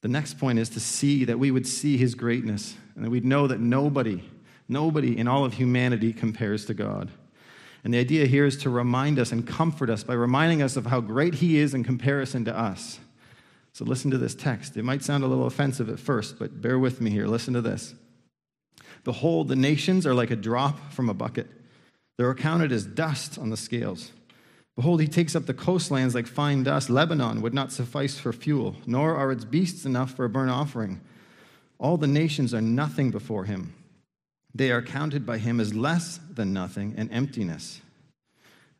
The 0.03 0.09
next 0.09 0.39
point 0.39 0.59
is 0.59 0.69
to 0.71 0.81
see 0.81 1.25
that 1.25 1.39
we 1.39 1.51
would 1.51 1.67
see 1.67 1.97
his 1.97 2.15
greatness 2.15 2.77
and 2.95 3.05
that 3.05 3.11
we'd 3.11 3.25
know 3.25 3.47
that 3.47 3.61
nobody, 3.61 4.23
nobody 4.69 5.19
in 5.19 5.27
all 5.27 5.45
of 5.45 5.55
humanity 5.55 6.13
compares 6.13 6.65
to 6.67 6.75
God. 6.75 7.11
And 7.85 7.95
the 7.95 7.99
idea 7.99 8.27
here 8.27 8.45
is 8.45 8.57
to 8.59 8.71
remind 8.71 9.19
us 9.19 9.33
and 9.33 9.47
comfort 9.47 9.91
us 9.91 10.05
by 10.05 10.15
reminding 10.15 10.63
us 10.63 10.77
of 10.77 10.87
how 10.87 11.01
great 11.01 11.35
He 11.35 11.59
is 11.59 11.75
in 11.75 11.85
comparison 11.85 12.45
to 12.45 12.57
us. 12.57 13.01
So 13.73 13.85
listen 13.85 14.11
to 14.11 14.19
this 14.19 14.35
text. 14.35 14.77
It 14.77 14.85
might 14.85 15.03
sound 15.03 15.25
a 15.25 15.29
little 15.29 15.47
offensive 15.47 15.89
at 15.89 16.01
first, 16.01 16.39
but 16.39 16.61
bear 16.61 16.79
with 16.79 17.01
me 17.01 17.11
here. 17.11 17.27
Listen 17.27 17.55
to 17.55 17.61
this. 17.61 17.95
Behold, 19.05 19.49
the 19.49 19.57
nations 19.57 20.07
are 20.07 20.15
like 20.15 20.31
a 20.31 20.37
drop 20.37 20.93
from 20.93 21.09
a 21.09 21.15
bucket, 21.15 21.49
they're 22.17 22.35
counted 22.35 22.73
as 22.73 22.85
dust 22.85 23.39
on 23.39 23.51
the 23.51 23.57
scales. 23.57 24.11
Behold, 24.79 25.01
he 25.01 25.09
takes 25.09 25.35
up 25.35 25.47
the 25.47 25.55
coastlands 25.55 26.15
like 26.15 26.29
fine 26.29 26.63
dust. 26.63 26.89
Lebanon 26.89 27.43
would 27.43 27.53
not 27.53 27.73
suffice 27.73 28.17
for 28.17 28.33
fuel, 28.33 28.77
nor 28.87 29.17
are 29.17 29.33
its 29.33 29.45
beasts 29.45 29.85
enough 29.85 30.15
for 30.15 30.25
a 30.25 30.29
burnt 30.29 30.53
offering. 30.53 31.01
All 31.81 31.97
the 31.97 32.07
nations 32.07 32.55
are 32.55 32.61
nothing 32.61 33.11
before 33.11 33.45
him. 33.45 33.75
They 34.55 34.71
are 34.71 34.81
counted 34.81 35.27
by 35.27 35.39
him 35.39 35.59
as 35.59 35.75
less 35.75 36.21
than 36.33 36.53
nothing 36.53 36.95
and 36.97 37.11
emptiness. 37.11 37.81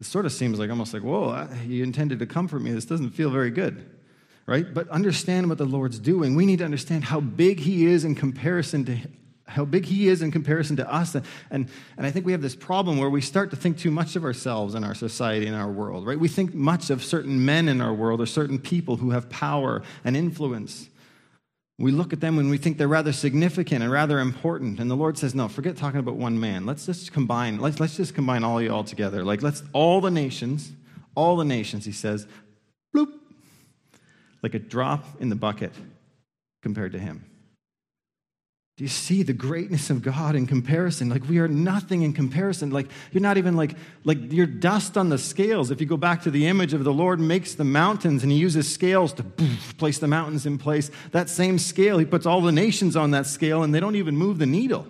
It 0.01 0.07
sort 0.07 0.25
of 0.25 0.31
seems 0.31 0.61
like 0.61 0.71
almost 0.71 0.95
like, 0.95 1.03
whoa, 1.03 1.49
you 1.67 1.83
intended 1.83 2.21
to 2.21 2.27
comfort 2.27 2.61
me. 2.61 2.71
This 2.71 2.85
doesn't 2.85 3.11
feel 3.11 3.31
very 3.31 3.51
good, 3.51 3.85
right? 4.47 4.73
But 4.73 4.89
understand 4.91 5.49
what 5.49 5.59
the 5.59 5.65
Lord's 5.65 5.99
doing. 5.99 6.37
We 6.37 6.47
need 6.47 6.61
to 6.61 6.65
understand 6.65 7.03
how 7.03 7.19
big 7.19 7.59
he 7.59 7.87
is 7.87 8.05
in 8.05 8.15
comparison 8.15 8.85
to 8.85 8.99
how 9.49 9.65
big 9.65 9.87
he 9.87 10.09
is 10.09 10.23
in 10.23 10.31
comparison 10.31 10.77
to 10.77 10.93
us. 10.93 11.15
And, 11.15 11.25
and, 11.51 11.69
and 11.97 12.07
I 12.07 12.11
think 12.11 12.27
we 12.27 12.33
have 12.33 12.43
this 12.43 12.55
problem 12.55 12.99
where 12.99 13.11
we 13.11 13.21
start 13.21 13.51
to 13.51 13.57
think 13.57 13.79
too 13.79 13.91
much 13.91 14.15
of 14.15 14.25
ourselves 14.25 14.75
in 14.75 14.85
our 14.85 14.95
society, 14.95 15.47
in 15.47 15.55
our 15.55 15.71
world, 15.71 16.07
right? 16.07 16.21
We 16.21 16.29
think 16.29 16.55
much 16.55 16.91
of 16.91 17.03
certain 17.03 17.45
men 17.45 17.69
in 17.69 17.81
our 17.81 17.95
world 17.95 18.21
or 18.21 18.27
certain 18.27 18.59
people 18.59 18.97
who 18.97 19.11
have 19.11 19.31
power 19.31 19.83
and 20.05 20.17
influence. 20.17 20.91
We 21.79 21.93
look 21.93 22.13
at 22.13 22.21
them 22.21 22.39
and 22.39 22.51
we 22.51 22.59
think 22.59 22.77
they're 22.77 22.89
rather 22.89 23.13
significant 23.13 23.83
and 23.83 23.91
rather 23.91 24.19
important. 24.19 24.81
And 24.81 24.91
the 24.91 24.97
Lord 24.97 25.17
says, 25.17 25.35
no, 25.35 25.49
forget 25.49 25.77
talking 25.77 26.01
about 26.01 26.17
one 26.17 26.39
man. 26.39 26.67
Let's 26.67 26.87
just 26.87 27.13
combine, 27.13 27.59
let's, 27.59 27.81
let's 27.81 27.97
just 27.97 28.15
combine 28.15 28.45
all 28.45 28.61
you 28.61 28.73
all 28.73 28.85
together. 28.85 29.25
Like, 29.25 29.43
let's, 29.43 29.63
all 29.73 30.01
the 30.01 30.11
nations, 30.11 30.73
all 31.15 31.37
the 31.37 31.45
nations, 31.45 31.85
he 31.85 31.93
says, 31.93 32.27
bloop, 32.95 33.13
like 34.43 34.55
a 34.55 34.59
drop 34.59 35.05
in 35.21 35.29
the 35.29 35.37
bucket 35.37 35.73
compared 36.63 36.93
to 36.93 36.99
him. 36.99 37.25
Do 38.79 38.85
you 38.85 38.89
see 38.89 39.25
the 39.25 39.33
greatness 39.33 39.91
of 39.91 40.03
God 40.03 40.37
in 40.37 40.47
comparison? 40.47 41.09
Like 41.09 41.29
we 41.29 41.41
are 41.41 41.49
nothing 41.49 42.03
in 42.03 42.13
comparison. 42.13 42.71
Like 42.71 42.87
you're 43.11 43.21
not 43.21 43.37
even 43.37 43.57
like 43.57 43.75
like 44.05 44.33
you're 44.33 44.47
dust 44.47 44.97
on 44.97 45.09
the 45.09 45.19
scales. 45.19 45.73
If 45.73 45.81
you 45.81 45.87
go 45.89 45.97
back 45.97 46.23
to 46.23 46.31
the 46.31 46.47
image 46.47 46.73
of 46.73 46.85
the 46.85 46.93
Lord 46.93 47.19
makes 47.19 47.57
the 47.57 47.65
mountains 47.65 48.23
and 48.23 48.31
he 48.31 48.39
uses 48.39 48.73
scales 48.73 49.13
to 49.15 49.25
place 49.79 49.99
the 49.99 50.07
mountains 50.07 50.47
in 50.47 50.59
place. 50.59 50.93
That 51.11 51.29
same 51.29 51.59
scale, 51.59 51.99
he 51.99 52.05
puts 52.05 52.25
all 52.25 52.41
the 52.41 52.53
nations 52.53 52.95
on 52.95 53.11
that 53.11 53.27
scale 53.27 53.65
and 53.65 53.75
they 53.75 53.81
don't 53.81 53.97
even 53.97 54.17
move 54.17 54.39
the 54.39 54.47
needle. 54.47 54.87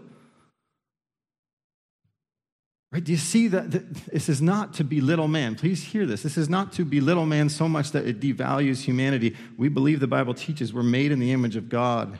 Right? 2.92 3.02
Do 3.02 3.12
you 3.12 3.18
see 3.18 3.48
that 3.48 3.70
this 3.70 4.28
is 4.28 4.42
not 4.42 4.74
to 4.74 4.84
belittle 4.84 5.28
man? 5.28 5.54
Please 5.54 5.82
hear 5.82 6.04
this. 6.04 6.22
This 6.22 6.36
is 6.36 6.50
not 6.50 6.72
to 6.74 6.84
belittle 6.84 7.24
man 7.24 7.48
so 7.48 7.66
much 7.66 7.92
that 7.92 8.06
it 8.06 8.20
devalues 8.20 8.82
humanity. 8.82 9.34
We 9.56 9.70
believe 9.70 10.00
the 10.00 10.06
Bible 10.06 10.34
teaches 10.34 10.74
we're 10.74 10.82
made 10.82 11.10
in 11.10 11.18
the 11.18 11.32
image 11.32 11.56
of 11.56 11.70
God 11.70 12.18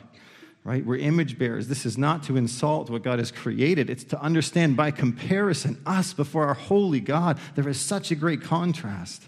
right? 0.69 0.85
We're 0.85 0.97
image 0.97 1.39
bearers. 1.39 1.67
This 1.67 1.83
is 1.83 1.97
not 1.97 2.21
to 2.25 2.37
insult 2.37 2.91
what 2.91 3.01
God 3.01 3.17
has 3.17 3.31
created, 3.31 3.89
it's 3.89 4.03
to 4.03 4.21
understand 4.21 4.77
by 4.77 4.91
comparison 4.91 5.81
us 5.83 6.13
before 6.13 6.45
our 6.45 6.53
holy 6.53 6.99
God. 6.99 7.39
There 7.55 7.67
is 7.67 7.81
such 7.81 8.11
a 8.11 8.15
great 8.15 8.43
contrast. 8.43 9.23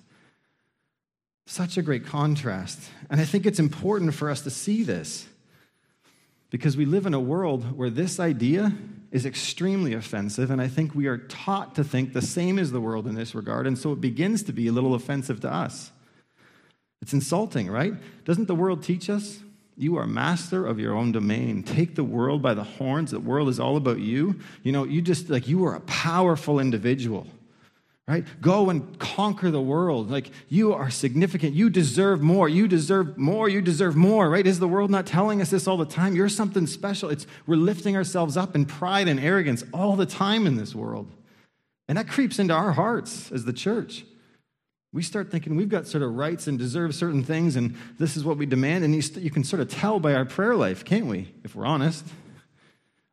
Such 1.48 1.78
a 1.78 1.82
great 1.82 2.06
contrast. 2.06 2.80
And 3.10 3.20
I 3.20 3.26
think 3.26 3.48
it's 3.48 3.58
important 3.58 4.14
for 4.14 4.30
us 4.30 4.42
to 4.42 4.52
see 4.52 4.84
this 4.84 5.26
because 6.52 6.78
we 6.78 6.86
live 6.86 7.08
in 7.08 7.16
a 7.16 7.20
world 7.20 7.76
where 7.76 7.90
this 7.90 8.20
idea 8.20 8.74
is 9.12 9.26
extremely 9.26 9.94
offensive, 9.94 10.52
and 10.52 10.62
I 10.62 10.68
think 10.68 10.94
we 10.94 11.08
are 11.08 11.18
taught 11.18 11.74
to 11.74 11.84
think 11.84 12.14
the 12.14 12.22
same 12.22 12.60
as 12.60 12.72
the 12.72 12.80
world 12.80 13.08
in 13.08 13.16
this 13.16 13.34
regard, 13.34 13.66
and 13.66 13.80
so 13.80 13.94
it 13.94 14.00
begins 14.00 14.44
to 14.44 14.54
be 14.54 14.68
a 14.68 14.72
little 14.72 14.94
offensive 14.94 15.42
to 15.42 15.52
us. 15.52 15.92
It's 17.02 17.14
insulting, 17.14 17.68
right? 17.72 17.94
Doesn't 18.26 18.46
the 18.46 18.54
world 18.54 18.84
teach 18.84 19.10
us 19.10 19.40
you 19.78 19.98
are 19.98 20.06
master 20.06 20.66
of 20.66 20.80
your 20.80 20.96
own 20.96 21.12
domain. 21.12 21.64
Take 21.64 21.96
the 21.96 22.04
world 22.04 22.42
by 22.42 22.54
the 22.54 22.64
horns. 22.64 23.12
The 23.12 23.20
world 23.20 23.50
is 23.50 23.60
all 23.60 23.78
about 23.78 24.00
you. 24.00 24.40
You 24.64 24.72
know, 24.72 24.84
you 24.84 25.02
just 25.02 25.30
like 25.30 25.48
you 25.48 25.66
are 25.66 25.76
a 25.76 25.82
powerful 25.82 26.60
individual. 26.60 27.28
Right? 28.08 28.26
Go 28.42 28.70
and 28.70 29.00
conquer 29.00 29.52
the 29.52 29.62
world. 29.62 30.12
Like 30.12 30.32
you 30.50 30.74
are 30.74 30.90
significant. 30.90 31.54
You 31.54 31.70
deserve 31.70 32.22
more. 32.22 32.50
You 32.50 32.68
deserve 32.68 33.18
more. 33.18 33.48
You 33.48 33.62
deserve 33.62 33.96
more, 33.96 34.30
right? 34.30 34.46
Is 34.46 34.60
the 34.60 34.68
world 34.68 34.92
not 34.92 35.06
telling 35.06 35.42
us 35.42 35.50
this 35.50 35.68
all 35.68 35.78
the 35.78 35.86
time? 35.86 36.16
You're 36.16 36.28
something 36.28 36.68
special. 36.68 37.10
It's 37.10 37.26
we're 37.48 37.56
lifting 37.56 37.96
ourselves 37.96 38.36
up 38.36 38.56
in 38.56 38.66
pride 38.66 39.08
and 39.08 39.20
arrogance 39.20 39.64
all 39.74 39.96
the 39.96 40.06
time 40.06 40.46
in 40.46 40.58
this 40.58 40.76
world. 40.76 41.10
And 41.88 41.98
that 41.98 42.08
creeps 42.08 42.40
into 42.40 42.54
our 42.54 42.74
hearts 42.74 43.32
as 43.32 43.46
the 43.46 43.54
church. 43.54 44.06
We 44.94 45.04
start 45.04 45.32
thinking 45.32 45.56
we've 45.56 45.70
got 45.70 45.88
sort 45.88 46.04
of 46.04 46.16
rights 46.16 46.48
and 46.48 46.60
deserve 46.60 46.94
certain 46.94 47.24
things, 47.24 47.56
and 47.56 47.76
this 47.98 48.18
is 48.18 48.26
what 48.26 48.38
we 48.38 48.46
demand. 48.46 48.84
And 48.84 48.94
you, 48.94 49.02
st- 49.02 49.24
you 49.24 49.32
can 49.32 49.44
sort 49.44 49.62
of 49.62 49.70
tell 49.70 50.00
by 50.00 50.14
our 50.14 50.26
prayer 50.26 50.56
life, 50.56 50.84
can't 50.84 51.06
we, 51.06 51.34
if 51.44 51.56
we're 51.56 51.66
honest? 51.66 52.06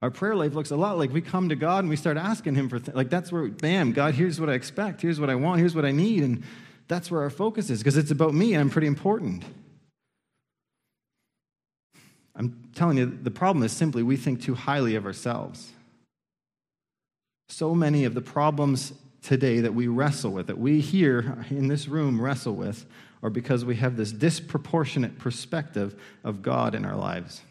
Our 0.02 0.10
prayer 0.10 0.34
life 0.34 0.54
looks 0.54 0.70
a 0.70 0.76
lot 0.76 0.98
like 0.98 1.12
we 1.12 1.20
come 1.20 1.48
to 1.48 1.56
God 1.56 1.80
and 1.80 1.88
we 1.88 1.96
start 1.96 2.16
asking 2.16 2.56
Him 2.56 2.68
for 2.68 2.78
things. 2.78 2.96
Like, 2.96 3.10
that's 3.10 3.30
where, 3.30 3.48
bam, 3.48 3.92
God, 3.92 4.14
here's 4.14 4.40
what 4.40 4.48
I 4.48 4.54
expect, 4.54 5.02
here's 5.02 5.20
what 5.20 5.30
I 5.30 5.34
want, 5.36 5.60
here's 5.60 5.74
what 5.74 5.84
I 5.84 5.92
need. 5.92 6.22
And 6.22 6.44
that's 6.88 7.10
where 7.10 7.22
our 7.22 7.30
focus 7.30 7.70
is 7.70 7.78
because 7.78 7.96
it's 7.96 8.10
about 8.10 8.34
me 8.34 8.54
and 8.54 8.60
I'm 8.60 8.70
pretty 8.70 8.86
important. 8.86 9.44
I'm 12.34 12.70
telling 12.74 12.96
you, 12.96 13.06
the 13.06 13.32
problem 13.32 13.64
is 13.64 13.72
simply 13.72 14.02
we 14.02 14.16
think 14.16 14.40
too 14.40 14.54
highly 14.54 14.94
of 14.94 15.04
ourselves. 15.04 15.72
So 17.48 17.74
many 17.74 18.04
of 18.04 18.14
the 18.14 18.20
problems 18.20 18.92
today 19.22 19.60
that 19.60 19.74
we 19.74 19.88
wrestle 19.88 20.30
with, 20.32 20.46
that 20.46 20.58
we 20.58 20.80
here 20.80 21.44
in 21.50 21.68
this 21.68 21.88
room 21.88 22.20
wrestle 22.20 22.54
with, 22.54 22.86
are 23.22 23.30
because 23.30 23.64
we 23.64 23.76
have 23.76 23.96
this 23.96 24.12
disproportionate 24.12 25.18
perspective 25.18 26.00
of 26.24 26.42
God 26.42 26.74
in 26.74 26.84
our 26.84 26.96
lives, 26.96 27.42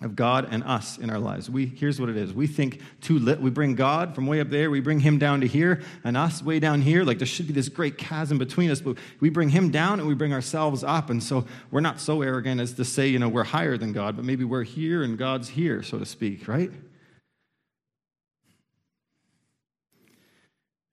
of 0.00 0.16
God 0.16 0.48
and 0.50 0.62
us 0.64 0.96
in 0.96 1.10
our 1.10 1.18
lives. 1.18 1.50
We, 1.50 1.66
here's 1.66 2.00
what 2.00 2.08
it 2.08 2.16
is 2.16 2.32
we 2.32 2.46
think 2.46 2.80
too 3.00 3.18
lit. 3.18 3.40
We 3.40 3.50
bring 3.50 3.74
God 3.74 4.14
from 4.14 4.26
way 4.26 4.40
up 4.40 4.48
there, 4.48 4.70
we 4.70 4.80
bring 4.80 5.00
him 5.00 5.18
down 5.18 5.42
to 5.42 5.46
here, 5.46 5.82
and 6.04 6.16
us 6.16 6.42
way 6.42 6.58
down 6.58 6.80
here. 6.80 7.04
Like 7.04 7.18
there 7.18 7.26
should 7.26 7.48
be 7.48 7.52
this 7.52 7.68
great 7.68 7.98
chasm 7.98 8.38
between 8.38 8.70
us, 8.70 8.80
but 8.80 8.96
we 9.20 9.28
bring 9.28 9.50
him 9.50 9.70
down 9.70 9.98
and 9.98 10.08
we 10.08 10.14
bring 10.14 10.32
ourselves 10.32 10.82
up. 10.82 11.10
And 11.10 11.22
so 11.22 11.46
we're 11.70 11.80
not 11.80 12.00
so 12.00 12.22
arrogant 12.22 12.60
as 12.60 12.72
to 12.74 12.84
say, 12.84 13.08
you 13.08 13.18
know, 13.18 13.28
we're 13.28 13.44
higher 13.44 13.76
than 13.76 13.92
God, 13.92 14.16
but 14.16 14.24
maybe 14.24 14.44
we're 14.44 14.64
here 14.64 15.02
and 15.02 15.18
God's 15.18 15.50
here, 15.50 15.82
so 15.82 15.98
to 15.98 16.06
speak, 16.06 16.48
right? 16.48 16.70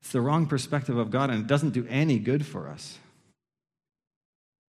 It's 0.05 0.11
the 0.11 0.21
wrong 0.21 0.45
perspective 0.45 0.97
of 0.97 1.09
God, 1.09 1.31
and 1.31 1.41
it 1.41 1.47
doesn't 1.47 1.71
do 1.71 1.87
any 1.89 2.19
good 2.19 2.45
for 2.45 2.67
us. 2.67 2.99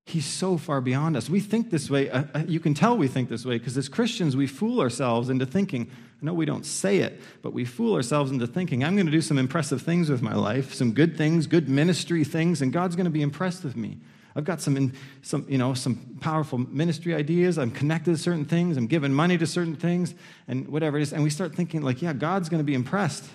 He's 0.07 0.25
so 0.25 0.57
far 0.57 0.81
beyond 0.81 1.15
us. 1.15 1.29
We 1.29 1.41
think 1.41 1.69
this 1.69 1.91
way. 1.91 2.09
Uh, 2.09 2.25
uh 2.35 2.45
you 2.49 2.59
can 2.59 2.73
tell 2.73 2.97
we 2.97 3.07
think 3.07 3.29
this 3.29 3.45
way 3.45 3.59
because 3.59 3.77
as 3.77 3.87
Christians, 3.87 4.35
we 4.35 4.47
fool 4.47 4.81
ourselves 4.81 5.29
into 5.29 5.45
thinking, 5.45 5.91
no, 6.23 6.33
we 6.33 6.47
don't 6.47 6.65
say 6.65 7.01
it, 7.01 7.21
but 7.43 7.53
we 7.53 7.67
fool 7.67 7.97
ourselves 7.97 8.33
into 8.33 8.47
thinking, 8.47 8.83
I'm 8.83 8.97
going 8.97 9.05
to 9.05 9.13
do 9.13 9.21
some 9.21 9.37
impressive 9.37 9.83
things 9.83 10.09
with 10.09 10.23
my 10.23 10.35
life, 10.35 10.73
some 10.73 10.93
good 10.93 11.19
things, 11.19 11.47
good 11.47 11.69
ministry 11.69 12.25
things, 12.25 12.63
and 12.63 12.73
God's 12.73 12.97
going 12.97 13.05
to 13.05 13.11
be 13.11 13.21
impressed 13.21 13.63
with 13.63 13.77
me. 13.77 13.99
I've 14.35 14.45
got 14.45 14.63
some, 14.63 14.95
some, 15.21 15.45
you 15.51 15.59
know, 15.59 15.75
some 15.75 16.17
powerful 16.23 16.57
ministry 16.57 17.15
ideas. 17.15 17.59
I'm 17.59 17.73
connected 17.73 18.13
to 18.13 18.17
certain 18.17 18.47
things. 18.47 18.79
I'm 18.79 18.87
giving 18.87 19.13
money 19.13 19.37
to 19.37 19.47
certain 19.47 19.77
things, 19.77 20.15
and 20.49 20.67
whatever 20.69 20.97
it 20.97 21.03
is. 21.03 21.13
And 21.13 21.23
we 21.23 21.29
start 21.29 21.55
thinking, 21.55 21.83
like, 21.83 22.01
yeah, 22.01 22.15
God's 22.15 22.49
going 22.49 22.61
to 22.61 22.65
be 22.65 22.73
impressed 22.73 23.29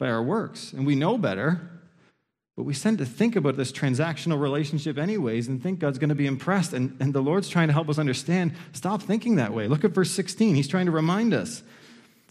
by 0.00 0.08
our 0.08 0.22
works. 0.22 0.72
And 0.72 0.84
we 0.84 0.96
know 0.96 1.16
better, 1.16 1.60
but 2.56 2.64
we 2.64 2.74
tend 2.74 2.98
to 2.98 3.06
think 3.06 3.36
about 3.36 3.56
this 3.56 3.70
transactional 3.70 4.40
relationship 4.40 4.98
anyways 4.98 5.46
and 5.46 5.62
think 5.62 5.78
God's 5.78 5.98
going 5.98 6.08
to 6.08 6.16
be 6.16 6.26
impressed. 6.26 6.72
And, 6.72 6.96
and 6.98 7.12
the 7.12 7.20
Lord's 7.20 7.48
trying 7.48 7.68
to 7.68 7.74
help 7.74 7.88
us 7.88 7.98
understand 7.98 8.54
stop 8.72 9.02
thinking 9.02 9.36
that 9.36 9.52
way. 9.52 9.68
Look 9.68 9.84
at 9.84 9.92
verse 9.92 10.10
16. 10.10 10.56
He's 10.56 10.66
trying 10.66 10.86
to 10.86 10.92
remind 10.92 11.32
us. 11.32 11.62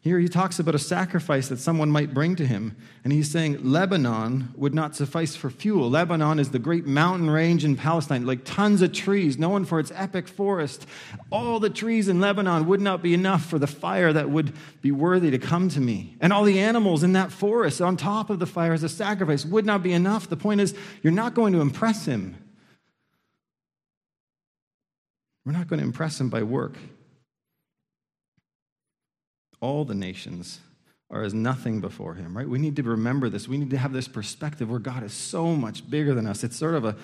Here 0.02 0.18
he 0.18 0.30
talks 0.30 0.60
about 0.60 0.76
a 0.76 0.80
sacrifice 0.80 1.50
that 1.50 1.60
someone 1.60 1.92
might 1.92 2.14
bring 2.14 2.38
to 2.38 2.46
him. 2.46 2.78
And 3.04 3.12
he's 3.12 3.30
saying 3.30 3.70
Lebanon 3.70 4.54
would 4.56 4.74
not 4.74 4.96
suffice 4.96 5.36
for 5.36 5.50
fuel. 5.50 5.90
Lebanon 5.90 6.40
is 6.40 6.52
the 6.52 6.60
great 6.60 6.86
mountain 6.86 7.30
range 7.30 7.66
in 7.66 7.76
Palestine, 7.76 8.26
like 8.26 8.46
tons 8.46 8.82
of 8.82 8.94
trees, 8.94 9.38
known 9.38 9.66
for 9.66 9.78
its 9.78 9.92
epic 9.94 10.30
forest. 10.30 10.88
All 11.32 11.60
the 11.60 11.70
trees 11.70 12.08
in 12.08 12.22
Lebanon 12.22 12.66
would 12.68 12.80
not 12.80 13.02
be 13.02 13.14
enough 13.14 13.46
for 13.46 13.60
the 13.60 13.68
fire 13.68 14.14
that 14.14 14.30
would 14.30 14.54
be 14.82 14.92
worthy 14.92 15.32
to 15.32 15.38
come 15.38 15.68
to 15.70 15.82
me. 15.82 16.16
And 16.22 16.32
all 16.32 16.46
the 16.46 16.60
animals 16.60 17.04
in 17.04 17.12
that 17.14 17.32
forest 17.32 17.82
on 17.82 17.98
top 17.98 18.30
of 18.30 18.40
the 18.40 18.48
fire 18.48 18.72
as 18.72 18.84
a 18.84 18.90
sacrifice 18.90 19.46
would 19.46 19.66
not 19.66 19.84
be 19.84 19.92
enough. 19.92 20.30
The 20.30 20.38
point 20.38 20.62
is, 20.62 20.74
you're 21.04 21.12
not 21.12 21.34
going 21.34 21.52
to 21.52 21.60
impress 21.60 22.06
him. 22.06 22.38
We're 25.46 25.52
not 25.52 25.68
going 25.68 25.80
to 25.80 25.86
impress 25.86 26.22
him 26.22 26.30
by 26.30 26.44
work 26.44 26.76
all 29.62 29.86
the 29.86 29.96
nations 29.96 30.60
are 31.12 31.24
as 31.24 31.34
nothing 31.34 31.82
before 31.82 32.14
him, 32.14 32.38
right? 32.38 32.48
We 32.48 32.60
need 32.60 32.76
to 32.76 32.84
remember 32.84 33.30
this. 33.30 33.48
We 33.48 33.58
need 33.58 33.72
to 33.72 33.78
have 33.78 33.94
this 33.94 34.08
perspective 34.08 34.70
where 34.70 34.80
God 34.80 35.04
is 35.04 35.14
so 35.14 35.56
much 35.56 35.90
bigger 35.90 36.14
than 36.14 36.28
us. 36.28 36.44
It's 36.44 36.56
sort 36.56 36.76
of 36.76 36.86
a, 36.86 36.96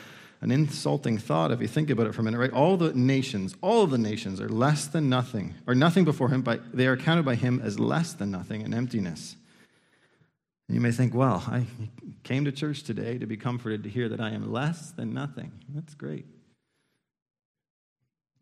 an 0.41 0.51
insulting 0.51 1.17
thought 1.17 1.51
if 1.51 1.59
you 1.59 1.67
think 1.67 1.89
about 1.89 2.05
it 2.05 2.13
for 2.13 2.21
a 2.21 2.23
minute, 2.23 2.37
right? 2.37 2.51
All 2.51 2.77
the 2.77 2.93
nations, 2.93 3.55
all 3.61 3.81
of 3.81 3.89
the 3.89 3.97
nations 3.97 4.39
are 4.39 4.49
less 4.49 4.85
than 4.85 5.09
nothing, 5.09 5.55
or 5.65 5.73
nothing 5.73 6.05
before 6.05 6.29
him, 6.29 6.43
but 6.43 6.61
they 6.71 6.85
are 6.85 6.97
counted 6.97 7.25
by 7.25 7.35
him 7.35 7.59
as 7.63 7.79
less 7.79 8.13
than 8.13 8.29
nothing 8.29 8.61
and 8.61 8.75
emptiness. 8.75 9.35
And 10.67 10.75
you 10.75 10.81
may 10.81 10.91
think, 10.91 11.13
well, 11.13 11.43
I 11.47 11.65
came 12.23 12.45
to 12.45 12.51
church 12.51 12.83
today 12.83 13.17
to 13.17 13.25
be 13.25 13.37
comforted 13.37 13.83
to 13.83 13.89
hear 13.89 14.09
that 14.09 14.19
I 14.19 14.31
am 14.31 14.51
less 14.51 14.91
than 14.91 15.13
nothing. 15.13 15.51
That's 15.69 15.95
great. 15.95 16.25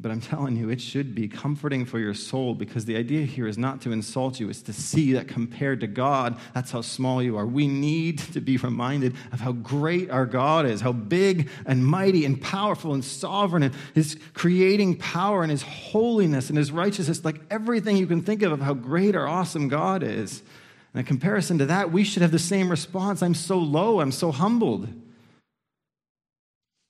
But 0.03 0.11
I'm 0.11 0.19
telling 0.19 0.57
you, 0.57 0.69
it 0.69 0.81
should 0.81 1.15
be 1.15 1.29
comforting 1.29 1.85
for 1.85 1.97
your 1.97 2.13
soul 2.13 2.55
because 2.55 2.83
the 2.83 2.97
idea 2.97 3.25
here 3.25 3.47
is 3.47 3.57
not 3.57 3.79
to 3.83 3.93
insult 3.93 4.37
you, 4.37 4.49
it's 4.49 4.61
to 4.63 4.73
see 4.73 5.13
that 5.13 5.29
compared 5.29 5.79
to 5.79 5.87
God, 5.87 6.37
that's 6.53 6.71
how 6.71 6.81
small 6.81 7.23
you 7.23 7.37
are. 7.37 7.45
We 7.45 7.69
need 7.69 8.19
to 8.33 8.41
be 8.41 8.57
reminded 8.57 9.15
of 9.31 9.39
how 9.39 9.53
great 9.53 10.09
our 10.09 10.25
God 10.25 10.65
is, 10.65 10.81
how 10.81 10.91
big 10.91 11.49
and 11.65 11.85
mighty 11.85 12.25
and 12.25 12.39
powerful 12.39 12.93
and 12.93 13.03
sovereign, 13.03 13.63
and 13.63 13.73
his 13.95 14.17
creating 14.33 14.97
power 14.97 15.41
and 15.41 15.49
his 15.49 15.61
holiness 15.61 16.49
and 16.49 16.57
his 16.57 16.69
righteousness, 16.69 17.23
like 17.23 17.39
everything 17.49 17.95
you 17.95 18.05
can 18.05 18.21
think 18.21 18.41
of, 18.41 18.51
of 18.51 18.59
how 18.59 18.73
great 18.73 19.15
our 19.15 19.25
awesome 19.25 19.69
God 19.69 20.03
is. 20.03 20.41
And 20.93 20.99
in 20.99 21.05
comparison 21.05 21.59
to 21.59 21.65
that, 21.67 21.93
we 21.93 22.03
should 22.03 22.23
have 22.23 22.31
the 22.31 22.39
same 22.39 22.67
response 22.67 23.23
I'm 23.23 23.33
so 23.33 23.57
low, 23.57 24.01
I'm 24.01 24.11
so 24.11 24.33
humbled. 24.33 24.89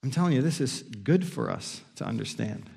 I'm 0.03 0.09
telling 0.09 0.33
you, 0.33 0.41
this 0.41 0.59
is 0.59 0.81
good 0.81 1.27
for 1.27 1.51
us 1.51 1.81
to 1.97 2.05
understand. 2.05 2.71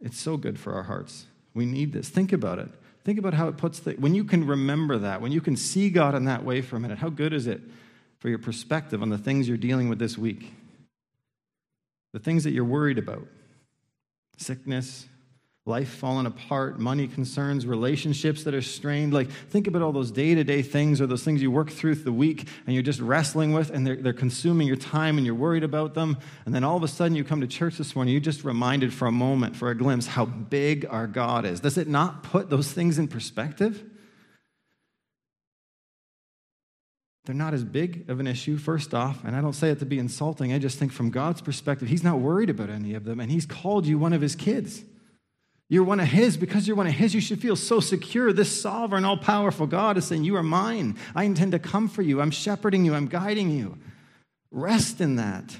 It's 0.00 0.18
so 0.18 0.36
good 0.36 0.58
for 0.58 0.74
our 0.74 0.84
hearts. 0.84 1.26
We 1.54 1.66
need 1.66 1.92
this. 1.92 2.08
Think 2.08 2.32
about 2.32 2.58
it. 2.58 2.68
Think 3.04 3.18
about 3.18 3.34
how 3.34 3.48
it 3.48 3.56
puts 3.56 3.78
the, 3.80 3.92
when 3.92 4.14
you 4.14 4.24
can 4.24 4.46
remember 4.46 4.98
that, 4.98 5.20
when 5.20 5.32
you 5.32 5.40
can 5.40 5.56
see 5.56 5.90
God 5.90 6.14
in 6.14 6.24
that 6.24 6.44
way 6.44 6.60
for 6.60 6.76
a 6.76 6.80
minute, 6.80 6.98
how 6.98 7.08
good 7.08 7.32
is 7.32 7.46
it 7.46 7.60
for 8.18 8.28
your 8.28 8.38
perspective 8.38 9.00
on 9.00 9.10
the 9.10 9.18
things 9.18 9.48
you're 9.48 9.56
dealing 9.56 9.88
with 9.88 9.98
this 9.98 10.18
week? 10.18 10.52
The 12.12 12.18
things 12.18 12.44
that 12.44 12.50
you're 12.50 12.64
worried 12.64 12.98
about 12.98 13.26
sickness, 14.38 15.06
life 15.66 15.88
falling 15.88 16.26
apart, 16.26 16.78
money 16.78 17.08
concerns, 17.08 17.66
relationships 17.66 18.44
that 18.44 18.54
are 18.54 18.62
strained. 18.62 19.12
Like, 19.12 19.28
think 19.28 19.66
about 19.66 19.82
all 19.82 19.90
those 19.90 20.12
day 20.12 20.32
to 20.32 20.44
day 20.44 20.62
things 20.62 21.00
or 21.00 21.08
those 21.08 21.24
things 21.24 21.42
you 21.42 21.50
work 21.50 21.70
through 21.70 21.96
the 21.96 22.12
week 22.12 22.46
and 22.66 22.74
you're 22.74 22.84
just 22.84 23.00
wrestling 23.00 23.52
with 23.52 23.70
and 23.70 23.84
they're, 23.84 23.96
they're 23.96 24.12
consuming 24.12 24.68
your 24.68 24.76
time 24.76 25.16
and 25.16 25.26
you're 25.26 25.34
worried 25.34 25.64
about 25.64 25.94
them. 25.94 26.18
And 26.44 26.54
then 26.54 26.62
all 26.62 26.76
of 26.76 26.84
a 26.84 26.88
sudden 26.88 27.16
you 27.16 27.24
come 27.24 27.40
to 27.40 27.48
church 27.48 27.78
this 27.78 27.96
morning, 27.96 28.14
you 28.14 28.20
just 28.20 28.44
reminded 28.44 28.94
for 28.94 29.08
a 29.08 29.12
moment, 29.12 29.56
for 29.56 29.68
a 29.70 29.74
glimpse, 29.74 30.06
how 30.06 30.24
big 30.24 30.86
our 30.88 31.08
God 31.08 31.44
is. 31.44 31.58
Does 31.58 31.76
it 31.76 31.88
not 31.88 32.22
put 32.22 32.48
those 32.48 32.70
things 32.70 32.96
in 32.96 33.08
perspective? 33.08 33.82
They're 37.24 37.34
not 37.34 37.54
as 37.54 37.64
big 37.64 38.08
of 38.08 38.20
an 38.20 38.28
issue, 38.28 38.56
first 38.56 38.94
off, 38.94 39.24
and 39.24 39.34
I 39.34 39.40
don't 39.40 39.52
say 39.52 39.70
it 39.70 39.80
to 39.80 39.84
be 39.84 39.98
insulting. 39.98 40.52
I 40.52 40.60
just 40.60 40.78
think 40.78 40.92
from 40.92 41.10
God's 41.10 41.40
perspective, 41.40 41.88
He's 41.88 42.04
not 42.04 42.20
worried 42.20 42.50
about 42.50 42.70
any 42.70 42.94
of 42.94 43.02
them, 43.02 43.18
and 43.18 43.32
He's 43.32 43.46
called 43.46 43.84
you 43.84 43.98
one 43.98 44.12
of 44.12 44.20
His 44.20 44.36
kids. 44.36 44.84
You're 45.68 45.84
one 45.84 46.00
of 46.00 46.08
His. 46.08 46.36
Because 46.36 46.66
you're 46.66 46.76
one 46.76 46.86
of 46.86 46.92
His, 46.92 47.14
you 47.14 47.20
should 47.20 47.40
feel 47.40 47.56
so 47.56 47.80
secure. 47.80 48.32
This 48.32 48.60
sovereign, 48.60 49.04
all 49.04 49.16
powerful 49.16 49.66
God 49.66 49.96
is 49.96 50.06
saying, 50.06 50.24
You 50.24 50.36
are 50.36 50.42
mine. 50.42 50.96
I 51.14 51.24
intend 51.24 51.52
to 51.52 51.58
come 51.58 51.88
for 51.88 52.02
you. 52.02 52.20
I'm 52.20 52.30
shepherding 52.30 52.84
you. 52.84 52.94
I'm 52.94 53.08
guiding 53.08 53.50
you. 53.50 53.78
Rest 54.50 55.00
in 55.00 55.16
that. 55.16 55.56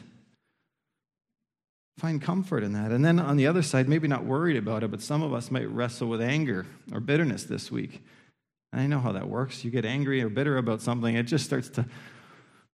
Find 1.99 2.21
comfort 2.21 2.63
in 2.63 2.75
that. 2.75 2.93
And 2.93 3.05
then 3.05 3.19
on 3.19 3.37
the 3.37 3.47
other 3.47 3.63
side, 3.63 3.89
maybe 3.89 4.07
not 4.07 4.25
worried 4.25 4.57
about 4.57 4.83
it, 4.85 4.91
but 4.91 5.01
some 5.01 5.23
of 5.23 5.33
us 5.33 5.51
might 5.51 5.69
wrestle 5.71 6.09
with 6.09 6.21
anger 6.21 6.67
or 6.93 7.01
bitterness 7.01 7.45
this 7.45 7.71
week. 7.71 8.03
I 8.73 8.87
know 8.87 9.01
how 9.01 9.13
that 9.13 9.29
works. 9.29 9.65
You 9.65 9.71
get 9.71 9.87
angry 9.87 10.23
or 10.23 10.29
bitter 10.29 10.59
about 10.59 10.83
something, 10.83 11.15
it 11.15 11.23
just 11.23 11.47
starts 11.47 11.71
to 11.71 11.87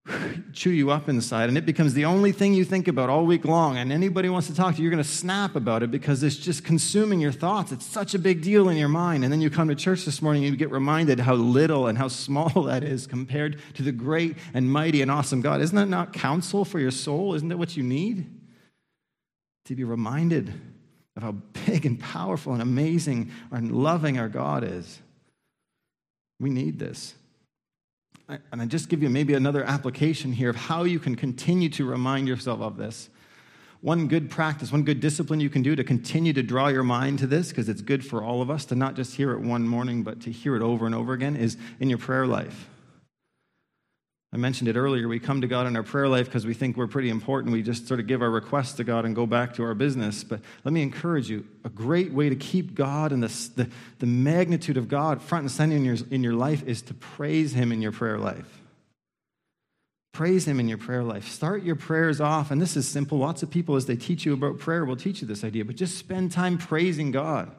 chew 0.53 0.71
you 0.71 0.91
up 0.91 1.09
inside, 1.09 1.49
and 1.49 1.57
it 1.57 1.65
becomes 1.65 1.95
the 1.95 2.05
only 2.05 2.33
thing 2.33 2.55
you 2.55 2.65
think 2.65 2.89
about 2.89 3.09
all 3.09 3.25
week 3.25 3.45
long. 3.45 3.77
And 3.77 3.93
anybody 3.93 4.29
wants 4.29 4.49
to 4.49 4.55
talk 4.55 4.75
to 4.75 4.79
you, 4.79 4.85
you're 4.85 4.91
going 4.91 5.03
to 5.03 5.09
snap 5.09 5.55
about 5.55 5.83
it 5.83 5.91
because 5.91 6.23
it's 6.23 6.37
just 6.37 6.65
consuming 6.65 7.21
your 7.21 7.33
thoughts. 7.33 7.73
It's 7.73 7.87
such 7.87 8.15
a 8.15 8.19
big 8.19 8.43
deal 8.43 8.69
in 8.69 8.77
your 8.77 8.89
mind. 8.89 9.25
And 9.25 9.33
then 9.33 9.41
you 9.41 9.51
come 9.51 9.69
to 9.69 9.75
church 9.75 10.05
this 10.05 10.21
morning 10.21 10.45
and 10.45 10.53
you 10.53 10.59
get 10.59 10.71
reminded 10.71 11.21
how 11.21 11.35
little 11.35 11.87
and 11.87 11.97
how 11.97 12.09
small 12.09 12.49
that 12.67 12.83
is 12.83 13.07
compared 13.07 13.61
to 13.75 13.83
the 13.83 13.93
great 13.93 14.37
and 14.55 14.71
mighty 14.71 15.03
and 15.03 15.11
awesome 15.11 15.41
God. 15.41 15.61
Isn't 15.61 15.77
that 15.77 15.89
not 15.89 16.13
counsel 16.13 16.65
for 16.65 16.81
your 16.81 16.91
soul? 16.91 17.35
Isn't 17.35 17.49
that 17.49 17.59
what 17.59 17.77
you 17.77 17.83
need? 17.83 18.27
To 19.67 19.77
be 19.77 19.85
reminded 19.85 20.53
of 21.17 21.23
how 21.23 21.33
big 21.67 21.87
and 21.87 22.01
powerful 22.01 22.53
and 22.53 22.63
amazing 22.63 23.31
and 23.51 23.71
loving 23.71 24.19
our 24.19 24.29
God 24.29 24.65
is. 24.65 25.01
We 26.41 26.51
need 26.51 26.81
this 26.81 27.15
and 28.29 28.63
I 28.63 28.67
just 28.67 28.89
give 28.89 29.03
you 29.03 29.11
maybe 29.11 29.35
another 29.35 29.65
application 29.65 30.33
here 30.33 30.51
of 30.51 30.57
how 30.57 30.85
you 30.85 30.99
can 30.99 31.15
continue 31.17 31.69
to 31.71 31.85
remind 31.85 32.29
yourself 32.29 32.61
of 32.61 32.77
this. 32.77 33.11
One 33.81 34.07
good 34.07 34.31
practice, 34.31 34.71
one 34.71 34.85
good 34.85 35.01
discipline 35.01 35.41
you 35.41 35.51
can 35.51 35.63
do 35.63 35.75
to 35.75 35.83
continue 35.83 36.33
to 36.35 36.43
draw 36.43 36.69
your 36.69 36.85
mind 36.85 37.19
to 37.19 37.27
this, 37.27 37.49
because 37.49 37.69
it's 37.69 37.83
good 37.83 38.07
for 38.07 38.23
all 38.23 38.41
of 38.41 38.49
us 38.49 38.65
to 38.67 38.77
not 38.77 38.95
just 38.95 39.17
hear 39.17 39.33
it 39.33 39.41
one 39.41 39.67
morning, 39.67 40.03
but 40.05 40.21
to 40.21 40.31
hear 40.31 40.55
it 40.55 40.63
over 40.63 40.87
and 40.87 40.95
over 40.95 41.13
again, 41.13 41.35
is 41.35 41.57
in 41.81 41.89
your 41.89 41.99
prayer 41.99 42.27
life. 42.27 42.69
I 44.35 44.39
mentioned 44.39 44.69
it 44.69 44.77
earlier. 44.77 45.09
We 45.09 45.19
come 45.19 45.43
to 45.43 45.47
God 45.47 45.67
in 45.67 45.77
our 45.77 45.83
prayer 45.83 46.09
life 46.09 46.25
because 46.25 46.47
we 46.47 46.55
think 46.55 46.79
we're 46.79 46.87
pretty 46.87 47.11
important. 47.11 47.53
We 47.53 47.63
just 47.63 47.87
sort 47.87 48.01
of 48.01 48.07
give 48.07 48.23
our 48.23 48.31
requests 48.31 48.73
to 48.75 48.85
God 48.85 49.05
and 49.05 49.15
go 49.15 49.27
back 49.27 49.55
to 49.55 49.63
our 49.63 49.75
business. 49.75 50.25
But 50.25 50.41
let 50.65 50.73
me 50.73 50.81
encourage 50.81 51.29
you 51.29 51.47
a 51.65 51.69
great 51.69 52.13
way 52.13 52.31
to 52.31 52.37
keep 52.37 52.75
God 52.75 53.13
and 53.13 53.23
the, 53.23 53.51
the, 53.57 53.71
the 53.99 54.07
magnitude 54.07 54.79
of 54.79 54.89
God 54.89 55.21
front 55.21 55.43
and 55.43 55.51
center 55.51 55.77
in 55.77 55.85
your, 55.85 55.97
in 56.11 56.25
your 56.25 56.33
life 56.33 56.67
is 56.67 56.81
to 56.83 56.95
praise 56.95 57.53
Him 57.53 57.73
in 57.73 57.83
your 57.83 57.93
prayer 57.93 58.19
life. 58.19 58.63
Praise 60.13 60.49
Him 60.49 60.59
in 60.59 60.67
your 60.67 60.79
prayer 60.79 61.03
life. 61.03 61.29
Start 61.29 61.63
your 61.63 61.77
prayers 61.77 62.19
off, 62.19 62.51
and 62.51 62.61
this 62.61 62.75
is 62.75 62.89
simple. 62.89 63.19
Lots 63.19 63.43
of 63.43 63.51
people, 63.51 63.77
as 63.77 63.85
they 63.85 63.97
teach 63.97 64.25
you 64.25 64.33
about 64.33 64.59
prayer, 64.59 64.87
will 64.87 64.97
teach 64.97 65.21
you 65.21 65.29
this 65.29 65.45
idea, 65.45 65.65
but 65.65 65.77
just 65.77 65.99
spend 65.99 66.33
time 66.33 66.57
praising 66.57 67.11
God. 67.11 67.51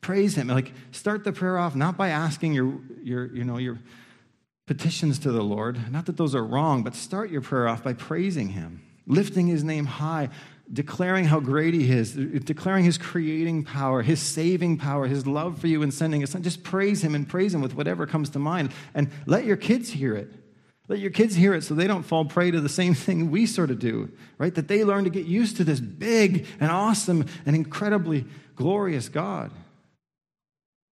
Praise 0.00 0.34
Him. 0.34 0.48
Like, 0.48 0.72
start 0.90 1.22
the 1.22 1.32
prayer 1.32 1.56
off 1.56 1.76
not 1.76 1.96
by 1.96 2.08
asking 2.08 2.52
your, 2.52 2.78
your 3.02 3.26
you 3.26 3.44
know, 3.44 3.58
your, 3.58 3.78
petitions 4.68 5.18
to 5.20 5.32
the 5.32 5.42
Lord. 5.42 5.90
Not 5.90 6.06
that 6.06 6.16
those 6.16 6.34
are 6.34 6.44
wrong, 6.44 6.84
but 6.84 6.94
start 6.94 7.30
your 7.30 7.40
prayer 7.40 7.66
off 7.66 7.82
by 7.82 7.94
praising 7.94 8.50
Him, 8.50 8.82
lifting 9.06 9.48
His 9.48 9.64
name 9.64 9.86
high, 9.86 10.28
declaring 10.72 11.24
how 11.24 11.40
great 11.40 11.74
He 11.74 11.90
is, 11.90 12.12
declaring 12.12 12.84
His 12.84 12.98
creating 12.98 13.64
power, 13.64 14.02
His 14.02 14.20
saving 14.20 14.78
power, 14.78 15.06
His 15.06 15.26
love 15.26 15.58
for 15.58 15.66
you 15.66 15.82
and 15.82 15.92
sending 15.92 16.20
His 16.20 16.30
Son. 16.30 16.42
Just 16.42 16.62
praise 16.62 17.02
Him 17.02 17.14
and 17.14 17.28
praise 17.28 17.52
Him 17.52 17.62
with 17.62 17.74
whatever 17.74 18.06
comes 18.06 18.30
to 18.30 18.38
mind. 18.38 18.70
And 18.94 19.10
let 19.26 19.44
your 19.44 19.56
kids 19.56 19.90
hear 19.90 20.14
it. 20.14 20.30
Let 20.86 21.00
your 21.00 21.10
kids 21.10 21.34
hear 21.34 21.54
it 21.54 21.64
so 21.64 21.74
they 21.74 21.86
don't 21.86 22.02
fall 22.02 22.24
prey 22.24 22.50
to 22.50 22.60
the 22.60 22.68
same 22.68 22.94
thing 22.94 23.30
we 23.30 23.46
sort 23.46 23.70
of 23.70 23.78
do, 23.78 24.10
right? 24.38 24.54
That 24.54 24.68
they 24.68 24.84
learn 24.84 25.04
to 25.04 25.10
get 25.10 25.26
used 25.26 25.56
to 25.58 25.64
this 25.64 25.80
big 25.80 26.46
and 26.60 26.70
awesome 26.70 27.26
and 27.44 27.56
incredibly 27.56 28.24
glorious 28.56 29.08
God. 29.08 29.50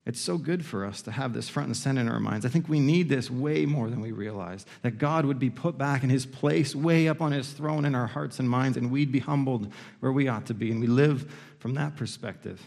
It's 0.06 0.22
so 0.22 0.38
good 0.38 0.64
for 0.64 0.86
us 0.86 1.02
to 1.04 1.12
have 1.12 1.34
this 1.34 1.50
front 1.50 1.68
and 1.68 1.76
center 1.76 2.02
in 2.02 2.08
our 2.08 2.20
minds. 2.20 2.46
I 2.46 2.50
think 2.50 2.70
we 2.70 2.80
need 2.80 3.10
this 3.10 3.32
way 3.32 3.66
more 3.66 3.90
than 3.90 4.02
we 4.02 4.12
realize. 4.12 4.66
That 4.84 5.00
God 5.00 5.26
would 5.26 5.40
be 5.40 5.50
put 5.50 5.80
back 5.80 6.04
in 6.04 6.12
his 6.12 6.28
place, 6.28 6.76
way 6.76 7.08
up 7.08 7.22
on 7.22 7.32
his 7.32 7.52
throne 7.52 7.86
in 7.86 7.96
our 7.96 8.06
hearts 8.06 8.40
and 8.40 8.48
minds, 8.48 8.78
and 8.78 8.92
we'd 8.92 9.12
be 9.12 9.20
humbled 9.20 9.72
where 10.02 10.12
we 10.12 10.28
ought 10.28 10.46
to 10.46 10.54
be. 10.54 10.70
And 10.70 10.80
we 10.80 10.86
live 10.86 11.34
from 11.58 11.74
that 11.74 11.96
perspective. 11.96 12.62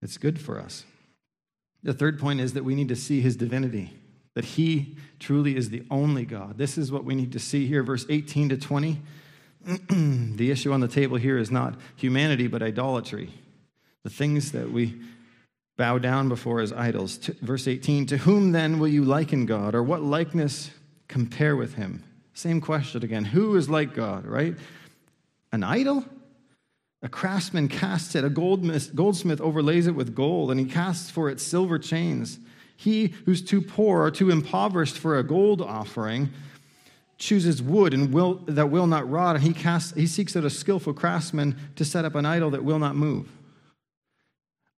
It's 0.00 0.16
good 0.16 0.40
for 0.40 0.58
us. 0.58 0.84
The 1.82 1.92
third 1.92 2.18
point 2.18 2.40
is 2.40 2.54
that 2.54 2.64
we 2.64 2.74
need 2.74 2.88
to 2.88 2.96
see 2.96 3.20
his 3.20 3.36
divinity, 3.36 3.92
that 4.34 4.44
he 4.46 4.96
truly 5.18 5.56
is 5.56 5.68
the 5.68 5.84
only 5.90 6.24
God. 6.24 6.56
This 6.56 6.78
is 6.78 6.90
what 6.90 7.04
we 7.04 7.14
need 7.14 7.32
to 7.32 7.38
see 7.38 7.66
here, 7.66 7.82
verse 7.82 8.06
18 8.08 8.48
to 8.48 8.56
20. 8.56 9.02
the 9.90 10.50
issue 10.50 10.72
on 10.72 10.80
the 10.80 10.88
table 10.88 11.18
here 11.18 11.36
is 11.36 11.50
not 11.50 11.74
humanity, 11.96 12.46
but 12.46 12.62
idolatry. 12.62 13.30
The 14.04 14.10
things 14.10 14.52
that 14.52 14.70
we 14.70 14.94
bow 15.76 15.98
down 15.98 16.28
before 16.28 16.60
his 16.60 16.72
idols. 16.72 17.18
Verse 17.40 17.68
18 17.68 18.06
To 18.06 18.18
whom 18.18 18.52
then 18.52 18.78
will 18.78 18.88
you 18.88 19.04
liken 19.04 19.46
God, 19.46 19.74
or 19.74 19.82
what 19.82 20.02
likeness 20.02 20.70
compare 21.08 21.56
with 21.56 21.74
him? 21.74 22.02
Same 22.34 22.60
question 22.60 23.02
again. 23.02 23.24
Who 23.24 23.56
is 23.56 23.68
like 23.68 23.94
God, 23.94 24.26
right? 24.26 24.54
An 25.52 25.62
idol? 25.62 26.04
A 27.02 27.08
craftsman 27.08 27.68
casts 27.68 28.14
it, 28.14 28.24
a 28.24 28.30
goldsmith 28.30 29.40
overlays 29.40 29.86
it 29.86 29.94
with 29.94 30.14
gold, 30.14 30.50
and 30.50 30.58
he 30.58 30.66
casts 30.66 31.10
for 31.10 31.28
it 31.28 31.40
silver 31.40 31.78
chains. 31.78 32.38
He 32.76 33.08
who's 33.24 33.42
too 33.42 33.62
poor 33.62 34.02
or 34.02 34.10
too 34.10 34.30
impoverished 34.30 34.98
for 34.98 35.18
a 35.18 35.22
gold 35.22 35.62
offering 35.62 36.30
chooses 37.18 37.62
wood 37.62 37.94
and 37.94 38.12
will, 38.12 38.34
that 38.46 38.70
will 38.70 38.86
not 38.86 39.08
rot, 39.10 39.36
and 39.36 39.44
he, 39.44 39.54
casts, 39.54 39.94
he 39.94 40.06
seeks 40.06 40.36
out 40.36 40.44
a 40.44 40.50
skillful 40.50 40.92
craftsman 40.92 41.56
to 41.76 41.84
set 41.84 42.04
up 42.04 42.14
an 42.14 42.26
idol 42.26 42.50
that 42.50 42.64
will 42.64 42.78
not 42.78 42.94
move. 42.94 43.30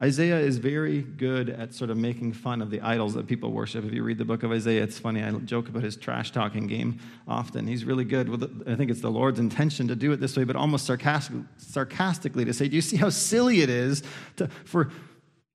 Isaiah 0.01 0.39
is 0.39 0.59
very 0.59 1.03
good 1.03 1.51
at 1.51 1.75
sort 1.75 1.91
of 1.91 1.97
making 1.97 2.33
fun 2.33 2.63
of 2.63 2.71
the 2.71 2.81
idols 2.83 3.15
that 3.15 3.27
people 3.27 3.51
worship. 3.51 3.85
If 3.85 3.93
you 3.93 4.05
read 4.05 4.19
the 4.19 4.25
book 4.25 4.45
of 4.45 4.53
Isaiah, 4.53 4.85
it's 4.85 4.97
funny. 4.97 5.25
I 5.25 5.33
joke 5.33 5.69
about 5.69 5.83
his 5.83 5.97
trash 5.97 6.31
talking 6.31 6.69
game 6.69 7.01
often. 7.27 7.67
He's 7.67 7.85
really 7.85 8.05
good. 8.05 8.29
With 8.29 8.65
I 8.69 8.77
think 8.77 8.93
it's 8.93 9.01
the 9.01 9.11
Lord's 9.11 9.41
intention 9.41 9.89
to 9.89 9.97
do 9.97 10.13
it 10.13 10.21
this 10.21 10.37
way, 10.37 10.45
but 10.45 10.55
almost 10.55 10.87
sarcastic, 10.87 11.39
sarcastically 11.57 12.45
to 12.45 12.55
say, 12.55 12.69
Do 12.69 12.77
you 12.77 12.83
see 12.83 12.97
how 12.97 13.11
silly 13.11 13.61
it 13.61 13.71
is 13.71 14.05
to, 14.37 14.47
for 14.65 14.93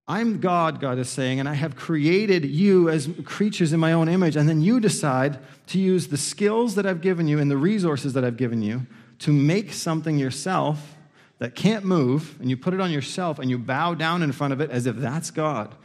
I'm 0.06 0.42
God, 0.42 0.82
God 0.82 0.98
is 0.98 1.08
saying, 1.08 1.40
and 1.40 1.48
I 1.48 1.54
have 1.54 1.78
created 1.78 2.44
you 2.44 2.90
as 2.90 3.10
creatures 3.24 3.72
in 3.72 3.80
my 3.80 3.94
own 3.94 4.10
image. 4.10 4.36
And 4.36 4.50
then 4.50 4.62
you 4.62 4.82
decide 4.82 5.40
to 5.68 5.80
use 5.80 6.08
the 6.08 6.18
skills 6.18 6.76
that 6.76 6.86
I've 6.86 7.00
given 7.00 7.30
you 7.30 7.40
and 7.40 7.50
the 7.50 7.56
resources 7.56 8.12
that 8.14 8.26
I've 8.26 8.36
given 8.36 8.62
you 8.62 8.86
to 9.20 9.32
make 9.32 9.72
something 9.72 10.18
yourself 10.18 10.98
that 11.44 11.56
can't 11.56 11.84
move, 11.84 12.38
and 12.40 12.50
you 12.50 12.56
put 12.56 12.74
it 12.74 12.80
on 12.80 12.90
yourself 12.90 13.38
and 13.38 13.50
you 13.50 13.58
bow 13.58 13.94
down 13.94 14.24
in 14.24 14.32
front 14.32 14.54
of 14.54 14.62
it 14.62 14.72
as 14.72 14.86
if 14.86 14.96
that's 14.96 15.30
God. 15.30 15.76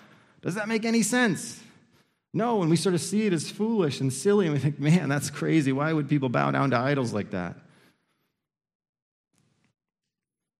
Does 0.40 0.54
that 0.54 0.68
make 0.68 0.84
any 0.84 1.02
sense? 1.02 1.60
No, 2.32 2.62
and 2.62 2.70
we 2.70 2.76
sort 2.76 2.94
of 2.94 3.00
see 3.00 3.26
it 3.26 3.32
as 3.32 3.50
foolish 3.50 4.00
and 4.00 4.12
silly, 4.12 4.46
and 4.46 4.54
we 4.54 4.60
think, 4.60 4.78
man, 4.78 5.08
that's 5.08 5.30
crazy. 5.30 5.72
Why 5.72 5.92
would 5.92 6.08
people 6.08 6.28
bow 6.28 6.52
down 6.52 6.70
to 6.70 6.76
idols 6.76 7.12
like 7.12 7.32
that? 7.32 7.56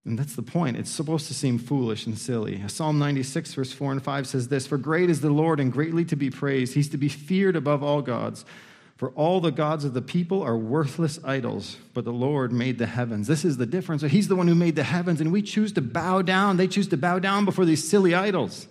And 0.05 0.19
that's 0.19 0.35
the 0.35 0.43
point. 0.43 0.77
It's 0.77 0.91
supposed 0.91 1.29
to 1.29 1.35
seem 1.35 1.61
foolish 1.61 2.05
and 2.07 2.19
silly. 2.19 2.61
Psalm 2.67 2.99
96, 2.99 3.55
verse 3.55 3.73
4 3.73 3.93
and 3.93 4.03
5 4.03 4.27
says 4.27 4.49
this 4.49 4.67
For 4.67 4.79
great 4.79 5.11
is 5.11 5.21
the 5.21 5.31
Lord 5.31 5.61
and 5.61 5.73
greatly 5.73 6.05
to 6.07 6.17
be 6.17 6.29
praised. 6.29 6.75
He's 6.75 6.89
to 6.89 6.99
be 6.99 7.09
feared 7.09 7.55
above 7.55 7.85
all 7.85 8.03
gods. 8.03 8.45
For 8.99 9.11
all 9.11 9.41
the 9.41 9.53
gods 9.53 9.85
of 9.85 9.95
the 9.95 10.03
people 10.03 10.43
are 10.43 10.57
worthless 10.57 11.21
idols, 11.25 11.77
but 11.95 12.05
the 12.05 12.13
Lord 12.13 12.53
made 12.53 12.79
the 12.79 12.87
heavens. 12.87 13.29
This 13.29 13.45
is 13.45 13.57
the 13.57 13.65
difference. 13.65 14.03
He's 14.03 14.27
the 14.27 14.35
one 14.35 14.49
who 14.49 14.57
made 14.57 14.75
the 14.75 14.83
heavens, 14.83 15.21
and 15.21 15.31
we 15.31 15.41
choose 15.41 15.73
to 15.75 15.81
bow 15.81 16.21
down. 16.21 16.57
They 16.57 16.67
choose 16.67 16.89
to 16.89 16.97
bow 16.97 17.21
down 17.21 17.45
before 17.45 17.65
these 17.65 17.89
silly 17.89 18.13
idols. 18.13 18.67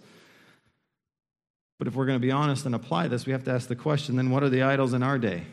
But 1.79 1.87
if 1.87 1.95
we're 1.95 2.05
going 2.05 2.19
to 2.19 2.25
be 2.25 2.31
honest 2.31 2.65
and 2.65 2.75
apply 2.75 3.07
this, 3.07 3.25
we 3.25 3.31
have 3.31 3.45
to 3.45 3.51
ask 3.51 3.69
the 3.69 3.75
question 3.77 4.17
then 4.17 4.29
what 4.29 4.43
are 4.43 4.49
the 4.49 4.63
idols 4.63 4.93
in 4.93 5.01
our 5.01 5.17
day? 5.17 5.43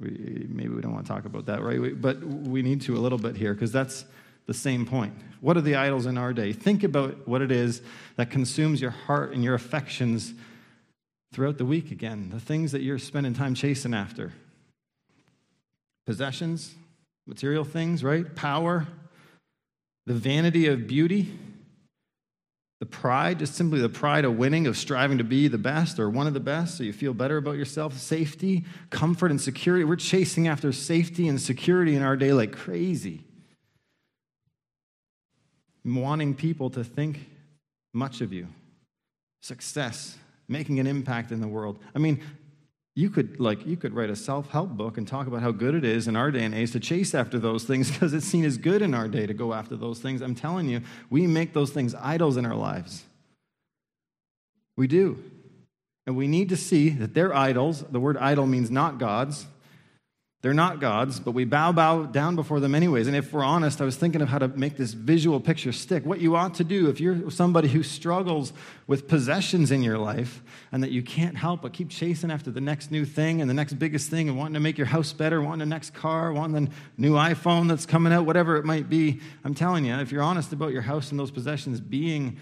We, 0.00 0.46
maybe 0.48 0.70
we 0.70 0.80
don't 0.80 0.94
want 0.94 1.04
to 1.04 1.12
talk 1.12 1.26
about 1.26 1.46
that, 1.46 1.62
right? 1.62 1.78
We, 1.78 1.90
but 1.90 2.24
we 2.24 2.62
need 2.62 2.80
to 2.82 2.96
a 2.96 3.00
little 3.00 3.18
bit 3.18 3.36
here 3.36 3.52
because 3.52 3.72
that's 3.72 4.06
the 4.46 4.54
same 4.54 4.86
point. 4.86 5.12
What 5.42 5.58
are 5.58 5.60
the 5.60 5.74
idols 5.74 6.06
in 6.06 6.16
our 6.16 6.32
day? 6.32 6.54
Think 6.54 6.82
about 6.82 7.28
what 7.28 7.42
it 7.42 7.52
is 7.52 7.82
that 8.16 8.30
consumes 8.30 8.80
your 8.80 8.92
heart 8.92 9.34
and 9.34 9.44
your 9.44 9.54
affections 9.54 10.32
throughout 11.32 11.58
the 11.58 11.64
week 11.64 11.90
again, 11.90 12.30
the 12.30 12.40
things 12.40 12.72
that 12.72 12.82
you're 12.82 12.98
spending 12.98 13.34
time 13.34 13.54
chasing 13.54 13.94
after. 13.94 14.32
Possessions, 16.06 16.74
material 17.26 17.64
things, 17.64 18.02
right? 18.02 18.34
Power, 18.34 18.86
the 20.06 20.14
vanity 20.14 20.66
of 20.66 20.86
beauty, 20.86 21.30
the 22.80 22.86
pride, 22.86 23.40
just 23.40 23.54
simply 23.54 23.80
the 23.80 23.88
pride 23.88 24.24
of 24.24 24.38
winning, 24.38 24.66
of 24.66 24.76
striving 24.76 25.18
to 25.18 25.24
be 25.24 25.48
the 25.48 25.58
best 25.58 25.98
or 25.98 26.08
one 26.08 26.26
of 26.26 26.34
the 26.34 26.40
best 26.40 26.78
so 26.78 26.84
you 26.84 26.92
feel 26.92 27.12
better 27.12 27.36
about 27.36 27.56
yourself, 27.56 27.98
safety, 27.98 28.64
comfort, 28.90 29.30
and 29.30 29.40
security. 29.40 29.84
We're 29.84 29.96
chasing 29.96 30.46
after 30.46 30.72
safety 30.72 31.28
and 31.28 31.40
security 31.40 31.96
in 31.96 32.02
our 32.02 32.16
day 32.16 32.32
like 32.32 32.52
crazy. 32.52 33.24
Wanting 35.84 36.34
people 36.34 36.70
to 36.70 36.84
think 36.84 37.28
much 37.92 38.20
of 38.20 38.32
you, 38.32 38.46
success, 39.42 40.16
making 40.48 40.80
an 40.80 40.86
impact 40.86 41.30
in 41.30 41.40
the 41.40 41.48
world. 41.48 41.78
I 41.94 41.98
mean, 41.98 42.20
you 42.94 43.10
could 43.10 43.38
like 43.38 43.64
you 43.64 43.76
could 43.76 43.94
write 43.94 44.10
a 44.10 44.16
self-help 44.16 44.70
book 44.70 44.98
and 44.98 45.06
talk 45.06 45.28
about 45.28 45.40
how 45.40 45.52
good 45.52 45.74
it 45.74 45.84
is 45.84 46.08
in 46.08 46.16
our 46.16 46.32
day 46.32 46.44
and 46.44 46.52
age 46.52 46.72
to 46.72 46.80
chase 46.80 47.14
after 47.14 47.38
those 47.38 47.62
things 47.62 47.90
because 47.92 48.12
it's 48.12 48.26
seen 48.26 48.44
as 48.44 48.58
good 48.58 48.82
in 48.82 48.92
our 48.92 49.06
day 49.06 49.26
to 49.26 49.34
go 49.34 49.54
after 49.54 49.76
those 49.76 50.00
things. 50.00 50.20
I'm 50.20 50.34
telling 50.34 50.68
you, 50.68 50.80
we 51.08 51.26
make 51.26 51.52
those 51.52 51.70
things 51.70 51.94
idols 51.94 52.36
in 52.36 52.44
our 52.44 52.56
lives. 52.56 53.04
We 54.76 54.86
do. 54.86 55.22
And 56.06 56.16
we 56.16 56.26
need 56.26 56.48
to 56.48 56.56
see 56.56 56.88
that 56.90 57.14
they're 57.14 57.34
idols. 57.34 57.82
The 57.82 58.00
word 58.00 58.16
idol 58.16 58.46
means 58.46 58.70
not 58.70 58.98
gods. 58.98 59.46
They're 60.40 60.54
not 60.54 60.78
gods, 60.78 61.18
but 61.18 61.32
we 61.32 61.44
bow 61.44 61.72
bow 61.72 62.04
down 62.04 62.36
before 62.36 62.60
them 62.60 62.72
anyways. 62.72 63.08
And 63.08 63.16
if 63.16 63.32
we're 63.32 63.42
honest, 63.42 63.80
I 63.80 63.84
was 63.84 63.96
thinking 63.96 64.22
of 64.22 64.28
how 64.28 64.38
to 64.38 64.46
make 64.46 64.76
this 64.76 64.92
visual 64.92 65.40
picture 65.40 65.72
stick. 65.72 66.06
What 66.06 66.20
you 66.20 66.36
ought 66.36 66.54
to 66.54 66.64
do 66.64 66.88
if 66.88 67.00
you're 67.00 67.28
somebody 67.28 67.66
who 67.66 67.82
struggles 67.82 68.52
with 68.86 69.08
possessions 69.08 69.72
in 69.72 69.82
your 69.82 69.98
life 69.98 70.40
and 70.70 70.80
that 70.84 70.92
you 70.92 71.02
can't 71.02 71.36
help 71.36 71.62
but 71.62 71.72
keep 71.72 71.88
chasing 71.88 72.30
after 72.30 72.52
the 72.52 72.60
next 72.60 72.92
new 72.92 73.04
thing 73.04 73.40
and 73.40 73.50
the 73.50 73.54
next 73.54 73.80
biggest 73.80 74.10
thing 74.10 74.28
and 74.28 74.38
wanting 74.38 74.54
to 74.54 74.60
make 74.60 74.78
your 74.78 74.86
house 74.86 75.12
better, 75.12 75.42
wanting 75.42 75.58
the 75.58 75.66
next 75.66 75.92
car, 75.92 76.32
wanting 76.32 76.66
the 76.66 76.70
new 76.96 77.14
iPhone 77.14 77.66
that's 77.66 77.84
coming 77.84 78.12
out, 78.12 78.24
whatever 78.24 78.56
it 78.58 78.64
might 78.64 78.88
be. 78.88 79.20
I'm 79.42 79.54
telling 79.54 79.84
you, 79.84 79.94
if 79.96 80.12
you're 80.12 80.22
honest 80.22 80.52
about 80.52 80.70
your 80.70 80.82
house 80.82 81.10
and 81.10 81.18
those 81.18 81.32
possessions 81.32 81.80
being 81.80 82.38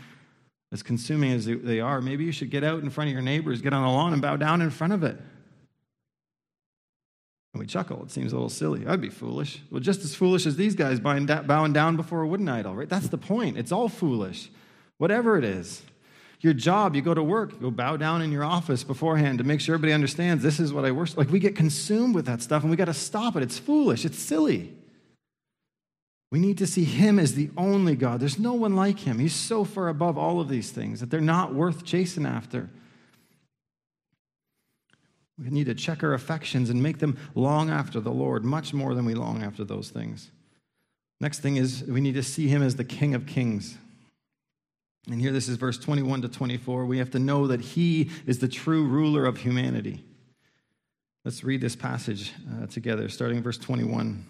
as 0.71 0.83
consuming 0.83 1.33
as 1.33 1.47
they 1.47 1.81
are, 1.81 2.03
maybe 2.03 2.25
you 2.25 2.33
should 2.33 2.51
get 2.51 2.63
out 2.63 2.83
in 2.83 2.91
front 2.91 3.09
of 3.09 3.15
your 3.15 3.23
neighbors, 3.23 3.63
get 3.63 3.73
on 3.73 3.83
the 3.83 3.89
lawn 3.89 4.13
and 4.13 4.21
bow 4.21 4.37
down 4.37 4.61
in 4.61 4.69
front 4.69 4.93
of 4.93 5.03
it. 5.03 5.19
And 7.57 7.61
we 7.63 7.67
chuckle. 7.67 8.03
It 8.03 8.11
seems 8.11 8.33
a 8.33 8.35
little 8.35 8.51
silly. 8.51 8.87
I'd 8.87 9.01
be 9.01 9.09
foolish. 9.09 9.63
Well, 9.71 9.81
just 9.81 10.05
as 10.05 10.15
foolish 10.15 10.45
as 10.45 10.57
these 10.57 10.75
guys 10.75 11.01
bowing 11.01 11.73
down 11.73 11.97
before 11.97 12.21
a 12.21 12.29
wooden 12.29 12.51
idol, 12.51 12.75
right? 12.75 12.87
That's 12.87 13.09
the 13.09 13.17
point. 13.17 13.57
It's 13.57 13.73
all 13.73 13.89
foolish, 13.89 14.51
whatever 14.99 15.39
it 15.39 15.45
is. 15.45 15.81
Your 16.43 16.53
job, 16.53 16.95
you 16.95 17.01
go 17.01 17.15
to 17.15 17.23
work, 17.23 17.55
you 17.55 17.59
go 17.61 17.71
bow 17.71 17.97
down 17.97 18.21
in 18.21 18.31
your 18.31 18.45
office 18.45 18.85
beforehand 18.85 19.39
to 19.39 19.45
make 19.45 19.63
sure 19.63 19.75
everybody 19.75 19.95
understands 19.95 20.43
this 20.43 20.61
is 20.61 20.71
what 20.71 20.85
I 20.85 20.91
worship. 20.91 21.17
Like 21.17 21.31
we 21.31 21.39
get 21.39 21.57
consumed 21.57 22.15
with 22.15 22.27
that 22.27 22.43
stuff 22.43 22.61
and 22.61 22.71
we 22.71 22.77
got 22.77 22.85
to 22.85 22.95
stop 22.95 23.37
it. 23.37 23.43
It's 23.43 23.59
foolish, 23.59 24.05
it's 24.05 24.19
silly. 24.19 24.75
We 26.31 26.39
need 26.39 26.59
to 26.59 26.67
see 26.67 26.85
him 26.85 27.19
as 27.19 27.37
the 27.37 27.49
only 27.57 27.97
God. 27.97 28.21
There's 28.21 28.39
no 28.39 28.53
one 28.53 28.77
like 28.77 28.99
him. 28.99 29.19
He's 29.19 29.35
so 29.35 29.65
far 29.65 29.89
above 29.89 30.19
all 30.19 30.43
of 30.43 30.51
these 30.51 30.71
things 30.71 31.01
that 31.01 31.11
they're 31.11 31.23
not 31.23 31.55
worth 31.55 31.87
chasing 31.87 32.27
after. 32.27 32.69
We 35.39 35.51
need 35.51 35.67
to 35.67 35.75
check 35.75 36.03
our 36.03 36.15
affections 36.15 36.71
and 36.71 36.83
make 36.83 36.99
them 36.99 37.19
long 37.35 37.71
after 37.71 38.01
the 38.01 38.11
Lord, 38.11 38.45
much 38.45 38.73
more 38.73 38.95
than 38.95 39.05
we 39.05 39.15
long 39.15 39.43
after 39.43 39.65
those 39.65 39.91
things. 39.91 40.31
Next 41.21 41.41
thing 41.41 41.57
is 41.57 41.85
we 41.85 42.01
need 42.01 42.15
to 42.15 42.23
see 42.23 42.49
him 42.49 42.63
as 42.63 42.77
the 42.77 42.85
King 42.85 43.15
of 43.15 43.27
Kings. 43.27 43.77
And 45.11 45.21
here, 45.21 45.33
this 45.33 45.49
is 45.49 45.57
verse 45.57 45.79
21 45.79 46.23
to 46.23 46.29
24. 46.29 46.85
We 46.87 46.99
have 46.99 47.11
to 47.13 47.19
know 47.19 47.47
that 47.47 47.61
he 47.61 48.11
is 48.27 48.39
the 48.39 48.49
true 48.49 48.85
ruler 48.85 49.25
of 49.25 49.39
humanity. 49.39 50.03
Let's 51.25 51.45
read 51.45 51.61
this 51.61 51.77
passage 51.77 52.33
uh, 52.51 52.67
together, 52.67 53.09
starting 53.09 53.43
verse 53.43 53.59
21. 53.59 54.25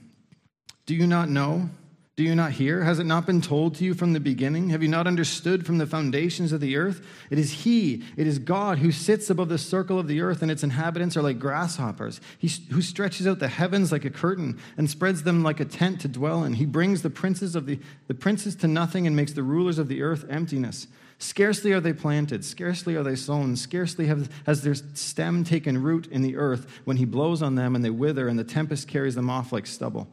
Do 0.87 0.95
you 0.95 1.07
not 1.07 1.29
know? 1.29 1.69
Do 2.17 2.23
you 2.23 2.35
not 2.35 2.53
hear? 2.53 2.83
Has 2.83 2.99
it 2.99 3.05
not 3.05 3.27
been 3.27 3.43
told 3.43 3.75
to 3.75 3.85
you 3.85 3.93
from 3.93 4.15
the 4.15 4.21
beginning? 4.21 4.71
Have 4.71 4.83
you 4.83 4.89
not 4.89 5.07
understood 5.07 5.67
from 5.67 5.77
the 5.77 5.87
foundations 5.87 6.51
of 6.51 6.63
the 6.63 6.79
earth? 6.79 7.07
It 7.29 7.39
is 7.39 7.53
He, 7.53 8.05
it 8.17 8.27
is 8.27 8.39
God 8.39 8.79
who 8.79 8.91
sits 8.91 9.29
above 9.29 9.51
the 9.51 9.59
circle 9.59 9.99
of 9.99 10.09
the 10.09 10.23
earth, 10.23 10.41
and 10.41 10.51
its 10.51 10.63
inhabitants 10.63 11.15
are 11.19 11.23
like 11.23 11.39
grasshoppers. 11.39 12.23
He 12.39 12.49
who 12.71 12.81
stretches 12.81 13.27
out 13.27 13.39
the 13.39 13.49
heavens 13.49 13.93
like 13.93 14.07
a 14.07 14.11
curtain 14.11 14.59
and 14.79 14.89
spreads 14.89 15.25
them 15.25 15.43
like 15.43 15.61
a 15.61 15.67
tent 15.67 16.01
to 16.01 16.09
dwell 16.09 16.43
in. 16.43 16.55
He 16.55 16.65
brings 16.65 17.03
the 17.03 17.11
princes 17.11 17.55
of 17.55 17.67
the, 17.67 17.79
the 18.07 18.15
princes 18.15 18.57
to 18.57 18.67
nothing 18.67 19.07
and 19.07 19.15
makes 19.15 19.35
the 19.35 19.43
rulers 19.43 19.79
of 19.79 19.89
the 19.89 20.01
earth 20.01 20.25
emptiness. 20.31 20.87
Scarcely 21.19 21.73
are 21.73 21.81
they 21.81 21.93
planted, 21.93 22.47
scarcely 22.47 22.97
are 22.97 23.03
they 23.03 23.17
sown, 23.17 23.57
scarcely 23.57 24.07
have, 24.07 24.31
has 24.47 24.63
their 24.63 24.75
stem 24.75 25.45
taken 25.45 25.83
root 25.83 26.07
in 26.07 26.23
the 26.23 26.37
earth 26.37 26.67
when 26.87 26.97
he 26.97 27.05
blows 27.05 27.43
on 27.43 27.57
them 27.57 27.77
and 27.77 27.85
they 27.85 27.91
wither, 27.91 28.27
and 28.27 28.39
the 28.39 28.45
tempest 28.45 28.89
carries 28.89 29.17
them 29.17 29.29
off 29.29 29.53
like 29.53 29.67
stubble. 29.67 30.09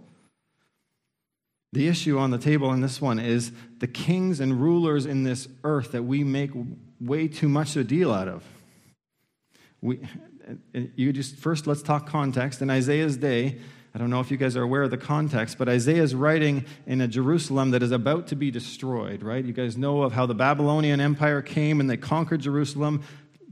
The 1.73 1.87
issue 1.87 2.19
on 2.19 2.29
the 2.29 2.37
table 2.37 2.71
in 2.71 2.81
this 2.81 3.01
one 3.01 3.17
is 3.17 3.51
the 3.79 3.87
kings 3.87 4.39
and 4.39 4.61
rulers 4.61 5.07
in 5.07 5.23
this 5.23 5.47
earth 5.63 5.93
that 5.93 6.03
we 6.03 6.23
make 6.23 6.51
way 7.01 7.27
too 7.27 7.49
much 7.49 7.75
a 7.75 7.83
deal 7.83 8.13
out 8.13 8.27
of. 8.27 8.43
We, 9.81 9.99
you 10.95 11.11
just 11.11 11.35
first 11.35 11.65
let's 11.65 11.81
talk 11.81 12.07
context. 12.07 12.61
In 12.61 12.69
Isaiah's 12.69 13.17
day, 13.17 13.57
I 13.95 13.97
don't 13.97 14.11
know 14.11 14.19
if 14.19 14.29
you 14.29 14.37
guys 14.37 14.55
are 14.55 14.61
aware 14.61 14.83
of 14.83 14.91
the 14.91 14.97
context, 14.97 15.57
but 15.57 15.67
Isaiah 15.67 16.03
is 16.03 16.13
writing 16.13 16.65
in 16.85 17.01
a 17.01 17.07
Jerusalem 17.07 17.71
that 17.71 17.81
is 17.81 17.91
about 17.91 18.27
to 18.27 18.35
be 18.35 18.51
destroyed, 18.51 19.23
right? 19.23 19.43
You 19.43 19.53
guys 19.53 19.75
know 19.75 20.03
of 20.03 20.13
how 20.13 20.27
the 20.27 20.35
Babylonian 20.35 21.01
Empire 21.01 21.41
came 21.41 21.79
and 21.79 21.89
they 21.89 21.97
conquered 21.97 22.41
Jerusalem 22.41 23.01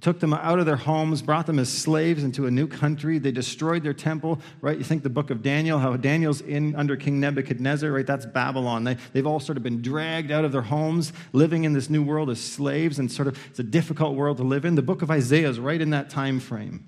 took 0.01 0.19
them 0.19 0.33
out 0.33 0.59
of 0.59 0.65
their 0.65 0.75
homes, 0.75 1.21
brought 1.21 1.45
them 1.45 1.59
as 1.59 1.69
slaves 1.69 2.23
into 2.23 2.47
a 2.47 2.51
new 2.51 2.67
country. 2.67 3.19
They 3.19 3.31
destroyed 3.31 3.83
their 3.83 3.93
temple, 3.93 4.41
right? 4.59 4.77
You 4.77 4.83
think 4.83 5.03
the 5.03 5.09
book 5.09 5.29
of 5.29 5.43
Daniel, 5.43 5.77
how 5.77 5.95
Daniel's 5.95 6.41
in 6.41 6.75
under 6.75 6.97
King 6.97 7.19
Nebuchadnezzar, 7.19 7.91
right? 7.91 8.05
That's 8.05 8.25
Babylon. 8.25 8.83
They, 8.83 8.97
they've 9.13 9.27
all 9.27 9.39
sort 9.39 9.57
of 9.57 9.63
been 9.63 9.81
dragged 9.81 10.31
out 10.31 10.43
of 10.43 10.51
their 10.51 10.63
homes, 10.63 11.13
living 11.33 11.63
in 11.63 11.73
this 11.73 11.89
new 11.89 12.03
world 12.03 12.31
as 12.31 12.41
slaves, 12.41 12.97
and 12.97 13.11
sort 13.11 13.27
of 13.27 13.37
it's 13.47 13.59
a 13.59 13.63
difficult 13.63 14.15
world 14.15 14.37
to 14.37 14.43
live 14.43 14.65
in. 14.65 14.73
The 14.73 14.81
book 14.81 15.03
of 15.03 15.11
Isaiah 15.11 15.49
is 15.49 15.59
right 15.59 15.79
in 15.79 15.91
that 15.91 16.09
time 16.09 16.39
frame. 16.39 16.87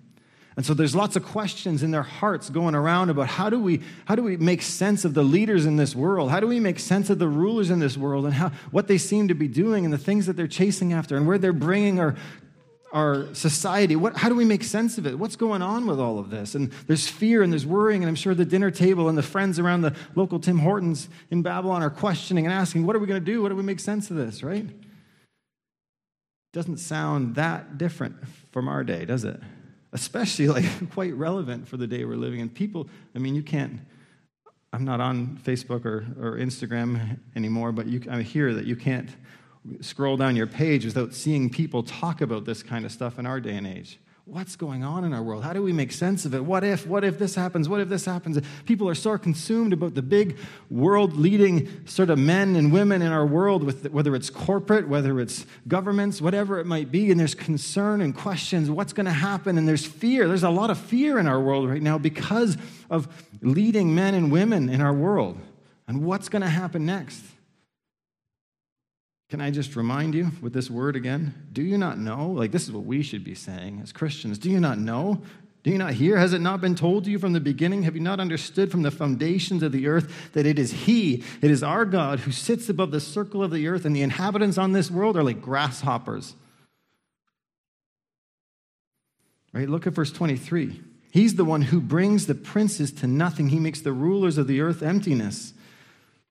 And 0.55 0.63
so 0.63 0.75
there's 0.75 0.95
lots 0.95 1.15
of 1.15 1.23
questions 1.25 1.81
in 1.81 1.89
their 1.89 2.03
hearts 2.03 2.51
going 2.51 2.75
around 2.75 3.09
about 3.09 3.27
how 3.27 3.49
do 3.49 3.59
we 3.59 3.81
how 4.05 4.15
do 4.15 4.21
we 4.21 4.37
make 4.37 4.61
sense 4.61 5.03
of 5.03 5.15
the 5.15 5.23
leaders 5.23 5.65
in 5.65 5.77
this 5.77 5.95
world? 5.95 6.29
How 6.29 6.39
do 6.39 6.47
we 6.47 6.59
make 6.59 6.77
sense 6.77 7.09
of 7.09 7.17
the 7.17 7.27
rulers 7.27 7.71
in 7.71 7.79
this 7.79 7.97
world 7.97 8.25
and 8.25 8.33
how 8.35 8.51
what 8.69 8.87
they 8.87 8.99
seem 8.99 9.29
to 9.29 9.33
be 9.33 9.47
doing 9.47 9.83
and 9.83 9.91
the 9.91 9.97
things 9.97 10.27
that 10.27 10.35
they're 10.35 10.47
chasing 10.47 10.93
after 10.93 11.17
and 11.17 11.25
where 11.25 11.39
they're 11.39 11.53
bringing 11.53 11.99
our 11.99 12.15
our 12.93 13.33
society. 13.33 13.95
What, 13.95 14.15
how 14.15 14.29
do 14.29 14.35
we 14.35 14.45
make 14.45 14.63
sense 14.63 14.97
of 14.97 15.05
it? 15.05 15.19
What's 15.19 15.35
going 15.35 15.61
on 15.61 15.85
with 15.87 15.99
all 15.99 16.19
of 16.19 16.29
this? 16.29 16.55
And 16.55 16.71
there's 16.87 17.09
fear 17.09 17.41
and 17.41 17.51
there's 17.51 17.65
worrying, 17.65 18.03
and 18.03 18.09
I'm 18.09 18.15
sure 18.15 18.33
the 18.33 18.45
dinner 18.45 18.71
table 18.71 19.09
and 19.09 19.17
the 19.17 19.23
friends 19.23 19.59
around 19.59 19.81
the 19.81 19.95
local 20.15 20.39
Tim 20.39 20.59
Hortons 20.59 21.09
in 21.31 21.41
Babylon 21.41 21.83
are 21.83 21.89
questioning 21.89 22.45
and 22.45 22.53
asking, 22.53 22.85
what 22.85 22.95
are 22.95 22.99
we 22.99 23.07
going 23.07 23.19
to 23.19 23.25
do? 23.25 23.41
What 23.41 23.49
do 23.49 23.55
we 23.55 23.63
make 23.63 23.79
sense 23.79 24.09
of 24.11 24.17
this, 24.17 24.43
right? 24.43 24.69
Doesn't 26.53 26.77
sound 26.77 27.35
that 27.35 27.77
different 27.77 28.15
from 28.51 28.67
our 28.67 28.83
day, 28.83 29.05
does 29.05 29.25
it? 29.25 29.41
especially 29.93 30.47
like 30.47 30.65
quite 30.91 31.13
relevant 31.13 31.67
for 31.67 31.77
the 31.77 31.87
day 31.87 32.03
we're 32.03 32.15
living 32.15 32.41
in. 32.41 32.49
People, 32.49 32.89
I 33.15 33.19
mean, 33.19 33.35
you 33.35 33.43
can't. 33.43 33.79
I'm 34.73 34.83
not 34.83 34.99
on 34.99 35.39
Facebook 35.43 35.85
or, 35.85 36.05
or 36.19 36.37
Instagram 36.37 37.19
anymore, 37.35 37.71
but 37.71 37.85
you, 37.85 38.01
I 38.09 38.23
hear 38.23 38.55
that 38.55 38.65
you 38.65 38.75
can't 38.75 39.09
scroll 39.81 40.17
down 40.17 40.35
your 40.35 40.47
page 40.47 40.85
without 40.85 41.13
seeing 41.13 41.49
people 41.49 41.83
talk 41.83 42.21
about 42.21 42.45
this 42.45 42.63
kind 42.63 42.85
of 42.85 42.91
stuff 42.91 43.17
in 43.17 43.25
our 43.25 43.39
day 43.39 43.55
and 43.55 43.67
age 43.67 43.99
what's 44.25 44.55
going 44.55 44.85
on 44.85 45.03
in 45.03 45.13
our 45.13 45.21
world? 45.21 45.43
How 45.43 45.51
do 45.51 45.61
we 45.61 45.73
make 45.73 45.91
sense 45.91 46.23
of 46.23 46.33
it? 46.33 46.45
What 46.45 46.63
if? 46.63 46.87
What 46.87 47.03
if 47.03 47.19
this 47.19 47.35
happens? 47.35 47.67
What 47.67 47.81
if 47.81 47.89
this 47.89 48.05
happens? 48.05 48.39
People 48.65 48.87
are 48.87 48.95
so 48.95 49.17
consumed 49.17 49.73
about 49.73 49.95
the 49.95 50.01
big 50.01 50.37
world 50.69 51.17
leading 51.17 51.85
sort 51.85 52.09
of 52.09 52.17
men 52.17 52.55
and 52.55 52.71
women 52.71 53.01
in 53.01 53.11
our 53.11 53.25
world, 53.25 53.63
with, 53.63 53.91
whether 53.91 54.15
it's 54.15 54.29
corporate, 54.29 54.87
whether 54.87 55.19
it's 55.19 55.45
governments, 55.67 56.21
whatever 56.21 56.59
it 56.59 56.65
might 56.65 56.89
be, 56.89 57.11
and 57.11 57.19
there's 57.19 57.35
concern 57.35 57.99
and 57.99 58.15
questions 58.15 58.69
what's 58.69 58.93
going 58.93 59.07
to 59.07 59.11
happen, 59.11 59.57
and 59.57 59.67
there's 59.67 59.85
fear. 59.85 60.27
There's 60.27 60.43
a 60.43 60.49
lot 60.49 60.69
of 60.69 60.77
fear 60.77 61.19
in 61.19 61.27
our 61.27 61.41
world 61.41 61.69
right 61.69 61.81
now 61.81 61.97
because 61.97 62.57
of 62.89 63.09
leading 63.41 63.93
men 63.93 64.13
and 64.13 64.31
women 64.31 64.69
in 64.69 64.79
our 64.79 64.93
world. 64.93 65.37
And 65.85 66.05
what's 66.05 66.29
going 66.29 66.43
to 66.43 66.49
happen 66.49 66.85
next? 66.85 67.21
Can 69.33 69.41
I 69.41 69.49
just 69.49 69.75
remind 69.75 70.13
you 70.13 70.29
with 70.43 70.53
this 70.53 70.69
word 70.69 70.95
again? 70.95 71.33
Do 71.51 71.63
you 71.63 71.75
not 71.75 71.97
know? 71.97 72.29
Like, 72.29 72.51
this 72.51 72.65
is 72.65 72.71
what 72.71 72.85
we 72.85 73.01
should 73.01 73.23
be 73.23 73.33
saying 73.33 73.79
as 73.81 73.91
Christians. 73.91 74.37
Do 74.37 74.47
you 74.47 74.59
not 74.59 74.77
know? 74.77 75.23
Do 75.63 75.71
you 75.71 75.79
not 75.79 75.93
hear? 75.93 76.17
Has 76.17 76.33
it 76.33 76.39
not 76.39 76.61
been 76.61 76.75
told 76.75 77.05
to 77.05 77.09
you 77.09 77.17
from 77.17 77.33
the 77.33 77.39
beginning? 77.39 77.81
Have 77.81 77.95
you 77.95 78.01
not 78.01 78.19
understood 78.19 78.69
from 78.69 78.83
the 78.83 78.91
foundations 78.91 79.63
of 79.63 79.71
the 79.71 79.87
earth 79.87 80.33
that 80.33 80.45
it 80.45 80.59
is 80.59 80.71
He, 80.71 81.23
it 81.41 81.49
is 81.49 81.63
our 81.63 81.83
God, 81.83 82.19
who 82.19 82.31
sits 82.31 82.69
above 82.69 82.91
the 82.91 82.99
circle 82.99 83.41
of 83.41 83.49
the 83.49 83.67
earth, 83.67 83.85
and 83.85 83.95
the 83.95 84.03
inhabitants 84.03 84.59
on 84.59 84.71
this 84.71 84.91
world 84.91 85.17
are 85.17 85.23
like 85.23 85.41
grasshoppers? 85.41 86.35
Right? 89.51 89.67
Look 89.67 89.87
at 89.87 89.93
verse 89.93 90.11
23. 90.11 90.79
He's 91.09 91.37
the 91.37 91.43
one 91.43 91.63
who 91.63 91.81
brings 91.81 92.27
the 92.27 92.35
princes 92.35 92.91
to 92.91 93.07
nothing, 93.07 93.49
He 93.49 93.59
makes 93.59 93.81
the 93.81 93.93
rulers 93.93 94.37
of 94.37 94.45
the 94.45 94.61
earth 94.61 94.83
emptiness. 94.83 95.55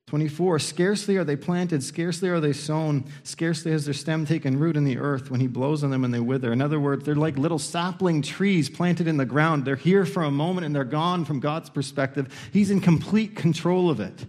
24, 0.07 0.59
scarcely 0.59 1.17
are 1.17 1.25
they 1.25 1.37
planted, 1.37 1.83
scarcely 1.83 2.29
are 2.29 2.41
they 2.41 2.53
sown, 2.53 3.05
scarcely 3.23 3.73
has 3.73 3.85
their 3.85 3.95
stem 3.95 4.27
taken 4.27 4.59
root 4.59 4.77
in 4.77 4.85
the 4.85 4.99
earth 4.99 5.31
when 5.31 5.41
he 5.41 5.47
blows 5.47 5.83
on 5.83 5.91
them 5.91 6.05
and 6.05 6.13
they 6.13 6.21
wither. 6.21 6.53
In 6.53 6.61
other 6.61 6.81
words, 6.81 7.05
they're 7.05 7.15
like 7.15 7.39
little 7.39 7.59
sapling 7.59 8.21
trees 8.21 8.69
planted 8.69 9.07
in 9.07 9.17
the 9.17 9.25
ground. 9.25 9.65
They're 9.65 9.77
here 9.77 10.05
for 10.05 10.25
a 10.25 10.31
moment 10.31 10.67
and 10.67 10.75
they're 10.75 10.85
gone 10.85 11.25
from 11.25 11.41
God's 11.41 11.71
perspective. 11.71 12.51
He's 12.53 12.71
in 12.71 12.81
complete 12.81 13.37
control 13.37 13.89
of 13.89 14.01
it. 14.01 14.27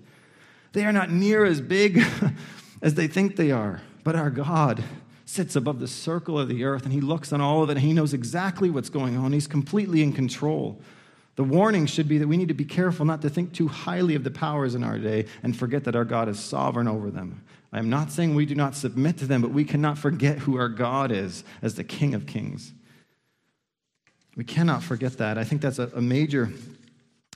They 0.71 0.85
are 0.85 0.93
not 0.93 1.11
near 1.11 1.43
as 1.43 1.59
big 1.59 2.03
as 2.81 2.93
they 2.93 3.07
think 3.07 3.35
they 3.35 3.51
are, 3.51 3.81
but 4.03 4.15
our 4.15 4.29
God 4.29 4.83
sits 5.25 5.55
above 5.55 5.79
the 5.79 5.87
circle 5.87 6.39
of 6.39 6.47
the 6.47 6.63
earth 6.63 6.83
and 6.83 6.93
he 6.93 7.01
looks 7.01 7.33
on 7.33 7.41
all 7.41 7.63
of 7.63 7.69
it 7.69 7.73
and 7.73 7.81
he 7.81 7.93
knows 7.93 8.13
exactly 8.13 8.69
what's 8.69 8.89
going 8.89 9.17
on. 9.17 9.33
He's 9.33 9.47
completely 9.47 10.01
in 10.01 10.13
control. 10.13 10.79
The 11.35 11.43
warning 11.43 11.87
should 11.87 12.07
be 12.07 12.19
that 12.19 12.27
we 12.27 12.37
need 12.37 12.49
to 12.49 12.53
be 12.53 12.65
careful 12.65 13.05
not 13.05 13.21
to 13.23 13.29
think 13.29 13.53
too 13.53 13.67
highly 13.67 14.15
of 14.15 14.23
the 14.23 14.31
powers 14.31 14.75
in 14.75 14.83
our 14.83 14.99
day 14.99 15.25
and 15.41 15.57
forget 15.57 15.83
that 15.85 15.95
our 15.95 16.05
God 16.05 16.29
is 16.29 16.39
sovereign 16.39 16.87
over 16.87 17.09
them. 17.09 17.43
I 17.71 17.79
am 17.79 17.89
not 17.89 18.11
saying 18.11 18.35
we 18.35 18.45
do 18.45 18.53
not 18.53 18.75
submit 18.75 19.17
to 19.17 19.25
them, 19.25 19.41
but 19.41 19.51
we 19.51 19.65
cannot 19.65 19.97
forget 19.97 20.39
who 20.39 20.57
our 20.57 20.69
God 20.69 21.11
is 21.11 21.43
as 21.63 21.73
the 21.73 21.83
King 21.83 22.13
of 22.13 22.27
Kings. 22.27 22.71
We 24.35 24.43
cannot 24.43 24.83
forget 24.83 25.17
that. 25.17 25.39
I 25.39 25.43
think 25.43 25.61
that's 25.61 25.79
a, 25.79 25.89
a 25.95 26.01
major 26.01 26.51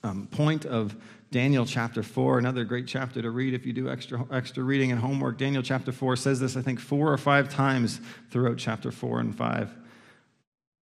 um, 0.04 0.28
point 0.28 0.66
of 0.66 0.96
Daniel 1.32 1.66
chapter 1.66 2.04
4, 2.04 2.38
another 2.38 2.64
great 2.64 2.88
chapter 2.88 3.22
to 3.22 3.32
read 3.32 3.54
if 3.54 3.66
you 3.66 3.74
do 3.74 3.90
extra, 3.90 4.26
extra 4.32 4.64
reading 4.64 4.92
and 4.92 5.02
homework. 5.02 5.38
Daniel 5.38 5.64
chapter 5.64 5.92
4 5.92 6.16
says 6.16 6.40
this, 6.40 6.56
I 6.56 6.62
think, 6.62 6.80
four 6.80 7.12
or 7.12 7.18
five 7.18 7.50
times 7.50 8.00
throughout 8.30 8.58
chapter 8.58 8.92
4 8.92 9.20
and 9.20 9.36
5. 9.36 9.76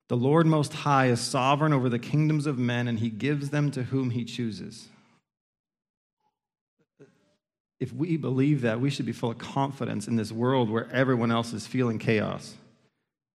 The 0.07 0.17
Lord 0.17 0.45
Most 0.45 0.73
High 0.73 1.07
is 1.07 1.19
sovereign 1.19 1.73
over 1.73 1.89
the 1.89 1.99
kingdoms 1.99 2.45
of 2.45 2.59
men, 2.59 2.87
and 2.87 2.99
he 2.99 3.09
gives 3.09 3.49
them 3.49 3.71
to 3.71 3.83
whom 3.83 4.11
he 4.11 4.23
chooses. 4.23 4.87
If 7.79 7.91
we 7.91 8.15
believe 8.15 8.61
that, 8.61 8.79
we 8.79 8.89
should 8.89 9.05
be 9.05 9.11
full 9.11 9.31
of 9.31 9.37
confidence 9.37 10.07
in 10.07 10.15
this 10.15 10.31
world 10.31 10.69
where 10.69 10.89
everyone 10.91 11.31
else 11.31 11.53
is 11.53 11.67
feeling 11.67 11.99
chaos. 11.99 12.55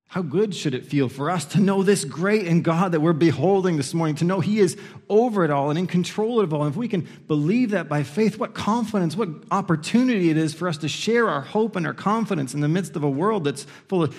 How 0.08 0.22
good 0.22 0.54
should 0.54 0.74
it 0.74 0.86
feel 0.86 1.08
for 1.08 1.30
us 1.30 1.44
to 1.46 1.60
know 1.60 1.82
this 1.84 2.04
great 2.04 2.46
and 2.46 2.64
God 2.64 2.92
that 2.92 3.00
we're 3.00 3.12
beholding 3.12 3.76
this 3.76 3.94
morning, 3.94 4.16
to 4.16 4.24
know 4.24 4.40
He 4.40 4.58
is 4.58 4.76
over 5.08 5.44
it 5.44 5.50
all 5.50 5.70
and 5.70 5.78
in 5.78 5.86
control 5.86 6.40
of 6.40 6.52
it 6.52 6.56
all? 6.56 6.62
And 6.62 6.72
if 6.72 6.76
we 6.76 6.88
can 6.88 7.06
believe 7.28 7.70
that 7.70 7.88
by 7.88 8.02
faith, 8.02 8.38
what 8.38 8.54
confidence, 8.54 9.14
what 9.14 9.28
opportunity 9.52 10.30
it 10.30 10.36
is 10.36 10.52
for 10.52 10.66
us 10.66 10.78
to 10.78 10.88
share 10.88 11.28
our 11.28 11.42
hope 11.42 11.76
and 11.76 11.86
our 11.86 11.94
confidence 11.94 12.54
in 12.54 12.60
the 12.60 12.68
midst 12.68 12.96
of 12.96 13.04
a 13.04 13.10
world 13.10 13.44
that's 13.44 13.64
full 13.88 14.02
of 14.02 14.16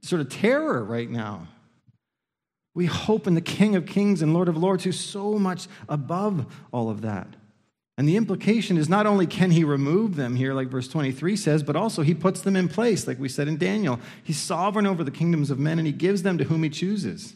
sort 0.00 0.20
of 0.20 0.30
terror 0.30 0.82
right 0.82 1.10
now. 1.10 1.48
We 2.76 2.84
hope 2.84 3.26
in 3.26 3.34
the 3.34 3.40
King 3.40 3.74
of 3.74 3.86
Kings 3.86 4.20
and 4.20 4.34
Lord 4.34 4.50
of 4.50 4.56
Lords, 4.58 4.84
who's 4.84 5.00
so 5.00 5.38
much 5.38 5.66
above 5.88 6.44
all 6.72 6.90
of 6.90 7.00
that. 7.00 7.26
And 7.96 8.06
the 8.06 8.18
implication 8.18 8.76
is 8.76 8.86
not 8.86 9.06
only 9.06 9.26
can 9.26 9.50
he 9.50 9.64
remove 9.64 10.16
them 10.16 10.36
here, 10.36 10.52
like 10.52 10.68
verse 10.68 10.86
23 10.86 11.36
says, 11.36 11.62
but 11.62 11.74
also 11.74 12.02
he 12.02 12.12
puts 12.12 12.42
them 12.42 12.54
in 12.54 12.68
place, 12.68 13.06
like 13.06 13.18
we 13.18 13.30
said 13.30 13.48
in 13.48 13.56
Daniel. 13.56 13.98
He's 14.22 14.38
sovereign 14.38 14.86
over 14.86 15.02
the 15.02 15.10
kingdoms 15.10 15.50
of 15.50 15.58
men 15.58 15.78
and 15.78 15.86
he 15.86 15.92
gives 15.92 16.22
them 16.22 16.36
to 16.36 16.44
whom 16.44 16.64
he 16.64 16.68
chooses. 16.68 17.34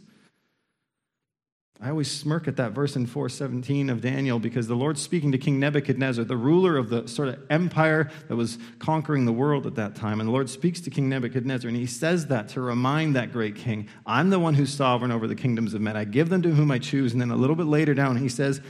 I 1.83 1.89
always 1.89 2.11
smirk 2.11 2.47
at 2.47 2.57
that 2.57 2.73
verse 2.73 2.95
in 2.95 3.07
417 3.07 3.89
of 3.89 4.03
Daniel 4.03 4.39
because 4.39 4.67
the 4.67 4.75
Lord's 4.75 5.01
speaking 5.01 5.33
to 5.33 5.39
King 5.39 5.59
Nebuchadnezzar, 5.59 6.25
the 6.25 6.37
ruler 6.37 6.77
of 6.77 6.91
the 6.91 7.09
sort 7.09 7.29
of 7.29 7.39
empire 7.49 8.11
that 8.29 8.37
was 8.37 8.59
conquering 8.79 9.25
the 9.25 9.33
world 9.33 9.67
at 9.67 9.77
that 9.77 9.95
time. 9.95 10.21
And 10.21 10.29
the 10.29 10.33
Lord 10.33 10.51
speaks 10.51 10.83
to 10.83 10.91
King 10.91 11.09
Nebuchadnezzar, 11.09 11.69
and 11.69 11.77
he 11.77 11.87
says 11.87 12.27
that 12.27 12.51
to 12.51 12.61
remind 12.61 13.17
that 13.17 13.33
great 13.33 13.57
king, 13.57 13.89
I'm 14.05 14.29
the 14.29 14.39
one 14.39 14.53
who's 14.53 14.75
sovereign 14.75 15.11
over 15.11 15.27
the 15.27 15.35
kingdoms 15.35 15.73
of 15.73 15.81
men. 15.81 15.97
I 15.97 16.05
give 16.05 16.29
them 16.29 16.43
to 16.43 16.51
whom 16.51 16.71
I 16.71 16.79
choose. 16.79 17.13
And 17.13 17.21
then 17.21 17.31
a 17.31 17.37
little 17.37 17.57
bit 17.57 17.67
later 17.67 17.95
down, 17.95 18.19
he 18.19 18.29
says, 18.29 18.61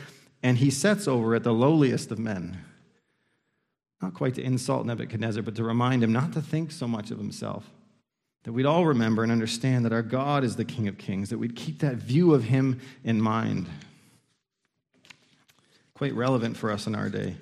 and 0.44 0.58
he 0.58 0.70
sets 0.70 1.08
over 1.08 1.34
at 1.34 1.42
the 1.42 1.52
lowliest 1.52 2.12
of 2.12 2.20
men. 2.20 2.58
Not 4.00 4.14
quite 4.14 4.36
to 4.36 4.42
insult 4.42 4.86
Nebuchadnezzar, 4.86 5.42
but 5.42 5.56
to 5.56 5.64
remind 5.64 6.04
him 6.04 6.12
not 6.12 6.32
to 6.34 6.40
think 6.40 6.70
so 6.70 6.86
much 6.86 7.10
of 7.10 7.18
himself 7.18 7.68
that 8.44 8.52
we'd 8.52 8.66
all 8.66 8.86
remember 8.86 9.22
and 9.22 9.30
understand 9.30 9.84
that 9.84 9.92
our 9.92 10.02
God 10.02 10.44
is 10.44 10.56
the 10.56 10.64
King 10.64 10.88
of 10.88 10.96
Kings, 10.96 11.28
that 11.30 11.38
we'd 11.38 11.56
keep 11.56 11.80
that 11.80 11.96
view 11.96 12.34
of 12.34 12.44
Him 12.44 12.80
in 13.04 13.20
mind. 13.20 13.68
Quite 15.94 16.14
relevant 16.14 16.56
for 16.56 16.70
us 16.70 16.86
in 16.86 16.94
our 16.94 17.10
day. 17.10 17.36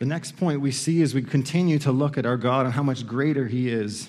The 0.00 0.06
next 0.06 0.36
point 0.36 0.60
we 0.60 0.72
see 0.72 1.02
as 1.02 1.14
we 1.14 1.22
continue 1.22 1.78
to 1.80 1.92
look 1.92 2.18
at 2.18 2.26
our 2.26 2.36
God 2.36 2.66
and 2.66 2.74
how 2.74 2.82
much 2.82 3.06
greater 3.06 3.46
He 3.46 3.68
is 3.68 4.08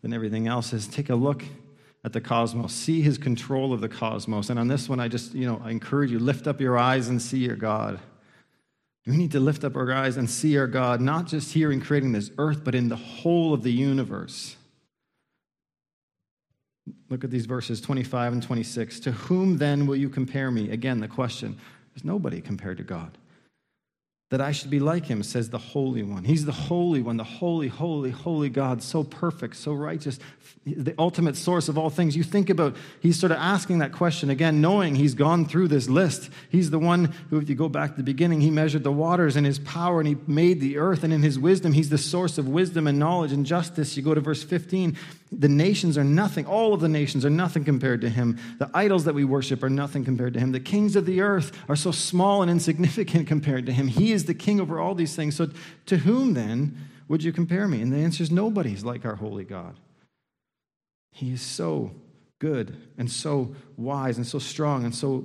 than 0.00 0.12
everything 0.12 0.48
else 0.48 0.72
is 0.72 0.88
take 0.88 1.10
a 1.10 1.14
look 1.14 1.44
at 2.04 2.12
the 2.12 2.20
cosmos, 2.20 2.72
see 2.72 3.00
His 3.00 3.18
control 3.18 3.72
of 3.72 3.80
the 3.80 3.88
cosmos. 3.88 4.50
And 4.50 4.58
on 4.58 4.66
this 4.66 4.88
one, 4.88 4.98
I 4.98 5.06
just, 5.06 5.34
you 5.34 5.46
know, 5.46 5.62
I 5.62 5.70
encourage 5.70 6.10
you, 6.10 6.18
lift 6.18 6.48
up 6.48 6.60
your 6.60 6.76
eyes 6.76 7.08
and 7.08 7.22
see 7.22 7.38
your 7.38 7.54
God. 7.54 8.00
We 9.06 9.16
need 9.16 9.32
to 9.32 9.40
lift 9.40 9.64
up 9.64 9.76
our 9.76 9.92
eyes 9.92 10.16
and 10.16 10.28
see 10.28 10.56
our 10.58 10.66
God, 10.66 11.00
not 11.00 11.26
just 11.26 11.52
here 11.52 11.70
in 11.70 11.80
creating 11.80 12.12
this 12.12 12.30
earth, 12.38 12.64
but 12.64 12.74
in 12.74 12.88
the 12.88 12.96
whole 12.96 13.52
of 13.52 13.62
the 13.62 13.72
universe. 13.72 14.56
Look 17.08 17.24
at 17.24 17.30
these 17.30 17.46
verses 17.46 17.80
25 17.80 18.32
and 18.32 18.42
26. 18.42 19.00
To 19.00 19.12
whom 19.12 19.58
then 19.58 19.86
will 19.86 19.96
you 19.96 20.08
compare 20.08 20.50
me? 20.50 20.70
Again, 20.70 21.00
the 21.00 21.08
question. 21.08 21.58
There's 21.94 22.04
nobody 22.04 22.40
compared 22.40 22.78
to 22.78 22.84
God 22.84 23.18
that 24.32 24.40
I 24.40 24.52
should 24.52 24.70
be 24.70 24.80
like 24.80 25.04
him, 25.04 25.22
says 25.22 25.50
the 25.50 25.58
Holy 25.58 26.02
One. 26.02 26.24
He's 26.24 26.46
the 26.46 26.52
Holy 26.52 27.02
One, 27.02 27.18
the 27.18 27.22
holy, 27.22 27.68
holy, 27.68 28.10
holy 28.10 28.48
God, 28.48 28.82
so 28.82 29.04
perfect, 29.04 29.56
so 29.56 29.74
righteous, 29.74 30.18
the 30.64 30.94
ultimate 30.98 31.36
source 31.36 31.68
of 31.68 31.76
all 31.76 31.90
things. 31.90 32.16
You 32.16 32.22
think 32.22 32.48
about, 32.48 32.74
he's 33.00 33.20
sort 33.20 33.30
of 33.30 33.36
asking 33.36 33.80
that 33.80 33.92
question 33.92 34.30
again, 34.30 34.62
knowing 34.62 34.94
he's 34.94 35.12
gone 35.12 35.44
through 35.44 35.68
this 35.68 35.86
list. 35.86 36.30
He's 36.48 36.70
the 36.70 36.78
one 36.78 37.12
who, 37.28 37.40
if 37.40 37.50
you 37.50 37.54
go 37.54 37.68
back 37.68 37.90
to 37.90 37.96
the 37.98 38.02
beginning, 38.02 38.40
he 38.40 38.50
measured 38.50 38.84
the 38.84 38.90
waters 38.90 39.36
in 39.36 39.44
his 39.44 39.58
power 39.58 40.00
and 40.00 40.08
he 40.08 40.16
made 40.26 40.62
the 40.62 40.78
earth, 40.78 41.04
and 41.04 41.12
in 41.12 41.22
his 41.22 41.38
wisdom, 41.38 41.74
he's 41.74 41.90
the 41.90 41.98
source 41.98 42.38
of 42.38 42.48
wisdom 42.48 42.86
and 42.86 42.98
knowledge 42.98 43.32
and 43.32 43.44
justice. 43.44 43.98
You 43.98 44.02
go 44.02 44.14
to 44.14 44.20
verse 44.22 44.42
15, 44.42 44.96
the 45.32 45.48
nations 45.48 45.96
are 45.96 46.04
nothing, 46.04 46.46
all 46.46 46.74
of 46.74 46.80
the 46.80 46.88
nations 46.88 47.24
are 47.24 47.30
nothing 47.30 47.64
compared 47.64 48.00
to 48.02 48.08
him. 48.08 48.38
The 48.58 48.70
idols 48.74 49.04
that 49.04 49.14
we 49.14 49.24
worship 49.24 49.62
are 49.62 49.70
nothing 49.70 50.04
compared 50.04 50.34
to 50.34 50.40
him. 50.40 50.52
The 50.52 50.60
kings 50.60 50.94
of 50.94 51.06
the 51.06 51.20
earth 51.20 51.52
are 51.68 51.76
so 51.76 51.90
small 51.90 52.42
and 52.42 52.50
insignificant 52.50 53.26
compared 53.28 53.66
to 53.66 53.72
him. 53.72 53.88
He 53.88 54.12
is 54.12 54.26
the 54.26 54.34
king 54.34 54.60
over 54.60 54.78
all 54.78 54.94
these 54.94 55.16
things. 55.16 55.36
So 55.36 55.48
to 55.86 55.98
whom 55.98 56.34
then 56.34 56.76
would 57.08 57.24
you 57.24 57.32
compare 57.32 57.66
me? 57.66 57.80
And 57.80 57.92
the 57.92 57.98
answer 57.98 58.22
is 58.22 58.30
nobody's 58.30 58.84
like 58.84 59.04
our 59.04 59.16
holy 59.16 59.44
God. 59.44 59.76
He 61.12 61.32
is 61.32 61.42
so 61.42 61.92
good 62.38 62.76
and 62.98 63.10
so 63.10 63.54
wise 63.76 64.16
and 64.16 64.26
so 64.26 64.38
strong 64.38 64.84
and 64.84 64.94
so 64.94 65.24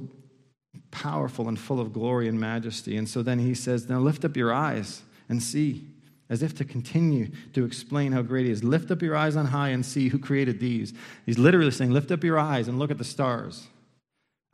powerful 0.92 1.48
and 1.48 1.60
full 1.60 1.80
of 1.80 1.92
glory 1.94 2.28
and 2.28 2.40
majesty. 2.40 2.98
And 2.98 3.10
so 3.10 3.22
then 3.24 3.40
he 3.40 3.54
says, 3.54 3.90
Now 3.90 4.00
lift 4.00 4.24
up 4.24 4.38
your 4.38 4.54
eyes 4.54 5.02
and 5.28 5.42
see, 5.42 5.86
as 6.30 6.44
if 6.44 6.56
to 6.56 6.66
continue 6.66 7.30
to 7.54 7.66
explain 7.66 8.12
how 8.12 8.22
great 8.22 8.46
he 8.46 8.52
is. 8.52 8.64
Lift 8.64 8.92
up 8.92 9.02
your 9.02 9.16
eyes 9.16 9.36
on 9.36 9.46
high 9.46 9.70
and 9.70 9.86
see 9.86 10.10
who 10.10 10.20
created 10.20 10.60
these. 10.60 10.94
He's 11.26 11.40
literally 11.40 11.72
saying, 11.72 11.92
Lift 11.92 12.12
up 12.12 12.24
your 12.24 12.38
eyes 12.38 12.68
and 12.68 12.80
look 12.80 12.92
at 12.92 12.98
the 12.98 13.04
stars. 13.04 13.68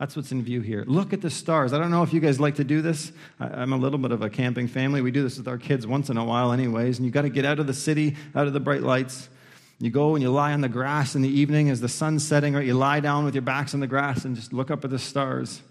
That's 0.00 0.16
what's 0.16 0.32
in 0.32 0.42
view 0.42 0.60
here. 0.60 0.84
Look 0.86 1.12
at 1.12 1.20
the 1.20 1.30
stars. 1.30 1.72
I 1.72 1.78
don't 1.78 1.90
know 1.90 2.02
if 2.02 2.12
you 2.12 2.20
guys 2.20 2.40
like 2.40 2.56
to 2.56 2.64
do 2.64 2.82
this. 2.82 3.12
I'm 3.38 3.72
a 3.72 3.76
little 3.76 3.98
bit 3.98 4.10
of 4.10 4.22
a 4.22 4.28
camping 4.28 4.66
family. 4.66 5.00
We 5.00 5.12
do 5.12 5.22
this 5.22 5.38
with 5.38 5.46
our 5.46 5.56
kids 5.56 5.86
once 5.86 6.10
in 6.10 6.16
a 6.16 6.24
while, 6.24 6.52
anyways. 6.52 6.98
And 6.98 7.06
you 7.06 7.12
got 7.12 7.22
to 7.22 7.28
get 7.28 7.44
out 7.44 7.60
of 7.60 7.68
the 7.68 7.74
city, 7.74 8.16
out 8.34 8.48
of 8.48 8.52
the 8.52 8.60
bright 8.60 8.82
lights. 8.82 9.28
You 9.78 9.90
go 9.90 10.14
and 10.14 10.22
you 10.22 10.30
lie 10.30 10.52
on 10.52 10.62
the 10.62 10.68
grass 10.68 11.14
in 11.14 11.22
the 11.22 11.28
evening 11.28 11.70
as 11.70 11.80
the 11.80 11.88
sun's 11.88 12.26
setting, 12.26 12.54
right? 12.54 12.66
You 12.66 12.74
lie 12.74 13.00
down 13.00 13.24
with 13.24 13.34
your 13.34 13.42
backs 13.42 13.72
on 13.72 13.80
the 13.80 13.86
grass 13.86 14.24
and 14.24 14.34
just 14.34 14.52
look 14.52 14.70
up 14.70 14.84
at 14.84 14.90
the 14.90 14.98
stars. 14.98 15.62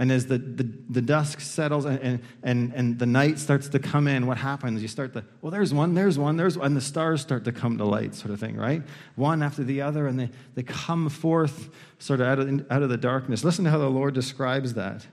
And 0.00 0.12
as 0.12 0.26
the, 0.26 0.38
the, 0.38 0.70
the 0.88 1.02
dusk 1.02 1.40
settles 1.40 1.84
and, 1.84 2.20
and, 2.44 2.72
and 2.72 2.98
the 3.00 3.06
night 3.06 3.40
starts 3.40 3.68
to 3.70 3.80
come 3.80 4.06
in, 4.06 4.28
what 4.28 4.38
happens? 4.38 4.80
You 4.80 4.86
start 4.86 5.12
to, 5.14 5.24
well, 5.42 5.50
there's 5.50 5.74
one, 5.74 5.94
there's 5.94 6.16
one, 6.16 6.36
there's 6.36 6.56
one, 6.56 6.68
and 6.68 6.76
the 6.76 6.80
stars 6.80 7.20
start 7.20 7.44
to 7.46 7.52
come 7.52 7.78
to 7.78 7.84
light, 7.84 8.14
sort 8.14 8.30
of 8.30 8.38
thing, 8.38 8.56
right? 8.56 8.82
One 9.16 9.42
after 9.42 9.64
the 9.64 9.82
other, 9.82 10.06
and 10.06 10.20
they, 10.20 10.30
they 10.54 10.62
come 10.62 11.08
forth 11.08 11.70
sort 11.98 12.20
of 12.20 12.28
out 12.28 12.38
of, 12.38 12.66
out 12.70 12.82
of 12.82 12.90
the 12.90 12.96
darkness. 12.96 13.42
Listen 13.42 13.64
to 13.64 13.70
how 13.72 13.78
the 13.78 13.90
Lord 13.90 14.14
describes 14.14 14.74
that. 14.74 15.04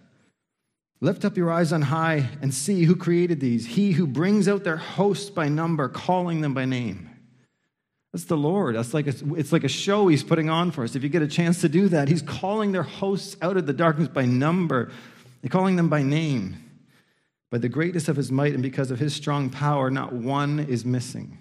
Lift 1.01 1.25
up 1.25 1.35
your 1.35 1.51
eyes 1.51 1.73
on 1.73 1.81
high 1.81 2.29
and 2.43 2.53
see 2.53 2.83
who 2.83 2.95
created 2.95 3.39
these. 3.39 3.65
He 3.65 3.93
who 3.93 4.05
brings 4.05 4.47
out 4.47 4.63
their 4.63 4.77
hosts 4.77 5.31
by 5.31 5.49
number, 5.49 5.89
calling 5.89 6.41
them 6.41 6.53
by 6.53 6.65
name. 6.65 7.04
That's 8.15 8.23
the 8.23 8.37
Lord. 8.37 8.77
That's 8.77 8.93
like 8.93 9.07
a, 9.07 9.13
it's 9.35 9.51
like 9.51 9.65
a 9.65 9.67
show 9.67 10.07
he's 10.07 10.23
putting 10.23 10.49
on 10.49 10.71
for 10.71 10.85
us. 10.85 10.95
If 10.95 11.03
you 11.03 11.09
get 11.09 11.21
a 11.21 11.27
chance 11.27 11.59
to 11.59 11.67
do 11.67 11.89
that, 11.89 12.07
he's 12.07 12.21
calling 12.21 12.71
their 12.71 12.81
hosts 12.81 13.35
out 13.41 13.57
of 13.57 13.65
the 13.65 13.73
darkness 13.73 14.07
by 14.07 14.23
number, 14.23 14.89
he's 15.41 15.51
calling 15.51 15.75
them 15.75 15.89
by 15.89 16.01
name. 16.01 16.55
By 17.51 17.57
the 17.57 17.67
greatness 17.67 18.07
of 18.07 18.15
his 18.15 18.31
might 18.31 18.53
and 18.53 18.63
because 18.63 18.89
of 18.89 18.99
his 18.99 19.13
strong 19.13 19.49
power, 19.49 19.91
not 19.91 20.13
one 20.13 20.61
is 20.61 20.85
missing 20.85 21.39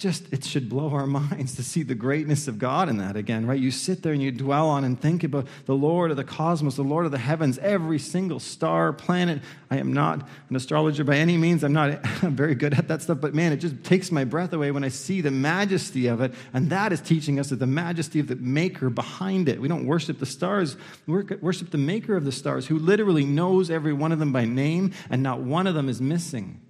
just 0.00 0.32
it 0.32 0.44
should 0.44 0.68
blow 0.68 0.90
our 0.90 1.06
minds 1.20 1.54
to 1.54 1.62
see 1.62 1.82
the 1.82 1.94
greatness 1.94 2.48
of 2.48 2.58
God 2.58 2.88
in 2.88 2.96
that 2.96 3.16
again, 3.16 3.46
right? 3.46 3.60
You 3.60 3.70
sit 3.70 4.02
there 4.02 4.12
and 4.12 4.22
you 4.22 4.32
dwell 4.32 4.68
on 4.68 4.82
and 4.82 5.00
think 5.00 5.22
about 5.22 5.46
the 5.66 5.74
Lord 5.74 6.10
of 6.10 6.16
the 6.16 6.24
cosmos, 6.24 6.74
the 6.74 6.82
Lord 6.82 7.04
of 7.04 7.12
the 7.12 7.18
heavens, 7.18 7.58
every 7.58 7.98
single 7.98 8.40
star, 8.40 8.92
planet. 8.92 9.42
I 9.70 9.76
am 9.76 9.92
not 9.92 10.26
an 10.48 10.56
astrologer 10.56 11.04
by 11.04 11.16
any 11.16 11.36
means. 11.36 11.62
I'm 11.62 11.74
not 11.74 12.00
I'm 12.22 12.34
very 12.36 12.54
good 12.54 12.74
at 12.74 12.88
that 12.88 13.02
stuff, 13.02 13.20
but 13.20 13.34
man, 13.34 13.52
it 13.52 13.58
just 13.58 13.84
takes 13.84 14.10
my 14.10 14.24
breath 14.24 14.52
away 14.52 14.70
when 14.70 14.82
I 14.82 14.88
see 14.88 15.20
the 15.20 15.30
majesty 15.30 16.06
of 16.06 16.20
it. 16.22 16.34
And 16.52 16.70
that 16.70 16.92
is 16.92 17.00
teaching 17.00 17.38
us 17.38 17.50
that 17.50 17.58
the 17.58 17.66
majesty 17.66 18.18
of 18.18 18.26
the 18.26 18.36
maker 18.36 18.90
behind 18.90 19.48
it. 19.48 19.60
We 19.60 19.68
don't 19.68 19.86
worship 19.86 20.18
the 20.18 20.26
stars, 20.26 20.76
we 21.06 21.22
worship 21.40 21.70
the 21.70 21.78
maker 21.78 22.16
of 22.16 22.24
the 22.24 22.32
stars 22.32 22.66
who 22.66 22.78
literally 22.78 23.24
knows 23.24 23.70
every 23.70 23.92
one 23.92 24.10
of 24.10 24.18
them 24.18 24.32
by 24.32 24.46
name, 24.46 24.92
and 25.10 25.22
not 25.22 25.40
one 25.40 25.66
of 25.66 25.74
them 25.74 25.88
is 25.88 26.00
missing. 26.00 26.60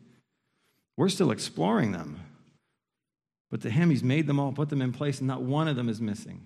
We're 0.96 1.08
still 1.08 1.30
exploring 1.30 1.92
them. 1.92 2.20
But 3.50 3.62
to 3.62 3.70
him, 3.70 3.90
he's 3.90 4.04
made 4.04 4.26
them 4.26 4.38
all, 4.38 4.52
put 4.52 4.68
them 4.68 4.80
in 4.80 4.92
place, 4.92 5.18
and 5.18 5.28
not 5.28 5.42
one 5.42 5.68
of 5.68 5.76
them 5.76 5.88
is 5.88 6.00
missing. 6.00 6.40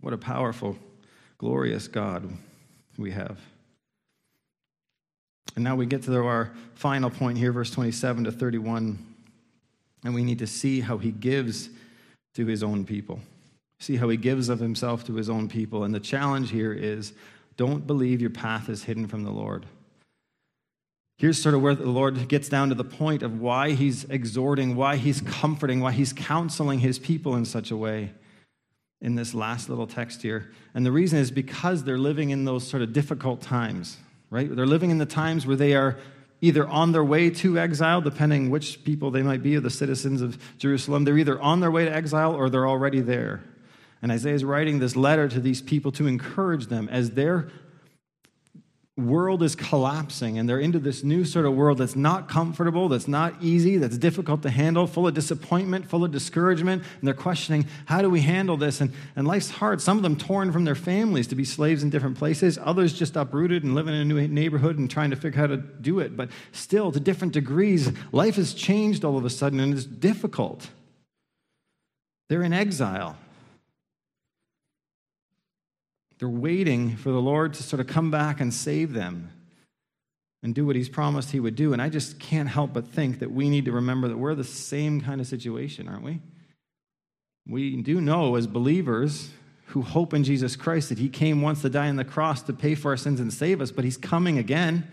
What 0.00 0.14
a 0.14 0.18
powerful, 0.18 0.76
glorious 1.38 1.88
God 1.88 2.30
we 2.96 3.10
have. 3.10 3.38
And 5.54 5.64
now 5.64 5.76
we 5.76 5.86
get 5.86 6.02
to 6.04 6.24
our 6.24 6.52
final 6.74 7.10
point 7.10 7.38
here, 7.38 7.52
verse 7.52 7.70
27 7.70 8.24
to 8.24 8.32
31. 8.32 8.98
And 10.04 10.14
we 10.14 10.24
need 10.24 10.40
to 10.40 10.46
see 10.46 10.80
how 10.80 10.98
he 10.98 11.12
gives 11.12 11.70
to 12.34 12.46
his 12.46 12.62
own 12.62 12.84
people. 12.84 13.20
See 13.78 13.96
how 13.96 14.08
he 14.08 14.16
gives 14.16 14.48
of 14.48 14.58
himself 14.58 15.04
to 15.06 15.14
his 15.14 15.30
own 15.30 15.48
people. 15.48 15.84
And 15.84 15.94
the 15.94 16.00
challenge 16.00 16.50
here 16.50 16.72
is 16.72 17.12
don't 17.56 17.86
believe 17.86 18.20
your 18.20 18.30
path 18.30 18.68
is 18.68 18.84
hidden 18.84 19.06
from 19.06 19.22
the 19.22 19.30
Lord. 19.30 19.66
Here's 21.16 21.40
sort 21.40 21.54
of 21.54 21.62
where 21.62 21.74
the 21.74 21.86
Lord 21.86 22.28
gets 22.28 22.48
down 22.48 22.70
to 22.70 22.74
the 22.74 22.84
point 22.84 23.22
of 23.22 23.40
why 23.40 23.70
he's 23.70 24.04
exhorting, 24.04 24.74
why 24.74 24.96
he's 24.96 25.20
comforting, 25.20 25.80
why 25.80 25.92
he's 25.92 26.12
counseling 26.12 26.80
his 26.80 26.98
people 26.98 27.36
in 27.36 27.44
such 27.44 27.70
a 27.70 27.76
way 27.76 28.12
in 29.00 29.14
this 29.14 29.34
last 29.34 29.68
little 29.68 29.86
text 29.86 30.22
here. 30.22 30.50
And 30.74 30.84
the 30.84 30.90
reason 30.90 31.18
is 31.18 31.30
because 31.30 31.84
they're 31.84 31.98
living 31.98 32.30
in 32.30 32.44
those 32.44 32.66
sort 32.66 32.82
of 32.82 32.92
difficult 32.92 33.42
times, 33.42 33.98
right? 34.30 34.54
They're 34.54 34.66
living 34.66 34.90
in 34.90 34.98
the 34.98 35.06
times 35.06 35.46
where 35.46 35.56
they 35.56 35.74
are 35.74 35.98
either 36.40 36.66
on 36.66 36.92
their 36.92 37.04
way 37.04 37.30
to 37.30 37.58
exile, 37.58 38.00
depending 38.00 38.50
which 38.50 38.82
people 38.84 39.10
they 39.10 39.22
might 39.22 39.42
be, 39.42 39.56
or 39.56 39.60
the 39.60 39.70
citizens 39.70 40.20
of 40.20 40.38
Jerusalem. 40.58 41.04
They're 41.04 41.18
either 41.18 41.40
on 41.40 41.60
their 41.60 41.70
way 41.70 41.84
to 41.84 41.94
exile 41.94 42.34
or 42.34 42.50
they're 42.50 42.68
already 42.68 43.00
there. 43.00 43.42
And 44.02 44.10
Isaiah 44.12 44.34
is 44.34 44.44
writing 44.44 44.80
this 44.80 44.96
letter 44.96 45.28
to 45.28 45.40
these 45.40 45.62
people 45.62 45.92
to 45.92 46.06
encourage 46.06 46.66
them 46.66 46.88
as 46.90 47.12
they're 47.12 47.48
world 48.96 49.42
is 49.42 49.56
collapsing 49.56 50.38
and 50.38 50.48
they're 50.48 50.60
into 50.60 50.78
this 50.78 51.02
new 51.02 51.24
sort 51.24 51.46
of 51.46 51.54
world 51.54 51.78
that's 51.78 51.96
not 51.96 52.28
comfortable, 52.28 52.88
that's 52.88 53.08
not 53.08 53.34
easy, 53.42 53.76
that's 53.76 53.98
difficult 53.98 54.42
to 54.42 54.50
handle, 54.50 54.86
full 54.86 55.08
of 55.08 55.14
disappointment, 55.14 55.88
full 55.88 56.04
of 56.04 56.12
discouragement. 56.12 56.80
And 57.00 57.06
they're 57.06 57.12
questioning, 57.12 57.66
how 57.86 58.02
do 58.02 58.08
we 58.08 58.20
handle 58.20 58.56
this? 58.56 58.80
And, 58.80 58.92
and 59.16 59.26
life's 59.26 59.50
hard. 59.50 59.80
Some 59.80 59.96
of 59.96 60.04
them 60.04 60.16
torn 60.16 60.52
from 60.52 60.64
their 60.64 60.76
families 60.76 61.26
to 61.28 61.34
be 61.34 61.44
slaves 61.44 61.82
in 61.82 61.90
different 61.90 62.16
places, 62.16 62.56
others 62.62 62.92
just 62.92 63.16
uprooted 63.16 63.64
and 63.64 63.74
living 63.74 63.94
in 63.94 64.00
a 64.00 64.04
new 64.04 64.28
neighborhood 64.28 64.78
and 64.78 64.88
trying 64.88 65.10
to 65.10 65.16
figure 65.16 65.42
out 65.42 65.50
how 65.50 65.56
to 65.56 65.62
do 65.62 65.98
it. 65.98 66.16
But 66.16 66.30
still, 66.52 66.92
to 66.92 67.00
different 67.00 67.32
degrees, 67.32 67.90
life 68.12 68.36
has 68.36 68.54
changed 68.54 69.04
all 69.04 69.18
of 69.18 69.24
a 69.24 69.30
sudden 69.30 69.58
and 69.58 69.74
it's 69.74 69.84
difficult. 69.84 70.68
They're 72.28 72.44
in 72.44 72.52
exile. 72.52 73.16
They're 76.24 76.30
waiting 76.30 76.96
for 76.96 77.10
the 77.10 77.20
Lord 77.20 77.52
to 77.52 77.62
sort 77.62 77.80
of 77.80 77.86
come 77.86 78.10
back 78.10 78.40
and 78.40 78.54
save 78.54 78.94
them 78.94 79.30
and 80.42 80.54
do 80.54 80.64
what 80.64 80.74
He's 80.74 80.88
promised 80.88 81.32
He 81.32 81.38
would 81.38 81.54
do. 81.54 81.74
And 81.74 81.82
I 81.82 81.90
just 81.90 82.18
can't 82.18 82.48
help 82.48 82.72
but 82.72 82.88
think 82.88 83.18
that 83.18 83.30
we 83.30 83.50
need 83.50 83.66
to 83.66 83.72
remember 83.72 84.08
that 84.08 84.16
we're 84.16 84.34
the 84.34 84.42
same 84.42 85.02
kind 85.02 85.20
of 85.20 85.26
situation, 85.26 85.86
aren't 85.86 86.02
we? 86.02 86.22
We 87.46 87.76
do 87.82 88.00
know 88.00 88.36
as 88.36 88.46
believers 88.46 89.32
who 89.66 89.82
hope 89.82 90.14
in 90.14 90.24
Jesus 90.24 90.56
Christ 90.56 90.88
that 90.88 90.98
He 90.98 91.10
came 91.10 91.42
once 91.42 91.60
to 91.60 91.68
die 91.68 91.90
on 91.90 91.96
the 91.96 92.06
cross 92.06 92.40
to 92.44 92.54
pay 92.54 92.74
for 92.74 92.92
our 92.92 92.96
sins 92.96 93.20
and 93.20 93.30
save 93.30 93.60
us, 93.60 93.70
but 93.70 93.84
He's 93.84 93.98
coming 93.98 94.38
again. 94.38 94.90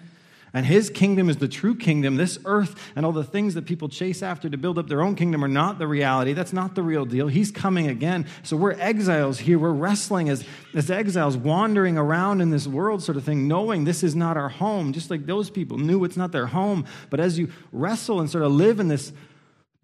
And 0.53 0.65
his 0.65 0.89
kingdom 0.89 1.29
is 1.29 1.37
the 1.37 1.47
true 1.47 1.75
kingdom. 1.75 2.17
This 2.17 2.37
earth 2.43 2.91
and 2.95 3.05
all 3.05 3.13
the 3.13 3.23
things 3.23 3.53
that 3.53 3.65
people 3.65 3.87
chase 3.87 4.21
after 4.21 4.49
to 4.49 4.57
build 4.57 4.77
up 4.77 4.89
their 4.89 5.01
own 5.01 5.15
kingdom 5.15 5.45
are 5.45 5.47
not 5.49 5.79
the 5.79 5.87
reality. 5.87 6.33
That's 6.33 6.51
not 6.51 6.75
the 6.75 6.83
real 6.83 7.05
deal. 7.05 7.27
He's 7.27 7.51
coming 7.51 7.87
again. 7.87 8.25
So 8.43 8.57
we're 8.57 8.73
exiles 8.73 9.39
here. 9.39 9.57
We're 9.57 9.71
wrestling 9.71 10.27
as, 10.27 10.43
as 10.73 10.91
exiles, 10.91 11.37
wandering 11.37 11.97
around 11.97 12.41
in 12.41 12.49
this 12.49 12.67
world, 12.67 13.01
sort 13.01 13.17
of 13.17 13.23
thing, 13.23 13.47
knowing 13.47 13.85
this 13.85 14.03
is 14.03 14.13
not 14.13 14.35
our 14.35 14.49
home, 14.49 14.91
just 14.91 15.09
like 15.09 15.25
those 15.25 15.49
people 15.49 15.77
knew 15.77 16.03
it's 16.03 16.17
not 16.17 16.33
their 16.33 16.47
home. 16.47 16.85
But 17.09 17.21
as 17.21 17.39
you 17.39 17.49
wrestle 17.71 18.19
and 18.19 18.29
sort 18.29 18.43
of 18.43 18.51
live 18.51 18.81
in 18.81 18.89
this 18.89 19.13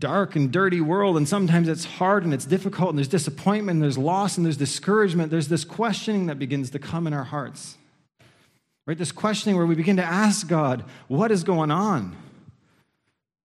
dark 0.02 0.36
and 0.36 0.52
dirty 0.52 0.82
world, 0.82 1.16
and 1.16 1.28
sometimes 1.28 1.70
it's 1.70 1.86
hard 1.86 2.26
and 2.26 2.34
it's 2.34 2.46
difficult, 2.46 2.90
and 2.90 2.98
there's 2.98 3.08
disappointment, 3.08 3.78
and 3.78 3.84
there's 3.84 3.98
loss, 3.98 4.36
and 4.36 4.46
there's 4.46 4.58
discouragement, 4.58 5.32
there's 5.32 5.48
this 5.48 5.64
questioning 5.64 6.26
that 6.26 6.38
begins 6.38 6.72
to 6.72 6.80
come 6.80 7.08
in 7.08 7.14
our 7.14 7.24
hearts. 7.24 7.78
Right? 8.88 8.98
This 8.98 9.12
questioning 9.12 9.58
where 9.58 9.66
we 9.66 9.76
begin 9.76 9.98
to 9.98 10.04
ask 10.04 10.48
God, 10.48 10.86
what 11.10 11.30
is 11.30 11.44
going 11.44 11.72
on? 11.72 12.16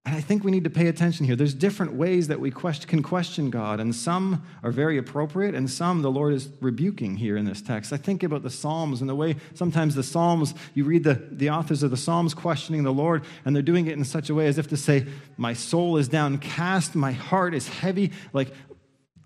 And 0.04 0.16
I 0.16 0.20
think 0.20 0.44
we 0.44 0.50
need 0.50 0.64
to 0.64 0.70
pay 0.70 0.86
attention 0.86 1.26
here. 1.26 1.36
There's 1.36 1.54
different 1.54 1.94
ways 1.94 2.28
that 2.28 2.38
we 2.38 2.50
question, 2.50 2.88
can 2.88 3.02
question 3.02 3.50
God, 3.50 3.80
and 3.80 3.94
some 3.94 4.44
are 4.62 4.70
very 4.72 4.98
appropriate, 4.98 5.54
and 5.54 5.68
some 5.70 6.02
the 6.02 6.10
Lord 6.10 6.32
is 6.34 6.48
rebuking 6.60 7.16
here 7.16 7.36
in 7.36 7.44
this 7.44 7.60
text. 7.60 7.92
I 7.92 7.96
think 7.96 8.22
about 8.22 8.42
the 8.42 8.50
Psalms 8.50 9.00
and 9.00 9.08
the 9.08 9.14
way 9.14 9.36
sometimes 9.54 9.94
the 9.94 10.02
Psalms, 10.02 10.54
you 10.74 10.84
read 10.84 11.04
the, 11.04 11.14
the 11.30 11.50
authors 11.50 11.82
of 11.82 11.90
the 11.90 11.96
Psalms 11.96 12.34
questioning 12.34 12.82
the 12.84 12.92
Lord, 12.92 13.24
and 13.44 13.54
they're 13.54 13.62
doing 13.62 13.86
it 13.86 13.96
in 13.96 14.04
such 14.04 14.28
a 14.28 14.34
way 14.34 14.46
as 14.46 14.58
if 14.58 14.68
to 14.68 14.76
say, 14.76 15.06
My 15.36 15.54
soul 15.54 15.96
is 15.96 16.08
downcast, 16.08 16.94
my 16.94 17.12
heart 17.12 17.54
is 17.54 17.68
heavy. 17.68 18.12
Like, 18.32 18.52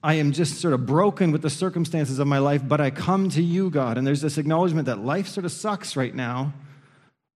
I 0.07 0.15
am 0.15 0.31
just 0.31 0.61
sort 0.61 0.73
of 0.73 0.87
broken 0.87 1.33
with 1.33 1.43
the 1.43 1.51
circumstances 1.51 2.21
of 2.21 2.29
my 2.29 2.39
life, 2.39 2.63
but 2.65 2.81
I 2.81 2.91
come 2.91 3.29
to 3.31 3.43
you, 3.43 3.71
God. 3.71 3.99
And 3.99 4.07
there's 4.07 4.21
this 4.21 4.39
acknowledgement 4.39 4.87
that 4.87 5.05
life 5.05 5.27
sort 5.27 5.45
of 5.45 5.51
sucks 5.51 5.97
right 5.97 6.15
now, 6.15 6.55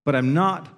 but 0.05 0.15
I'm 0.15 0.33
not 0.33 0.69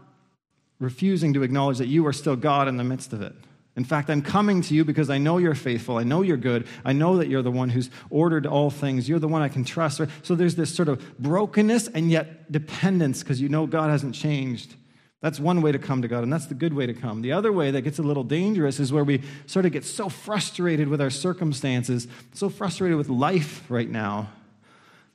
refusing 0.79 1.33
to 1.35 1.43
acknowledge 1.43 1.77
that 1.77 1.85
you 1.85 2.07
are 2.07 2.11
still 2.11 2.35
God 2.35 2.67
in 2.67 2.77
the 2.77 2.83
midst 2.83 3.13
of 3.13 3.21
it. 3.21 3.35
In 3.75 3.83
fact, 3.83 4.09
I'm 4.09 4.23
coming 4.23 4.63
to 4.63 4.73
you 4.73 4.83
because 4.83 5.11
I 5.11 5.19
know 5.19 5.37
you're 5.37 5.53
faithful. 5.53 5.97
I 5.99 6.03
know 6.03 6.23
you're 6.23 6.35
good. 6.35 6.65
I 6.83 6.93
know 6.93 7.17
that 7.17 7.27
you're 7.27 7.43
the 7.43 7.51
one 7.51 7.69
who's 7.69 7.91
ordered 8.09 8.47
all 8.47 8.71
things. 8.71 9.07
You're 9.07 9.19
the 9.19 9.27
one 9.27 9.43
I 9.43 9.47
can 9.47 9.63
trust. 9.63 10.01
So 10.23 10.33
there's 10.33 10.55
this 10.55 10.73
sort 10.73 10.89
of 10.89 11.19
brokenness 11.19 11.89
and 11.89 12.09
yet 12.09 12.51
dependence 12.51 13.21
because 13.21 13.39
you 13.39 13.49
know 13.49 13.67
God 13.67 13.91
hasn't 13.91 14.15
changed. 14.15 14.75
That's 15.23 15.39
one 15.39 15.61
way 15.61 15.71
to 15.71 15.79
come 15.79 16.01
to 16.01 16.09
God, 16.09 16.23
and 16.23 16.33
that's 16.33 16.47
the 16.47 16.53
good 16.53 16.73
way 16.73 16.85
to 16.85 16.93
come. 16.93 17.21
The 17.21 17.31
other 17.31 17.53
way 17.53 17.71
that 17.71 17.83
gets 17.83 17.97
a 17.97 18.03
little 18.03 18.25
dangerous 18.25 18.77
is 18.77 18.91
where 18.91 19.05
we 19.05 19.21
sort 19.45 19.65
of 19.65 19.71
get 19.71 19.85
so 19.85 20.09
frustrated 20.09 20.89
with 20.89 20.99
our 20.99 21.09
circumstances, 21.09 22.09
so 22.33 22.49
frustrated 22.49 22.97
with 22.97 23.07
life 23.07 23.63
right 23.69 23.89
now, 23.89 24.29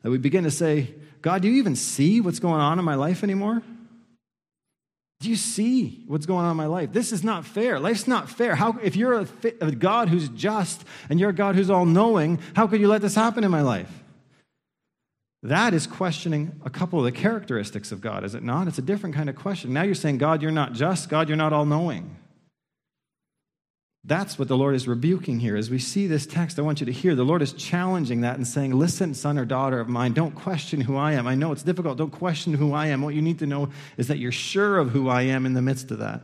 that 0.02 0.10
we 0.10 0.16
begin 0.16 0.44
to 0.44 0.50
say, 0.50 0.94
God, 1.20 1.42
do 1.42 1.48
you 1.48 1.58
even 1.58 1.76
see 1.76 2.22
what's 2.22 2.38
going 2.38 2.58
on 2.58 2.78
in 2.78 2.86
my 2.86 2.94
life 2.94 3.22
anymore? 3.22 3.62
Do 5.20 5.28
you 5.28 5.36
see 5.36 6.04
what's 6.06 6.24
going 6.24 6.46
on 6.46 6.52
in 6.52 6.56
my 6.56 6.64
life? 6.64 6.90
This 6.90 7.12
is 7.12 7.22
not 7.22 7.44
fair. 7.44 7.78
Life's 7.78 8.08
not 8.08 8.30
fair. 8.30 8.54
How, 8.54 8.78
if 8.82 8.96
you're 8.96 9.20
a, 9.20 9.26
a 9.60 9.72
God 9.72 10.08
who's 10.08 10.30
just 10.30 10.86
and 11.10 11.20
you're 11.20 11.30
a 11.30 11.34
God 11.34 11.54
who's 11.54 11.68
all 11.68 11.84
knowing, 11.84 12.38
how 12.56 12.66
could 12.66 12.80
you 12.80 12.88
let 12.88 13.02
this 13.02 13.14
happen 13.14 13.44
in 13.44 13.50
my 13.50 13.60
life? 13.60 13.90
That 15.42 15.72
is 15.72 15.86
questioning 15.86 16.60
a 16.64 16.70
couple 16.70 16.98
of 16.98 17.04
the 17.04 17.12
characteristics 17.12 17.92
of 17.92 18.00
God, 18.00 18.24
is 18.24 18.34
it 18.34 18.42
not? 18.42 18.66
It's 18.66 18.78
a 18.78 18.82
different 18.82 19.14
kind 19.14 19.30
of 19.30 19.36
question. 19.36 19.72
Now 19.72 19.82
you're 19.82 19.94
saying, 19.94 20.18
God, 20.18 20.42
you're 20.42 20.50
not 20.50 20.72
just. 20.72 21.08
God, 21.08 21.28
you're 21.28 21.36
not 21.36 21.52
all 21.52 21.64
knowing. 21.64 22.16
That's 24.04 24.38
what 24.38 24.48
the 24.48 24.56
Lord 24.56 24.74
is 24.74 24.88
rebuking 24.88 25.38
here. 25.40 25.56
As 25.56 25.70
we 25.70 25.78
see 25.78 26.06
this 26.06 26.26
text, 26.26 26.58
I 26.58 26.62
want 26.62 26.80
you 26.80 26.86
to 26.86 26.92
hear 26.92 27.14
the 27.14 27.24
Lord 27.24 27.42
is 27.42 27.52
challenging 27.52 28.22
that 28.22 28.36
and 28.36 28.46
saying, 28.48 28.72
Listen, 28.72 29.12
son 29.12 29.38
or 29.38 29.44
daughter 29.44 29.80
of 29.80 29.88
mine, 29.88 30.12
don't 30.12 30.34
question 30.34 30.80
who 30.80 30.96
I 30.96 31.12
am. 31.12 31.26
I 31.26 31.34
know 31.34 31.52
it's 31.52 31.62
difficult. 31.62 31.98
Don't 31.98 32.10
question 32.10 32.54
who 32.54 32.72
I 32.72 32.86
am. 32.86 33.02
What 33.02 33.14
you 33.14 33.22
need 33.22 33.38
to 33.40 33.46
know 33.46 33.68
is 33.96 34.08
that 34.08 34.18
you're 34.18 34.32
sure 34.32 34.78
of 34.78 34.90
who 34.90 35.08
I 35.08 35.22
am 35.22 35.46
in 35.46 35.52
the 35.54 35.62
midst 35.62 35.90
of 35.90 35.98
that. 35.98 36.22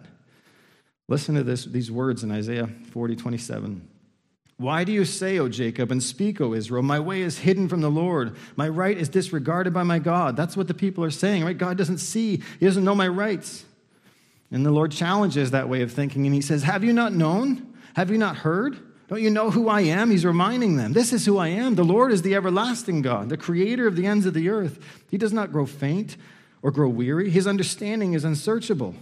Listen 1.09 1.35
to 1.35 1.43
this, 1.43 1.67
these 1.67 1.91
words 1.91 2.25
in 2.25 2.31
Isaiah 2.31 2.69
40, 2.93 3.17
27. 3.17 3.89
Why 4.57 4.85
do 4.85 4.93
you 4.93 5.05
say, 5.05 5.39
O 5.39 5.49
Jacob, 5.49 5.91
and 5.91 6.03
speak, 6.03 6.41
O 6.41 6.55
Israel, 6.55 6.83
my 6.83 7.01
way 7.01 7.23
is 7.23 7.39
hidden 7.39 7.69
from 7.69 7.81
the 7.81 7.91
Lord, 7.91 8.37
my 8.55 8.69
right 8.69 8.97
is 8.97 9.09
disregarded 9.09 9.75
by 9.75 9.83
my 9.83 9.99
God? 9.99 10.37
That's 10.37 10.57
what 10.57 10.69
the 10.69 10.75
people 10.75 11.03
are 11.03 11.11
saying, 11.11 11.45
right? 11.45 11.59
God 11.59 11.77
doesn't 11.77 11.99
see, 11.99 12.41
He 12.61 12.67
doesn't 12.67 12.85
know 12.85 12.95
my 12.95 13.09
rights. 13.09 13.65
And 14.53 14.65
the 14.65 14.71
Lord 14.71 14.93
challenges 14.93 15.51
that 15.51 15.69
way 15.69 15.83
of 15.83 15.93
thinking, 15.93 16.25
and 16.27 16.35
He 16.35 16.41
says, 16.41 16.63
Have 16.63 16.85
you 16.85 16.93
not 16.93 17.13
known? 17.13 17.75
Have 17.97 18.11
you 18.11 18.19
not 18.19 18.37
heard? 18.37 18.79
Don't 19.09 19.21
you 19.21 19.31
know 19.31 19.51
who 19.51 19.69
I 19.69 19.83
am? 19.83 20.11
He's 20.11 20.25
reminding 20.25 20.77
them, 20.77 20.93
This 20.93 21.13
is 21.13 21.27
who 21.27 21.37
I 21.37 21.49
am. 21.49 21.75
The 21.75 21.85
Lord 21.85 22.13
is 22.13 22.23
the 22.23 22.37
everlasting 22.37 23.03
God, 23.03 23.31
the 23.31 23.37
creator 23.37 23.89
of 23.89 23.97
the 23.97 24.07
ends 24.07 24.25
of 24.25 24.35
the 24.35 24.49
earth. 24.49 24.79
He 25.11 25.19
does 25.19 25.33
not 25.33 25.51
grow 25.51 25.67
faint 25.67 26.17
or 26.63 26.71
grow 26.71 26.89
weary, 26.89 27.29
His 27.29 27.47
understanding 27.47 28.13
is 28.13 28.25
unsearchable. 28.25 28.95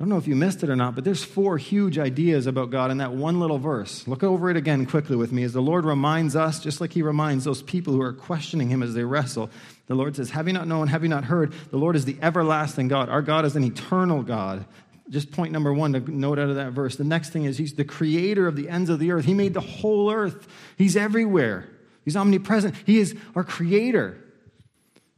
I 0.00 0.02
don't 0.02 0.08
know 0.08 0.16
if 0.16 0.26
you 0.26 0.34
missed 0.34 0.62
it 0.62 0.70
or 0.70 0.76
not, 0.76 0.94
but 0.94 1.04
there's 1.04 1.22
four 1.22 1.58
huge 1.58 1.98
ideas 1.98 2.46
about 2.46 2.70
God 2.70 2.90
in 2.90 2.96
that 2.98 3.12
one 3.12 3.38
little 3.38 3.58
verse. 3.58 4.08
Look 4.08 4.24
over 4.24 4.48
it 4.48 4.56
again 4.56 4.86
quickly 4.86 5.14
with 5.14 5.30
me 5.30 5.42
as 5.42 5.52
the 5.52 5.60
Lord 5.60 5.84
reminds 5.84 6.34
us, 6.34 6.58
just 6.58 6.80
like 6.80 6.94
He 6.94 7.02
reminds 7.02 7.44
those 7.44 7.60
people 7.60 7.92
who 7.92 8.00
are 8.00 8.14
questioning 8.14 8.70
Him 8.70 8.82
as 8.82 8.94
they 8.94 9.04
wrestle. 9.04 9.50
The 9.88 9.94
Lord 9.94 10.16
says, 10.16 10.30
Have 10.30 10.46
you 10.46 10.54
not 10.54 10.66
known? 10.66 10.88
Have 10.88 11.02
you 11.02 11.10
not 11.10 11.24
heard? 11.24 11.52
The 11.70 11.76
Lord 11.76 11.96
is 11.96 12.06
the 12.06 12.16
everlasting 12.22 12.88
God. 12.88 13.10
Our 13.10 13.20
God 13.20 13.44
is 13.44 13.56
an 13.56 13.64
eternal 13.64 14.22
God. 14.22 14.64
Just 15.10 15.32
point 15.32 15.52
number 15.52 15.74
one 15.74 15.92
to 15.92 16.00
note 16.10 16.38
out 16.38 16.48
of 16.48 16.56
that 16.56 16.72
verse. 16.72 16.96
The 16.96 17.04
next 17.04 17.28
thing 17.28 17.44
is 17.44 17.58
He's 17.58 17.74
the 17.74 17.84
creator 17.84 18.48
of 18.48 18.56
the 18.56 18.70
ends 18.70 18.88
of 18.88 19.00
the 19.00 19.12
earth. 19.12 19.26
He 19.26 19.34
made 19.34 19.52
the 19.52 19.60
whole 19.60 20.10
earth, 20.10 20.48
He's 20.78 20.96
everywhere, 20.96 21.68
He's 22.06 22.16
omnipresent. 22.16 22.74
He 22.86 23.00
is 23.00 23.14
our 23.34 23.44
creator 23.44 24.16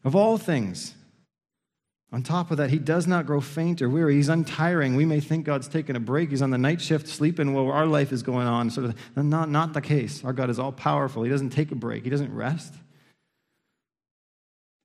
of 0.03 0.17
all 0.17 0.39
things. 0.39 0.97
On 2.13 2.23
top 2.23 2.51
of 2.51 2.59
that, 2.59 2.69
he 2.69 2.79
does 2.79 3.07
not 3.07 3.25
grow 3.25 3.41
faint 3.41 3.81
or 3.81 3.89
weary. 3.89 4.17
He's 4.17 4.29
untiring. 4.29 4.97
We 4.97 5.07
may 5.07 5.19
think 5.19 5.47
God's 5.47 5.67
taking 5.67 5.97
a 5.97 6.01
break. 6.01 6.29
He's 6.29 6.43
on 6.43 6.51
the 6.51 6.59
night 6.59 6.83
shift 6.83 7.09
sleeping 7.09 7.55
while 7.55 7.71
our 7.71 7.87
life 7.87 8.13
is 8.13 8.23
going 8.23 8.47
on. 8.47 8.69
Sort 8.69 8.91
of 8.91 8.97
not, 9.17 9.49
not 9.49 9.73
the 9.73 9.81
case. 9.81 10.23
Our 10.23 10.35
God 10.35 10.51
is 10.51 10.59
all 10.59 10.73
powerful. 10.73 11.23
He 11.23 11.31
doesn't 11.31 11.51
take 11.51 11.73
a 11.73 11.75
break. 11.75 12.05
He 12.05 12.11
doesn't 12.11 12.35
rest. 12.35 12.75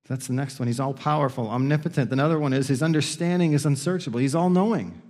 That's 0.07 0.27
the 0.27 0.33
next 0.33 0.57
one. 0.57 0.67
He's 0.67 0.79
all 0.79 0.93
powerful, 0.93 1.49
omnipotent. 1.49 2.13
Another 2.13 2.39
one 2.39 2.53
is 2.53 2.69
his 2.69 2.81
understanding 2.81 3.51
is 3.51 3.65
unsearchable. 3.65 4.21
He's 4.21 4.35
all 4.35 4.49
knowing. 4.49 5.01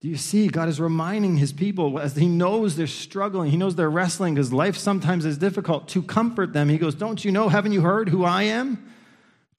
Do 0.00 0.08
you 0.08 0.16
see? 0.16 0.48
God 0.48 0.68
is 0.68 0.80
reminding 0.80 1.36
his 1.36 1.52
people 1.52 2.00
as 2.00 2.16
he 2.16 2.26
knows 2.26 2.74
they're 2.74 2.88
struggling, 2.88 3.52
he 3.52 3.56
knows 3.56 3.76
they're 3.76 3.90
wrestling 3.90 4.34
because 4.34 4.52
life 4.52 4.76
sometimes 4.76 5.24
is 5.24 5.38
difficult 5.38 5.86
to 5.90 6.02
comfort 6.02 6.54
them. 6.54 6.68
He 6.68 6.78
goes, 6.78 6.96
Don't 6.96 7.24
you 7.24 7.30
know? 7.30 7.48
Haven't 7.48 7.72
you 7.72 7.82
heard 7.82 8.08
who 8.08 8.24
I 8.24 8.44
am? 8.44 8.90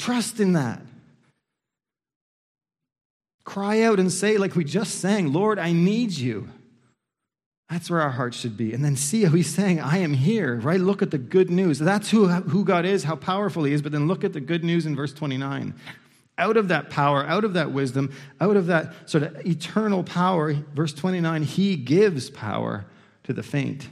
Trust 0.02 0.40
in 0.40 0.54
that. 0.54 0.82
Cry 3.44 3.84
out 3.84 4.00
and 4.00 4.12
say, 4.12 4.38
like 4.38 4.56
we 4.56 4.64
just 4.64 5.00
sang, 5.00 5.32
Lord, 5.32 5.60
I 5.60 5.74
need 5.74 6.12
you. 6.12 6.50
That's 7.70 7.88
where 7.88 8.02
our 8.02 8.10
hearts 8.10 8.38
should 8.38 8.58
be. 8.58 8.74
And 8.74 8.84
then 8.84 8.96
see 8.96 9.26
how 9.26 9.32
he's 9.32 9.54
saying, 9.54 9.80
I 9.80 10.00
am 10.00 10.16
here, 10.16 10.56
right? 10.56 10.80
Look 10.80 11.04
at 11.04 11.12
the 11.12 11.20
good 11.20 11.52
news. 11.52 11.78
That's 11.78 12.10
who, 12.10 12.30
who 12.30 12.66
God 12.66 12.84
is, 12.84 13.04
how 13.04 13.16
powerful 13.16 13.64
he 13.64 13.74
is. 13.74 13.84
But 13.84 13.92
then 13.92 14.08
look 14.08 14.24
at 14.24 14.34
the 14.34 14.40
good 14.40 14.64
news 14.64 14.88
in 14.88 14.96
verse 14.96 15.14
29. 15.14 15.76
Out 16.36 16.58
of 16.58 16.70
that 16.70 16.90
power, 16.90 17.24
out 17.24 17.44
of 17.44 17.54
that 17.54 17.72
wisdom, 17.72 18.12
out 18.40 18.58
of 18.58 18.66
that 18.66 19.08
sort 19.08 19.24
of 19.24 19.46
eternal 19.46 20.04
power, 20.04 20.54
verse 20.74 20.94
29, 20.94 21.44
he 21.44 21.76
gives 21.76 22.32
power 22.32 22.86
to 23.26 23.34
the 23.34 23.44
faint. 23.44 23.88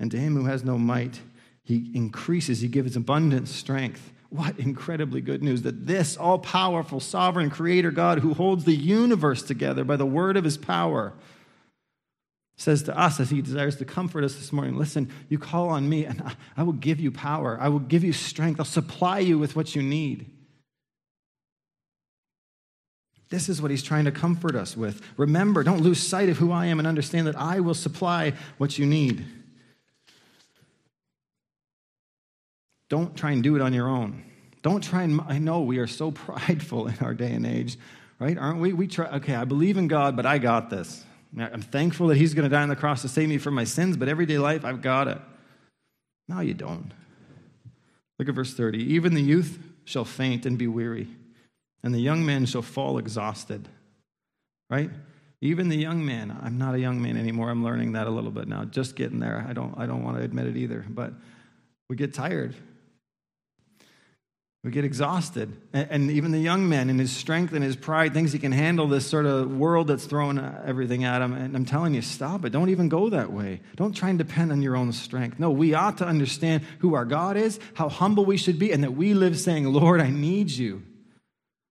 And 0.00 0.10
to 0.10 0.16
him 0.16 0.36
who 0.36 0.46
has 0.46 0.64
no 0.64 0.78
might, 0.78 1.20
he 1.62 1.90
increases, 1.94 2.62
he 2.62 2.68
gives 2.68 2.96
abundant 2.96 3.48
strength. 3.48 4.14
What 4.30 4.58
incredibly 4.58 5.20
good 5.20 5.42
news 5.42 5.62
that 5.62 5.86
this 5.86 6.16
all 6.16 6.38
powerful, 6.38 7.00
sovereign 7.00 7.50
creator 7.50 7.90
God 7.90 8.18
who 8.18 8.34
holds 8.34 8.64
the 8.64 8.74
universe 8.74 9.42
together 9.42 9.84
by 9.84 9.96
the 9.96 10.06
word 10.06 10.36
of 10.36 10.44
his 10.44 10.56
power 10.56 11.12
says 12.56 12.82
to 12.84 12.98
us 12.98 13.20
as 13.20 13.30
he 13.30 13.42
desires 13.42 13.76
to 13.76 13.84
comfort 13.84 14.24
us 14.24 14.34
this 14.34 14.52
morning 14.52 14.76
listen, 14.76 15.12
you 15.28 15.38
call 15.38 15.68
on 15.68 15.88
me 15.88 16.06
and 16.06 16.22
I 16.56 16.62
will 16.62 16.72
give 16.72 16.98
you 16.98 17.10
power. 17.10 17.58
I 17.60 17.68
will 17.68 17.78
give 17.78 18.02
you 18.02 18.12
strength. 18.12 18.58
I'll 18.58 18.64
supply 18.64 19.18
you 19.18 19.38
with 19.38 19.54
what 19.54 19.74
you 19.74 19.82
need. 19.82 20.30
This 23.28 23.48
is 23.48 23.60
what 23.60 23.70
he's 23.70 23.82
trying 23.82 24.04
to 24.04 24.12
comfort 24.12 24.54
us 24.54 24.76
with. 24.76 25.02
Remember, 25.16 25.64
don't 25.64 25.80
lose 25.80 26.04
sight 26.04 26.28
of 26.28 26.38
who 26.38 26.52
I 26.52 26.66
am 26.66 26.78
and 26.78 26.86
understand 26.86 27.26
that 27.26 27.36
I 27.36 27.60
will 27.60 27.74
supply 27.74 28.34
what 28.58 28.78
you 28.78 28.86
need. 28.86 29.26
Don't 32.88 33.16
try 33.16 33.32
and 33.32 33.42
do 33.42 33.56
it 33.56 33.62
on 33.62 33.72
your 33.72 33.88
own. 33.88 34.22
Don't 34.62 34.82
try 34.82 35.02
and, 35.02 35.20
I 35.28 35.38
know 35.38 35.60
we 35.60 35.78
are 35.78 35.86
so 35.86 36.10
prideful 36.12 36.88
in 36.88 36.98
our 37.00 37.14
day 37.14 37.32
and 37.32 37.46
age, 37.46 37.78
right? 38.18 38.36
Aren't 38.36 38.60
we? 38.60 38.72
We 38.72 38.86
try, 38.86 39.06
okay, 39.16 39.34
I 39.34 39.44
believe 39.44 39.76
in 39.76 39.88
God, 39.88 40.16
but 40.16 40.26
I 40.26 40.38
got 40.38 40.70
this. 40.70 41.04
I'm 41.38 41.62
thankful 41.62 42.08
that 42.08 42.16
He's 42.16 42.34
going 42.34 42.48
to 42.48 42.54
die 42.54 42.62
on 42.62 42.68
the 42.68 42.76
cross 42.76 43.02
to 43.02 43.08
save 43.08 43.28
me 43.28 43.38
from 43.38 43.54
my 43.54 43.64
sins, 43.64 43.96
but 43.96 44.08
everyday 44.08 44.38
life, 44.38 44.64
I've 44.64 44.80
got 44.80 45.08
it. 45.08 45.18
No, 46.28 46.40
you 46.40 46.54
don't. 46.54 46.92
Look 48.18 48.28
at 48.28 48.34
verse 48.34 48.54
30. 48.54 48.78
Even 48.94 49.14
the 49.14 49.22
youth 49.22 49.58
shall 49.84 50.04
faint 50.04 50.46
and 50.46 50.56
be 50.56 50.66
weary, 50.66 51.08
and 51.82 51.94
the 51.94 52.00
young 52.00 52.24
man 52.24 52.46
shall 52.46 52.62
fall 52.62 52.98
exhausted. 52.98 53.68
Right? 54.70 54.90
Even 55.40 55.68
the 55.68 55.76
young 55.76 56.04
man, 56.04 56.36
I'm 56.42 56.58
not 56.58 56.74
a 56.74 56.80
young 56.80 57.00
man 57.00 57.16
anymore. 57.16 57.50
I'm 57.50 57.62
learning 57.62 57.92
that 57.92 58.06
a 58.06 58.10
little 58.10 58.30
bit 58.30 58.48
now. 58.48 58.64
Just 58.64 58.96
getting 58.96 59.20
there. 59.20 59.44
I 59.48 59.52
don't, 59.52 59.74
I 59.78 59.86
don't 59.86 60.02
want 60.02 60.16
to 60.16 60.24
admit 60.24 60.46
it 60.46 60.56
either. 60.56 60.84
But 60.88 61.12
we 61.88 61.96
get 61.96 62.14
tired. 62.14 62.54
We 64.66 64.72
get 64.72 64.84
exhausted. 64.84 65.56
And 65.72 66.10
even 66.10 66.32
the 66.32 66.40
young 66.40 66.68
man, 66.68 66.90
in 66.90 66.98
his 66.98 67.12
strength 67.12 67.52
and 67.52 67.62
his 67.62 67.76
pride, 67.76 68.12
thinks 68.12 68.32
he 68.32 68.40
can 68.40 68.50
handle 68.50 68.88
this 68.88 69.06
sort 69.06 69.24
of 69.24 69.56
world 69.56 69.86
that's 69.86 70.06
throwing 70.06 70.38
uh, 70.38 70.60
everything 70.66 71.04
at 71.04 71.22
him. 71.22 71.34
And 71.34 71.54
I'm 71.54 71.64
telling 71.64 71.94
you, 71.94 72.02
stop 72.02 72.44
it. 72.44 72.50
Don't 72.50 72.68
even 72.70 72.88
go 72.88 73.08
that 73.10 73.32
way. 73.32 73.60
Don't 73.76 73.92
try 73.92 74.08
and 74.08 74.18
depend 74.18 74.50
on 74.50 74.62
your 74.62 74.76
own 74.76 74.90
strength. 74.90 75.38
No, 75.38 75.52
we 75.52 75.74
ought 75.74 75.98
to 75.98 76.04
understand 76.04 76.64
who 76.80 76.94
our 76.94 77.04
God 77.04 77.36
is, 77.36 77.60
how 77.74 77.88
humble 77.88 78.24
we 78.24 78.36
should 78.36 78.58
be, 78.58 78.72
and 78.72 78.82
that 78.82 78.94
we 78.96 79.14
live 79.14 79.38
saying, 79.38 79.66
Lord, 79.66 80.00
I 80.00 80.10
need 80.10 80.50
you. 80.50 80.82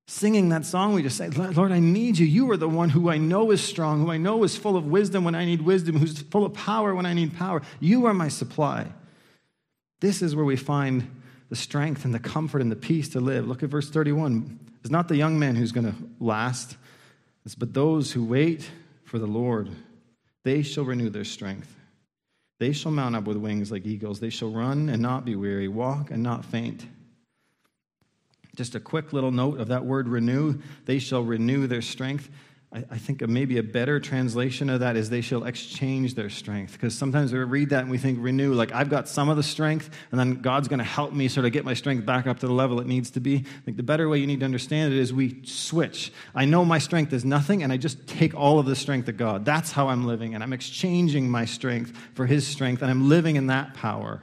Singing 0.08 0.48
that 0.50 0.66
song, 0.66 0.94
we 0.94 1.04
just 1.04 1.18
say, 1.18 1.28
Lord, 1.28 1.74
I 1.74 1.80
need 1.80 2.18
you. 2.18 2.26
You 2.26 2.50
are 2.52 2.58
the 2.58 2.70
one 2.70 2.92
who 2.92 3.10
I 3.10 3.18
know 3.18 3.52
is 3.52 3.62
strong, 3.62 4.06
who 4.06 4.10
I 4.10 4.18
know 4.18 4.46
is 4.46 4.56
full 4.56 4.78
of 4.78 4.86
wisdom 4.86 5.26
when 5.26 5.36
I 5.36 5.44
need 5.44 5.64
wisdom, 5.64 5.98
who's 5.98 6.22
full 6.22 6.46
of 6.46 6.54
power 6.54 6.96
when 6.96 7.06
I 7.06 7.12
need 7.12 7.36
power. 7.36 7.62
You 7.82 8.06
are 8.06 8.14
my 8.14 8.30
supply. 8.30 8.88
This 10.00 10.22
is 10.22 10.34
where 10.34 10.46
we 10.46 10.56
find 10.56 11.15
the 11.50 11.56
strength 11.56 12.06
and 12.06 12.14
the 12.14 12.20
comfort 12.20 12.62
and 12.62 12.72
the 12.72 12.76
peace 12.76 13.10
to 13.10 13.20
live. 13.20 13.48
Look 13.48 13.64
at 13.64 13.70
verse 13.70 13.90
31. 13.90 14.60
It's 14.82 14.92
not 14.92 15.08
the 15.08 15.16
young 15.16 15.40
man 15.40 15.56
who's 15.56 15.72
going 15.72 15.88
to 15.88 15.96
last, 16.20 16.78
it's 17.46 17.56
but 17.56 17.74
those 17.74 18.12
who 18.12 18.24
wait 18.24 18.70
for 19.04 19.20
the 19.20 19.28
Lord. 19.28 19.70
They 20.44 20.62
shall 20.62 20.84
renew 20.84 21.10
their 21.10 21.24
strength. 21.24 21.76
They 22.60 22.72
shall 22.72 22.92
mount 22.92 23.16
up 23.16 23.26
with 23.26 23.38
wings 23.38 23.72
like 23.72 23.86
eagles. 23.86 24.20
They 24.20 24.30
shall 24.30 24.50
run 24.50 24.90
and 24.90 25.02
not 25.02 25.26
be 25.26 25.36
weary, 25.36 25.68
walk 25.68 26.12
and 26.12 26.24
not 26.24 26.46
faint. 26.46 26.86
Just 28.56 28.76
a 28.76 28.80
quick 28.80 29.12
little 29.12 29.32
note 29.32 29.60
of 29.60 29.68
that 29.68 29.86
word 29.86 30.08
renew. 30.08 30.60
They 30.86 31.00
shall 31.00 31.24
renew 31.24 31.68
their 31.68 31.82
strength. 31.82 32.30
I, 32.92 32.98
think 32.98 33.26
maybe 33.26 33.58
a 33.58 33.64
better 33.64 34.02
translation 34.02 34.70
of 34.70 34.82
that 34.82 34.98
is 34.98 35.10
they 35.10 35.22
shall 35.22 35.46
exchange 35.46 36.16
their 36.16 36.30
strength. 36.30 36.74
Because 36.74 36.94
sometimes 36.94 37.32
we 37.32 37.40
read 37.40 37.70
that 37.70 37.84
and 37.84 37.90
we 37.90 37.98
think 37.98 38.20
renew, 38.22 38.54
like 38.54 38.74
I've 38.74 38.90
got 38.90 39.08
some 39.08 39.30
of 39.30 39.38
the 39.38 39.44
strength, 39.44 39.90
and 40.12 40.20
then 40.20 40.42
God's 40.42 40.68
going 40.68 40.80
to 40.80 40.86
help 40.86 41.14
me 41.14 41.30
sort 41.30 41.46
of 41.46 41.54
get 41.54 41.64
my 41.64 41.74
strength 41.74 42.06
back 42.06 42.28
up 42.28 42.40
to 42.40 42.48
the 42.48 42.54
level 42.54 42.82
it 42.82 42.88
needs 42.88 43.12
to 43.12 43.22
be. 43.22 43.38
I 43.38 43.62
think 43.64 43.78
the 43.78 43.84
better 43.84 44.10
way 44.10 44.18
you 44.18 44.28
need 44.28 44.42
to 44.42 44.46
understand 44.46 44.92
it 44.92 45.00
is 45.00 45.14
we 45.14 45.42
switch. 45.46 46.12
I 46.34 46.44
know 46.44 46.66
my 46.66 46.80
strength 46.80 47.14
is 47.14 47.24
nothing, 47.24 47.64
and 47.64 47.72
I 47.72 47.78
just 47.78 48.08
take 48.08 48.36
all 48.36 48.60
of 48.60 48.66
the 48.66 48.76
strength 48.76 49.08
of 49.08 49.16
God. 49.16 49.46
That's 49.46 49.72
how 49.72 49.88
I'm 49.88 50.06
living, 50.06 50.36
and 50.36 50.44
I'm 50.44 50.54
exchanging 50.54 51.30
my 51.30 51.46
strength 51.46 51.98
for 52.14 52.26
His 52.26 52.46
strength, 52.46 52.82
and 52.82 52.92
I'm 52.92 53.08
living 53.08 53.38
in 53.38 53.48
that 53.48 53.74
power. 53.74 54.22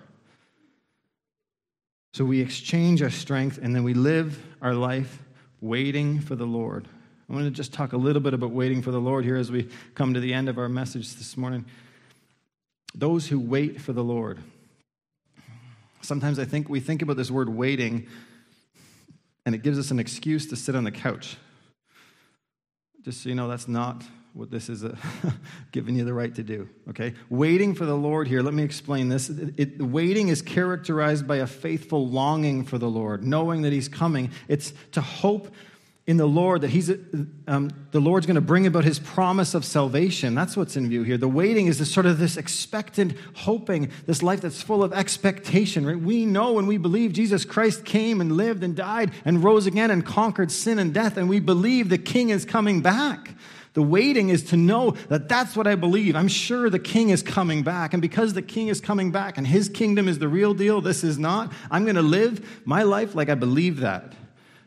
So 2.12 2.26
we 2.26 2.42
exchange 2.42 3.02
our 3.02 3.10
strength, 3.10 3.58
and 3.62 3.74
then 3.74 3.82
we 3.82 3.94
live 3.94 4.44
our 4.60 4.74
life 4.74 5.22
waiting 5.62 6.20
for 6.20 6.36
the 6.36 6.44
Lord. 6.44 6.86
I 7.32 7.34
want 7.34 7.46
to 7.46 7.50
just 7.50 7.72
talk 7.72 7.94
a 7.94 7.96
little 7.96 8.20
bit 8.20 8.34
about 8.34 8.50
waiting 8.50 8.82
for 8.82 8.90
the 8.90 9.00
Lord 9.00 9.24
here 9.24 9.36
as 9.36 9.50
we 9.50 9.70
come 9.94 10.12
to 10.12 10.20
the 10.20 10.34
end 10.34 10.50
of 10.50 10.58
our 10.58 10.68
message 10.68 11.14
this 11.14 11.34
morning. 11.34 11.64
Those 12.94 13.26
who 13.26 13.40
wait 13.40 13.80
for 13.80 13.94
the 13.94 14.04
Lord. 14.04 14.38
Sometimes 16.02 16.38
I 16.38 16.44
think 16.44 16.68
we 16.68 16.78
think 16.78 17.00
about 17.00 17.16
this 17.16 17.30
word 17.30 17.48
waiting, 17.48 18.06
and 19.46 19.54
it 19.54 19.62
gives 19.62 19.78
us 19.78 19.90
an 19.90 19.98
excuse 19.98 20.46
to 20.48 20.56
sit 20.56 20.74
on 20.74 20.84
the 20.84 20.90
couch. 20.90 21.38
Just 23.02 23.22
so 23.22 23.30
you 23.30 23.34
know, 23.34 23.48
that's 23.48 23.66
not 23.66 24.04
what 24.34 24.50
this 24.50 24.68
is 24.68 24.84
uh, 24.84 24.94
giving 25.72 25.96
you 25.96 26.04
the 26.04 26.12
right 26.12 26.34
to 26.34 26.42
do, 26.42 26.68
okay? 26.90 27.14
Waiting 27.30 27.74
for 27.74 27.86
the 27.86 27.96
Lord 27.96 28.28
here, 28.28 28.42
let 28.42 28.52
me 28.52 28.62
explain 28.62 29.08
this. 29.08 29.30
It, 29.30 29.54
it, 29.56 29.82
waiting 29.82 30.28
is 30.28 30.42
characterized 30.42 31.26
by 31.26 31.36
a 31.36 31.46
faithful 31.46 32.06
longing 32.06 32.66
for 32.66 32.76
the 32.76 32.90
Lord, 32.90 33.24
knowing 33.24 33.62
that 33.62 33.72
He's 33.72 33.88
coming. 33.88 34.32
It's 34.48 34.74
to 34.92 35.00
hope 35.00 35.48
in 36.04 36.16
the 36.16 36.26
Lord 36.26 36.62
that 36.62 36.70
He's 36.70 36.90
um, 37.46 37.70
the 37.92 38.00
Lord's 38.00 38.26
going 38.26 38.34
to 38.34 38.40
bring 38.40 38.66
about 38.66 38.84
His 38.84 38.98
promise 38.98 39.54
of 39.54 39.64
salvation. 39.64 40.34
That's 40.34 40.56
what's 40.56 40.76
in 40.76 40.88
view 40.88 41.04
here. 41.04 41.16
The 41.16 41.28
waiting 41.28 41.66
is 41.68 41.78
this 41.78 41.92
sort 41.92 42.06
of 42.06 42.18
this 42.18 42.36
expectant 42.36 43.14
hoping, 43.34 43.90
this 44.06 44.22
life 44.22 44.40
that's 44.40 44.62
full 44.62 44.82
of 44.82 44.92
expectation. 44.92 45.86
Right? 45.86 45.98
We 45.98 46.26
know 46.26 46.58
and 46.58 46.66
we 46.66 46.76
believe 46.76 47.12
Jesus 47.12 47.44
Christ 47.44 47.84
came 47.84 48.20
and 48.20 48.32
lived 48.32 48.64
and 48.64 48.74
died 48.74 49.12
and 49.24 49.44
rose 49.44 49.66
again 49.66 49.90
and 49.90 50.04
conquered 50.04 50.50
sin 50.50 50.78
and 50.80 50.92
death, 50.92 51.16
and 51.16 51.28
we 51.28 51.38
believe 51.38 51.88
the 51.88 51.98
King 51.98 52.30
is 52.30 52.44
coming 52.44 52.80
back. 52.82 53.34
The 53.74 53.82
waiting 53.82 54.28
is 54.28 54.42
to 54.44 54.56
know 54.56 54.90
that 55.08 55.28
that's 55.28 55.56
what 55.56 55.66
I 55.66 55.76
believe. 55.76 56.14
I'm 56.14 56.28
sure 56.28 56.68
the 56.68 56.78
king 56.78 57.08
is 57.08 57.22
coming 57.22 57.62
back. 57.62 57.94
And 57.94 58.02
because 58.02 58.34
the 58.34 58.42
king 58.42 58.68
is 58.68 58.82
coming 58.82 59.10
back 59.10 59.38
and 59.38 59.46
his 59.46 59.70
kingdom 59.70 60.08
is 60.08 60.18
the 60.18 60.28
real 60.28 60.52
deal, 60.52 60.82
this 60.82 61.02
is 61.02 61.18
not, 61.18 61.50
I'm 61.70 61.84
going 61.84 61.96
to 61.96 62.02
live 62.02 62.60
my 62.66 62.82
life 62.82 63.14
like 63.14 63.30
I 63.30 63.34
believe 63.34 63.80
that. 63.80 64.12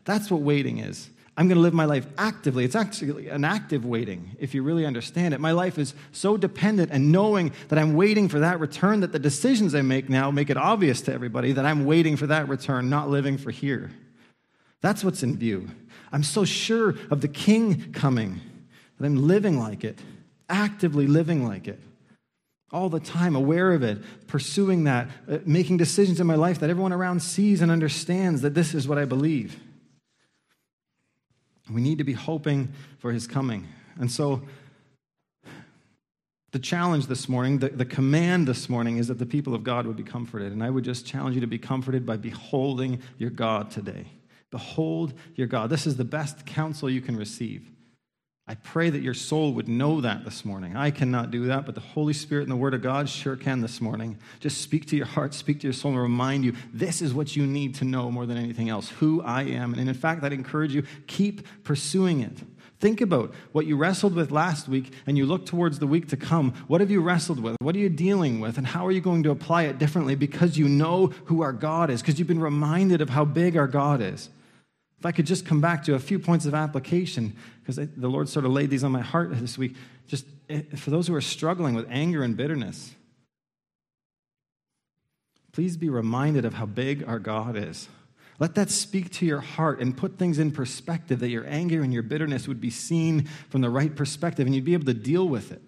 That's 0.04 0.28
what 0.28 0.40
waiting 0.40 0.78
is. 0.78 1.08
I'm 1.38 1.48
going 1.48 1.56
to 1.56 1.62
live 1.62 1.74
my 1.74 1.84
life 1.84 2.06
actively. 2.16 2.64
It's 2.64 2.74
actually 2.74 3.28
an 3.28 3.44
active 3.44 3.84
waiting, 3.84 4.34
if 4.38 4.54
you 4.54 4.62
really 4.62 4.86
understand 4.86 5.34
it. 5.34 5.40
My 5.40 5.52
life 5.52 5.78
is 5.78 5.92
so 6.10 6.38
dependent 6.38 6.90
and 6.92 7.12
knowing 7.12 7.52
that 7.68 7.78
I'm 7.78 7.94
waiting 7.94 8.28
for 8.28 8.38
that 8.38 8.58
return 8.58 9.00
that 9.00 9.12
the 9.12 9.18
decisions 9.18 9.74
I 9.74 9.82
make 9.82 10.08
now 10.08 10.30
make 10.30 10.48
it 10.48 10.56
obvious 10.56 11.02
to 11.02 11.12
everybody 11.12 11.52
that 11.52 11.66
I'm 11.66 11.84
waiting 11.84 12.16
for 12.16 12.26
that 12.28 12.48
return, 12.48 12.88
not 12.88 13.10
living 13.10 13.36
for 13.36 13.50
here. 13.50 13.90
That's 14.80 15.04
what's 15.04 15.22
in 15.22 15.36
view. 15.36 15.68
I'm 16.10 16.22
so 16.22 16.46
sure 16.46 16.94
of 17.10 17.20
the 17.20 17.28
king 17.28 17.92
coming 17.92 18.40
that 18.98 19.04
I'm 19.04 19.26
living 19.26 19.58
like 19.58 19.84
it, 19.84 19.98
actively 20.48 21.06
living 21.06 21.46
like 21.46 21.68
it. 21.68 21.80
All 22.72 22.88
the 22.88 23.00
time, 23.00 23.36
aware 23.36 23.72
of 23.72 23.82
it, 23.82 23.98
pursuing 24.26 24.84
that, 24.84 25.08
uh, 25.30 25.38
making 25.44 25.76
decisions 25.76 26.18
in 26.18 26.26
my 26.26 26.34
life 26.34 26.60
that 26.60 26.70
everyone 26.70 26.92
around 26.92 27.20
sees 27.20 27.60
and 27.60 27.70
understands 27.70 28.40
that 28.40 28.54
this 28.54 28.74
is 28.74 28.88
what 28.88 28.96
I 28.96 29.04
believe. 29.04 29.60
We 31.70 31.80
need 31.80 31.98
to 31.98 32.04
be 32.04 32.12
hoping 32.12 32.72
for 32.98 33.12
his 33.12 33.26
coming. 33.26 33.66
And 33.98 34.10
so, 34.10 34.42
the 36.52 36.58
challenge 36.60 37.06
this 37.06 37.28
morning, 37.28 37.58
the, 37.58 37.68
the 37.68 37.84
command 37.84 38.46
this 38.46 38.68
morning 38.68 38.96
is 38.98 39.08
that 39.08 39.18
the 39.18 39.26
people 39.26 39.54
of 39.54 39.62
God 39.62 39.86
would 39.86 39.96
be 39.96 40.02
comforted. 40.02 40.52
And 40.52 40.62
I 40.62 40.70
would 40.70 40.84
just 40.84 41.04
challenge 41.04 41.34
you 41.34 41.40
to 41.40 41.46
be 41.46 41.58
comforted 41.58 42.06
by 42.06 42.16
beholding 42.16 43.02
your 43.18 43.30
God 43.30 43.70
today. 43.70 44.06
Behold 44.50 45.12
your 45.34 45.48
God. 45.48 45.70
This 45.70 45.86
is 45.86 45.96
the 45.96 46.04
best 46.04 46.46
counsel 46.46 46.88
you 46.88 47.00
can 47.00 47.16
receive. 47.16 47.68
I 48.48 48.54
pray 48.54 48.90
that 48.90 49.02
your 49.02 49.14
soul 49.14 49.54
would 49.54 49.68
know 49.68 50.00
that 50.02 50.24
this 50.24 50.44
morning. 50.44 50.76
I 50.76 50.92
cannot 50.92 51.32
do 51.32 51.46
that, 51.46 51.66
but 51.66 51.74
the 51.74 51.80
Holy 51.80 52.12
Spirit 52.12 52.42
and 52.42 52.52
the 52.52 52.56
Word 52.56 52.74
of 52.74 52.82
God 52.82 53.08
sure 53.08 53.34
can 53.34 53.60
this 53.60 53.80
morning. 53.80 54.18
Just 54.38 54.60
speak 54.60 54.86
to 54.86 54.96
your 54.96 55.06
heart, 55.06 55.34
speak 55.34 55.58
to 55.60 55.66
your 55.66 55.72
soul, 55.72 55.90
and 55.90 56.00
remind 56.00 56.44
you 56.44 56.54
this 56.72 57.02
is 57.02 57.12
what 57.12 57.34
you 57.34 57.44
need 57.44 57.74
to 57.76 57.84
know 57.84 58.08
more 58.08 58.24
than 58.24 58.36
anything 58.36 58.68
else 58.68 58.88
who 58.88 59.20
I 59.20 59.42
am. 59.42 59.74
And 59.74 59.88
in 59.88 59.94
fact, 59.94 60.22
I'd 60.22 60.32
encourage 60.32 60.72
you 60.72 60.84
keep 61.08 61.44
pursuing 61.64 62.20
it. 62.20 62.38
Think 62.78 63.00
about 63.00 63.34
what 63.50 63.66
you 63.66 63.76
wrestled 63.76 64.14
with 64.14 64.30
last 64.30 64.68
week 64.68 64.92
and 65.08 65.18
you 65.18 65.26
look 65.26 65.44
towards 65.44 65.80
the 65.80 65.86
week 65.88 66.06
to 66.10 66.16
come. 66.16 66.52
What 66.68 66.80
have 66.80 66.90
you 66.90 67.00
wrestled 67.00 67.40
with? 67.40 67.56
What 67.60 67.74
are 67.74 67.80
you 67.80 67.88
dealing 67.88 68.38
with? 68.38 68.58
And 68.58 68.66
how 68.68 68.86
are 68.86 68.92
you 68.92 69.00
going 69.00 69.24
to 69.24 69.32
apply 69.32 69.62
it 69.64 69.78
differently 69.78 70.14
because 70.14 70.56
you 70.56 70.68
know 70.68 71.08
who 71.24 71.42
our 71.42 71.54
God 71.54 71.90
is, 71.90 72.00
because 72.00 72.20
you've 72.20 72.28
been 72.28 72.38
reminded 72.38 73.00
of 73.00 73.10
how 73.10 73.24
big 73.24 73.56
our 73.56 73.66
God 73.66 74.00
is? 74.00 74.30
If 74.98 75.04
I 75.04 75.12
could 75.12 75.26
just 75.26 75.44
come 75.44 75.60
back 75.60 75.84
to 75.84 75.94
a 75.94 75.98
few 75.98 76.18
points 76.18 76.46
of 76.46 76.54
application, 76.54 77.36
because 77.60 77.76
the 77.76 78.08
Lord 78.08 78.28
sort 78.28 78.44
of 78.44 78.52
laid 78.52 78.70
these 78.70 78.84
on 78.84 78.92
my 78.92 79.02
heart 79.02 79.30
this 79.38 79.58
week, 79.58 79.76
just 80.06 80.24
eh, 80.48 80.62
for 80.76 80.90
those 80.90 81.06
who 81.06 81.14
are 81.14 81.20
struggling 81.20 81.74
with 81.74 81.86
anger 81.90 82.22
and 82.22 82.36
bitterness, 82.36 82.94
please 85.52 85.76
be 85.76 85.88
reminded 85.88 86.44
of 86.44 86.54
how 86.54 86.66
big 86.66 87.04
our 87.06 87.18
God 87.18 87.56
is. 87.56 87.88
Let 88.38 88.54
that 88.56 88.70
speak 88.70 89.10
to 89.12 89.26
your 89.26 89.40
heart 89.40 89.80
and 89.80 89.96
put 89.96 90.18
things 90.18 90.38
in 90.38 90.50
perspective 90.50 91.20
that 91.20 91.30
your 91.30 91.46
anger 91.46 91.82
and 91.82 91.92
your 91.92 92.02
bitterness 92.02 92.46
would 92.46 92.60
be 92.60 92.70
seen 92.70 93.28
from 93.48 93.62
the 93.62 93.70
right 93.70 93.94
perspective 93.94 94.46
and 94.46 94.54
you'd 94.54 94.64
be 94.64 94.74
able 94.74 94.84
to 94.84 94.94
deal 94.94 95.26
with 95.26 95.52
it. 95.52 95.62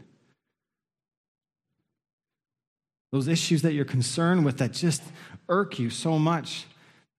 Those 3.11 3.27
issues 3.27 3.63
that 3.63 3.73
you're 3.73 3.87
concerned 3.87 4.45
with 4.45 4.59
that 4.59 4.73
just 4.73 5.03
irk 5.49 5.79
you 5.79 5.89
so 5.89 6.19
much, 6.19 6.67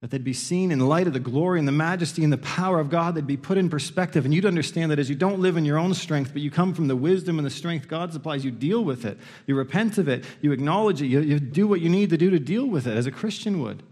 that 0.02 0.12
they'd 0.12 0.24
be 0.24 0.34
seen 0.34 0.72
in 0.72 0.80
light 0.80 1.08
of 1.08 1.14
the 1.14 1.20
glory 1.20 1.60
and 1.60 1.68
the 1.68 1.74
majesty 1.74 2.24
and 2.24 2.32
the 2.32 2.38
power 2.38 2.80
of 2.80 2.90
God. 2.90 3.16
They'd 3.16 3.28
be 3.28 3.36
put 3.36 3.58
in 3.58 3.70
perspective. 3.70 4.24
And 4.24 4.34
you'd 4.34 4.46
understand 4.46 4.92
that 4.92 5.00
as 5.00 5.10
you 5.10 5.16
don't 5.16 5.42
live 5.42 5.58
in 5.58 5.66
your 5.66 5.78
own 5.78 5.94
strength, 5.94 6.32
but 6.32 6.42
you 6.42 6.50
come 6.50 6.74
from 6.74 6.88
the 6.88 6.96
wisdom 6.96 7.38
and 7.38 7.46
the 7.46 7.52
strength 7.52 7.90
God 7.90 8.14
supplies, 8.14 8.46
you 8.46 8.52
deal 8.52 8.84
with 8.84 9.04
it. 9.04 9.18
You 9.46 9.56
repent 9.56 9.98
of 9.98 10.08
it. 10.08 10.24
You 10.42 10.54
acknowledge 10.54 11.02
it. 11.02 11.08
You, 11.08 11.20
you 11.20 11.40
do 11.40 11.68
what 11.68 11.82
you 11.82 11.90
need 11.90 12.12
to 12.12 12.18
do 12.18 12.30
to 12.30 12.40
deal 12.40 12.66
with 12.66 12.88
it 12.88 12.96
as 12.96 13.08
a 13.08 13.12
Christian 13.12 13.62
would. 13.62 13.84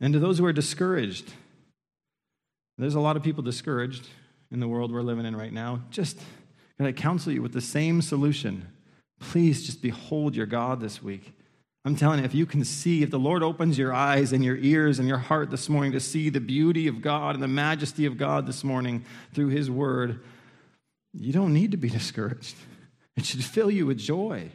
And 0.00 0.12
to 0.12 0.18
those 0.18 0.38
who 0.38 0.46
are 0.46 0.52
discouraged, 0.52 1.32
there's 2.78 2.96
a 2.96 3.00
lot 3.00 3.16
of 3.16 3.22
people 3.22 3.44
discouraged 3.44 4.08
in 4.50 4.58
the 4.58 4.68
world 4.68 4.92
we're 4.92 5.02
living 5.02 5.26
in 5.26 5.36
right 5.36 5.52
now. 5.52 5.82
Just 5.90 6.18
can 6.76 6.86
I 6.86 6.92
counsel 6.92 7.32
you 7.32 7.42
with 7.42 7.52
the 7.52 7.60
same 7.60 8.02
solution? 8.02 8.68
Please 9.20 9.66
just 9.66 9.82
behold 9.82 10.36
your 10.36 10.46
God 10.46 10.80
this 10.80 11.02
week. 11.02 11.32
I'm 11.84 11.96
telling 11.96 12.18
you, 12.18 12.24
if 12.24 12.34
you 12.34 12.44
can 12.44 12.64
see, 12.64 13.02
if 13.02 13.10
the 13.10 13.18
Lord 13.18 13.42
opens 13.42 13.78
your 13.78 13.94
eyes 13.94 14.32
and 14.32 14.44
your 14.44 14.56
ears 14.56 14.98
and 14.98 15.08
your 15.08 15.18
heart 15.18 15.50
this 15.50 15.68
morning 15.68 15.92
to 15.92 16.00
see 16.00 16.28
the 16.28 16.40
beauty 16.40 16.86
of 16.86 17.00
God 17.00 17.34
and 17.34 17.42
the 17.42 17.48
majesty 17.48 18.04
of 18.04 18.18
God 18.18 18.46
this 18.46 18.64
morning 18.64 19.04
through 19.32 19.48
His 19.48 19.70
Word, 19.70 20.20
you 21.12 21.32
don't 21.32 21.54
need 21.54 21.70
to 21.70 21.76
be 21.76 21.88
discouraged. 22.00 22.56
It 23.16 23.24
should 23.24 23.44
fill 23.44 23.70
you 23.70 23.86
with 23.86 23.98
joy. 23.98 24.50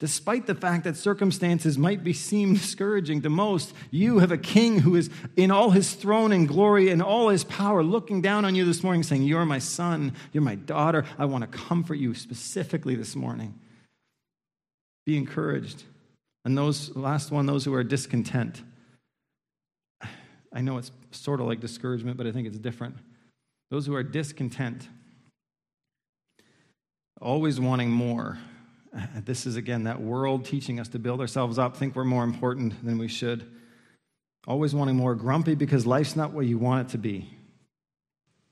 Despite 0.00 0.46
the 0.46 0.54
fact 0.54 0.84
that 0.84 0.96
circumstances 0.96 1.76
might 1.76 2.02
be 2.02 2.14
seem 2.14 2.54
discouraging 2.54 3.20
to 3.22 3.28
most, 3.28 3.74
you 3.90 4.20
have 4.20 4.32
a 4.32 4.38
king 4.38 4.78
who 4.78 4.96
is 4.96 5.10
in 5.36 5.50
all 5.50 5.70
his 5.70 5.92
throne 5.92 6.32
and 6.32 6.48
glory 6.48 6.88
and 6.88 7.02
all 7.02 7.28
his 7.28 7.44
power 7.44 7.82
looking 7.82 8.22
down 8.22 8.46
on 8.46 8.54
you 8.54 8.64
this 8.64 8.82
morning 8.82 9.02
saying, 9.02 9.24
You're 9.24 9.44
my 9.44 9.58
son, 9.58 10.14
you're 10.32 10.42
my 10.42 10.54
daughter. 10.54 11.04
I 11.18 11.26
want 11.26 11.42
to 11.42 11.58
comfort 11.58 11.96
you 11.96 12.14
specifically 12.14 12.94
this 12.94 13.14
morning. 13.14 13.60
Be 15.04 15.18
encouraged. 15.18 15.84
And 16.44 16.56
those, 16.56 16.94
last 16.96 17.30
one, 17.30 17.46
those 17.46 17.64
who 17.64 17.74
are 17.74 17.84
discontent. 17.84 18.62
I 20.52 20.60
know 20.62 20.78
it's 20.78 20.90
sort 21.10 21.40
of 21.40 21.46
like 21.46 21.60
discouragement, 21.60 22.16
but 22.16 22.26
I 22.26 22.32
think 22.32 22.46
it's 22.46 22.58
different. 22.58 22.96
Those 23.70 23.86
who 23.86 23.94
are 23.94 24.02
discontent, 24.02 24.88
always 27.20 27.60
wanting 27.60 27.90
more. 27.90 28.38
This 29.24 29.46
is, 29.46 29.54
again, 29.54 29.84
that 29.84 30.00
world 30.00 30.44
teaching 30.44 30.80
us 30.80 30.88
to 30.88 30.98
build 30.98 31.20
ourselves 31.20 31.58
up, 31.58 31.76
think 31.76 31.94
we're 31.94 32.04
more 32.04 32.24
important 32.24 32.84
than 32.84 32.98
we 32.98 33.06
should. 33.06 33.46
Always 34.48 34.74
wanting 34.74 34.96
more, 34.96 35.14
grumpy 35.14 35.54
because 35.54 35.86
life's 35.86 36.16
not 36.16 36.32
what 36.32 36.46
you 36.46 36.58
want 36.58 36.88
it 36.88 36.92
to 36.92 36.98
be. 36.98 37.30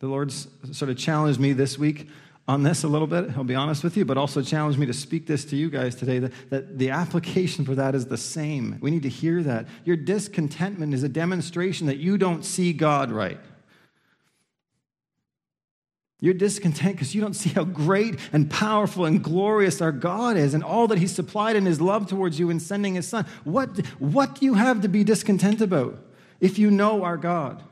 The 0.00 0.06
Lord's 0.06 0.46
sort 0.70 0.90
of 0.90 0.96
challenged 0.96 1.40
me 1.40 1.52
this 1.54 1.76
week 1.76 2.08
on 2.48 2.62
this 2.62 2.82
a 2.82 2.88
little 2.88 3.06
bit, 3.06 3.36
I'll 3.36 3.44
be 3.44 3.54
honest 3.54 3.84
with 3.84 3.94
you, 3.98 4.06
but 4.06 4.16
also 4.16 4.40
challenge 4.40 4.78
me 4.78 4.86
to 4.86 4.94
speak 4.94 5.26
this 5.26 5.44
to 5.46 5.56
you 5.56 5.68
guys 5.68 5.94
today 5.94 6.18
that, 6.18 6.32
that 6.48 6.78
the 6.78 6.90
application 6.90 7.66
for 7.66 7.74
that 7.74 7.94
is 7.94 8.06
the 8.06 8.16
same. 8.16 8.78
We 8.80 8.90
need 8.90 9.02
to 9.02 9.10
hear 9.10 9.42
that. 9.42 9.68
Your 9.84 9.96
discontentment 9.96 10.94
is 10.94 11.02
a 11.02 11.10
demonstration 11.10 11.86
that 11.88 11.98
you 11.98 12.16
don't 12.16 12.42
see 12.42 12.72
God 12.72 13.12
right. 13.12 13.38
You're 16.20 16.34
discontent 16.34 16.94
because 16.94 17.14
you 17.14 17.20
don't 17.20 17.34
see 17.34 17.50
how 17.50 17.64
great 17.64 18.18
and 18.32 18.50
powerful 18.50 19.04
and 19.04 19.22
glorious 19.22 19.82
our 19.82 19.92
God 19.92 20.38
is 20.38 20.54
and 20.54 20.64
all 20.64 20.88
that 20.88 20.98
He 20.98 21.06
supplied 21.06 21.54
in 21.54 21.66
His 21.66 21.82
love 21.82 22.08
towards 22.08 22.38
you 22.40 22.48
in 22.48 22.60
sending 22.60 22.94
His 22.94 23.06
Son. 23.06 23.26
What, 23.44 23.86
what 23.98 24.36
do 24.36 24.46
you 24.46 24.54
have 24.54 24.80
to 24.80 24.88
be 24.88 25.04
discontent 25.04 25.60
about 25.60 25.98
if 26.40 26.58
you 26.58 26.70
know 26.70 27.04
our 27.04 27.18
God? 27.18 27.62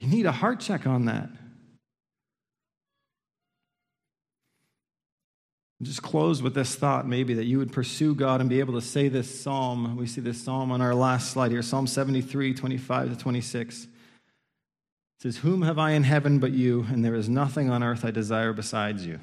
You 0.00 0.08
need 0.08 0.26
a 0.26 0.32
heart 0.32 0.58
check 0.58 0.86
on 0.86 1.04
that. 1.04 1.28
Just 5.82 6.02
close 6.02 6.42
with 6.42 6.54
this 6.54 6.74
thought 6.74 7.08
maybe 7.08 7.34
that 7.34 7.44
you 7.44 7.58
would 7.58 7.72
pursue 7.72 8.14
God 8.14 8.40
and 8.40 8.48
be 8.48 8.60
able 8.60 8.74
to 8.74 8.80
say 8.80 9.08
this 9.08 9.42
psalm. 9.42 9.96
We 9.96 10.06
see 10.06 10.20
this 10.20 10.42
psalm 10.42 10.70
on 10.70 10.80
our 10.80 10.94
last 10.94 11.32
slide 11.32 11.50
here 11.50 11.62
Psalm 11.62 11.86
73, 11.86 12.54
25 12.54 13.10
to 13.10 13.16
26. 13.16 13.84
It 13.84 13.88
says, 15.20 15.36
Whom 15.38 15.62
have 15.62 15.78
I 15.78 15.92
in 15.92 16.04
heaven 16.04 16.38
but 16.38 16.52
you, 16.52 16.86
and 16.90 17.04
there 17.04 17.14
is 17.14 17.28
nothing 17.28 17.70
on 17.70 17.82
earth 17.82 18.04
I 18.04 18.10
desire 18.10 18.52
besides 18.52 19.04
you. 19.04 19.18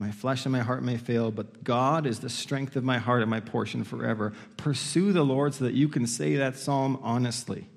My 0.00 0.10
flesh 0.10 0.44
and 0.44 0.52
my 0.52 0.60
heart 0.60 0.82
may 0.82 0.96
fail, 0.96 1.30
but 1.30 1.64
God 1.64 2.06
is 2.06 2.20
the 2.20 2.28
strength 2.28 2.76
of 2.76 2.84
my 2.84 2.98
heart 2.98 3.22
and 3.22 3.30
my 3.30 3.40
portion 3.40 3.84
forever. 3.84 4.32
Pursue 4.56 5.12
the 5.12 5.24
Lord 5.24 5.54
so 5.54 5.64
that 5.64 5.74
you 5.74 5.88
can 5.88 6.06
say 6.06 6.36
that 6.36 6.56
psalm 6.56 6.98
honestly. 7.02 7.68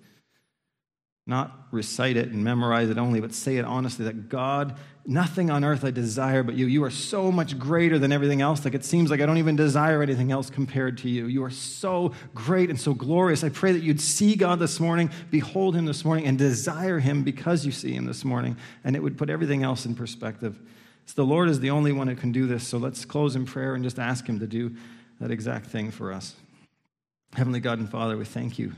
Not 1.28 1.68
recite 1.72 2.16
it 2.16 2.30
and 2.30 2.42
memorize 2.42 2.90
it 2.90 2.98
only, 2.98 3.20
but 3.20 3.34
say 3.34 3.58
it 3.58 3.66
honestly 3.66 4.06
that 4.06 4.30
God, 4.30 4.78
nothing 5.06 5.52
on 5.52 5.66
earth 5.66 5.84
I 5.84 5.92
desire 5.92 6.42
but 6.42 6.56
you. 6.56 6.68
You 6.68 6.86
are 6.86 6.90
so 6.90 7.34
much 7.34 7.60
greater 7.60 8.00
than 8.00 8.14
everything 8.14 8.42
else. 8.42 8.64
Like 8.64 8.74
it 8.74 8.86
seems 8.86 9.12
like 9.12 9.20
I 9.20 9.26
don't 9.26 9.38
even 9.38 9.58
desire 9.58 10.02
anything 10.02 10.32
else 10.32 10.50
compared 10.50 10.98
to 11.00 11.10
you. 11.10 11.28
You 11.28 11.44
are 11.44 11.50
so 11.50 12.14
great 12.34 12.70
and 12.70 12.80
so 12.80 12.94
glorious. 12.94 13.44
I 13.44 13.50
pray 13.50 13.74
that 13.74 13.84
you'd 13.84 14.00
see 14.00 14.36
God 14.36 14.60
this 14.60 14.80
morning, 14.80 15.12
behold 15.30 15.76
him 15.76 15.86
this 15.86 16.06
morning, 16.06 16.26
and 16.26 16.38
desire 16.38 17.00
him 17.00 17.24
because 17.24 17.66
you 17.66 17.74
see 17.74 17.92
him 17.92 18.06
this 18.06 18.24
morning. 18.24 18.56
And 18.86 18.96
it 18.96 19.04
would 19.04 19.18
put 19.18 19.30
everything 19.30 19.64
else 19.64 19.86
in 19.86 19.96
perspective. 19.96 20.58
So 21.06 21.14
the 21.16 21.26
Lord 21.26 21.50
is 21.50 21.60
the 21.60 21.72
only 21.72 21.92
one 21.92 22.08
who 22.08 22.16
can 22.16 22.32
do 22.32 22.48
this. 22.48 22.66
So 22.66 22.78
let's 22.78 23.04
close 23.04 23.36
in 23.36 23.46
prayer 23.46 23.76
and 23.76 23.84
just 23.84 24.00
ask 24.00 24.26
him 24.26 24.40
to 24.40 24.48
do 24.48 24.74
that 25.20 25.32
exact 25.32 25.68
thing 25.68 25.92
for 25.92 26.14
us. 26.14 26.36
Heavenly 27.34 27.60
God 27.60 27.80
and 27.80 27.90
Father, 27.90 28.16
we 28.16 28.24
thank 28.24 28.58
you 28.58 28.74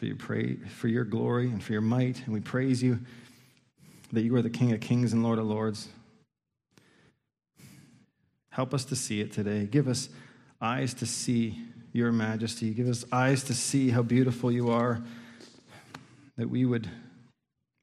for 0.00 0.06
your, 0.06 0.16
pray, 0.16 0.56
for 0.56 0.88
your 0.88 1.04
glory 1.04 1.48
and 1.48 1.62
for 1.62 1.72
your 1.72 1.82
might. 1.82 2.24
And 2.24 2.32
we 2.32 2.40
praise 2.40 2.82
you 2.82 3.00
that 4.12 4.22
you 4.22 4.34
are 4.34 4.40
the 4.40 4.48
King 4.48 4.72
of 4.72 4.80
kings 4.80 5.12
and 5.12 5.22
Lord 5.22 5.38
of 5.38 5.44
lords. 5.44 5.88
Help 8.50 8.72
us 8.72 8.86
to 8.86 8.96
see 8.96 9.20
it 9.20 9.30
today. 9.30 9.66
Give 9.66 9.88
us 9.88 10.08
eyes 10.58 10.94
to 10.94 11.06
see 11.06 11.58
your 11.92 12.12
majesty. 12.12 12.70
Give 12.70 12.88
us 12.88 13.04
eyes 13.12 13.44
to 13.44 13.54
see 13.54 13.90
how 13.90 14.00
beautiful 14.00 14.50
you 14.50 14.70
are, 14.70 15.02
that 16.38 16.48
we 16.48 16.64
would 16.64 16.88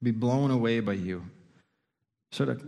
be 0.02 0.10
blown 0.10 0.50
away 0.50 0.80
by 0.80 0.94
you. 0.94 1.22
Sort 2.32 2.48
of 2.48 2.60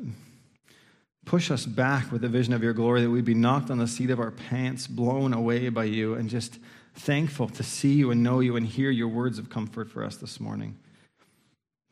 push 1.27 1.51
us 1.51 1.67
back 1.67 2.13
with 2.13 2.23
the 2.23 2.29
vision 2.29 2.55
of 2.55 2.63
your 2.63 2.73
glory, 2.73 3.03
that 3.03 3.11
we'd 3.11 3.25
be 3.25 3.35
knocked 3.35 3.69
on 3.69 3.79
the 3.79 3.89
seat 3.89 4.11
of 4.11 4.21
our 4.21 4.31
pants, 4.31 4.87
blown 4.87 5.33
away 5.33 5.71
by 5.71 5.85
you, 5.85 6.15
and 6.15 6.31
just 6.31 6.61
thankful 6.95 7.49
to 7.49 7.63
see 7.63 7.93
you 7.93 8.11
and 8.11 8.23
know 8.23 8.41
you 8.41 8.57
and 8.57 8.67
hear 8.67 8.91
your 8.91 9.09
words 9.09 9.39
of 9.39 9.51
comfort 9.51 9.91
for 9.91 10.05
us 10.05 10.17
this 10.17 10.41
morning. 10.41 10.77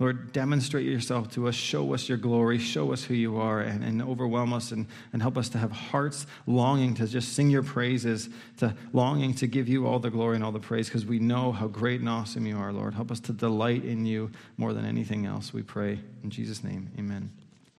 Lord, 0.01 0.32
demonstrate 0.32 0.86
yourself 0.86 1.28
to 1.32 1.49
us, 1.49 1.57
show 1.57 1.92
us 1.92 2.09
your 2.09 2.18
glory, 2.18 2.59
show 2.59 2.92
us 2.92 3.03
who 3.03 3.14
you 3.14 3.36
are, 3.36 3.61
and, 3.61 3.82
and 3.82 4.01
overwhelm 4.01 4.53
us 4.53 4.70
and, 4.70 4.86
and 5.12 5.20
help 5.20 5.36
us 5.36 5.49
to 5.49 5.59
have 5.59 5.72
hearts 5.72 6.24
longing 6.46 6.94
to 6.94 7.07
just 7.09 7.32
sing 7.32 7.51
your 7.51 7.64
praises, 7.64 8.28
to 8.59 8.76
longing 8.92 9.34
to 9.34 9.49
give 9.49 9.68
you 9.68 9.88
all 9.88 9.99
the 9.99 10.11
glory 10.11 10.36
and 10.36 10.44
all 10.44 10.53
the 10.53 10.61
praise, 10.61 10.86
because 10.86 11.05
we 11.05 11.18
know 11.18 11.51
how 11.51 11.66
great 11.66 11.99
and 11.99 12.09
awesome 12.09 12.46
you 12.46 12.57
are, 12.57 12.72
Lord. 12.72 12.94
Help 12.94 13.11
us 13.11 13.18
to 13.20 13.32
delight 13.32 13.84
in 13.84 14.07
you 14.07 14.30
more 14.57 14.72
than 14.72 14.84
anything 14.84 15.26
else, 15.26 15.53
we 15.53 15.62
pray. 15.62 15.99
In 16.22 16.30
Jesus' 16.30 16.62
name, 16.62 16.92
amen. 16.96 17.32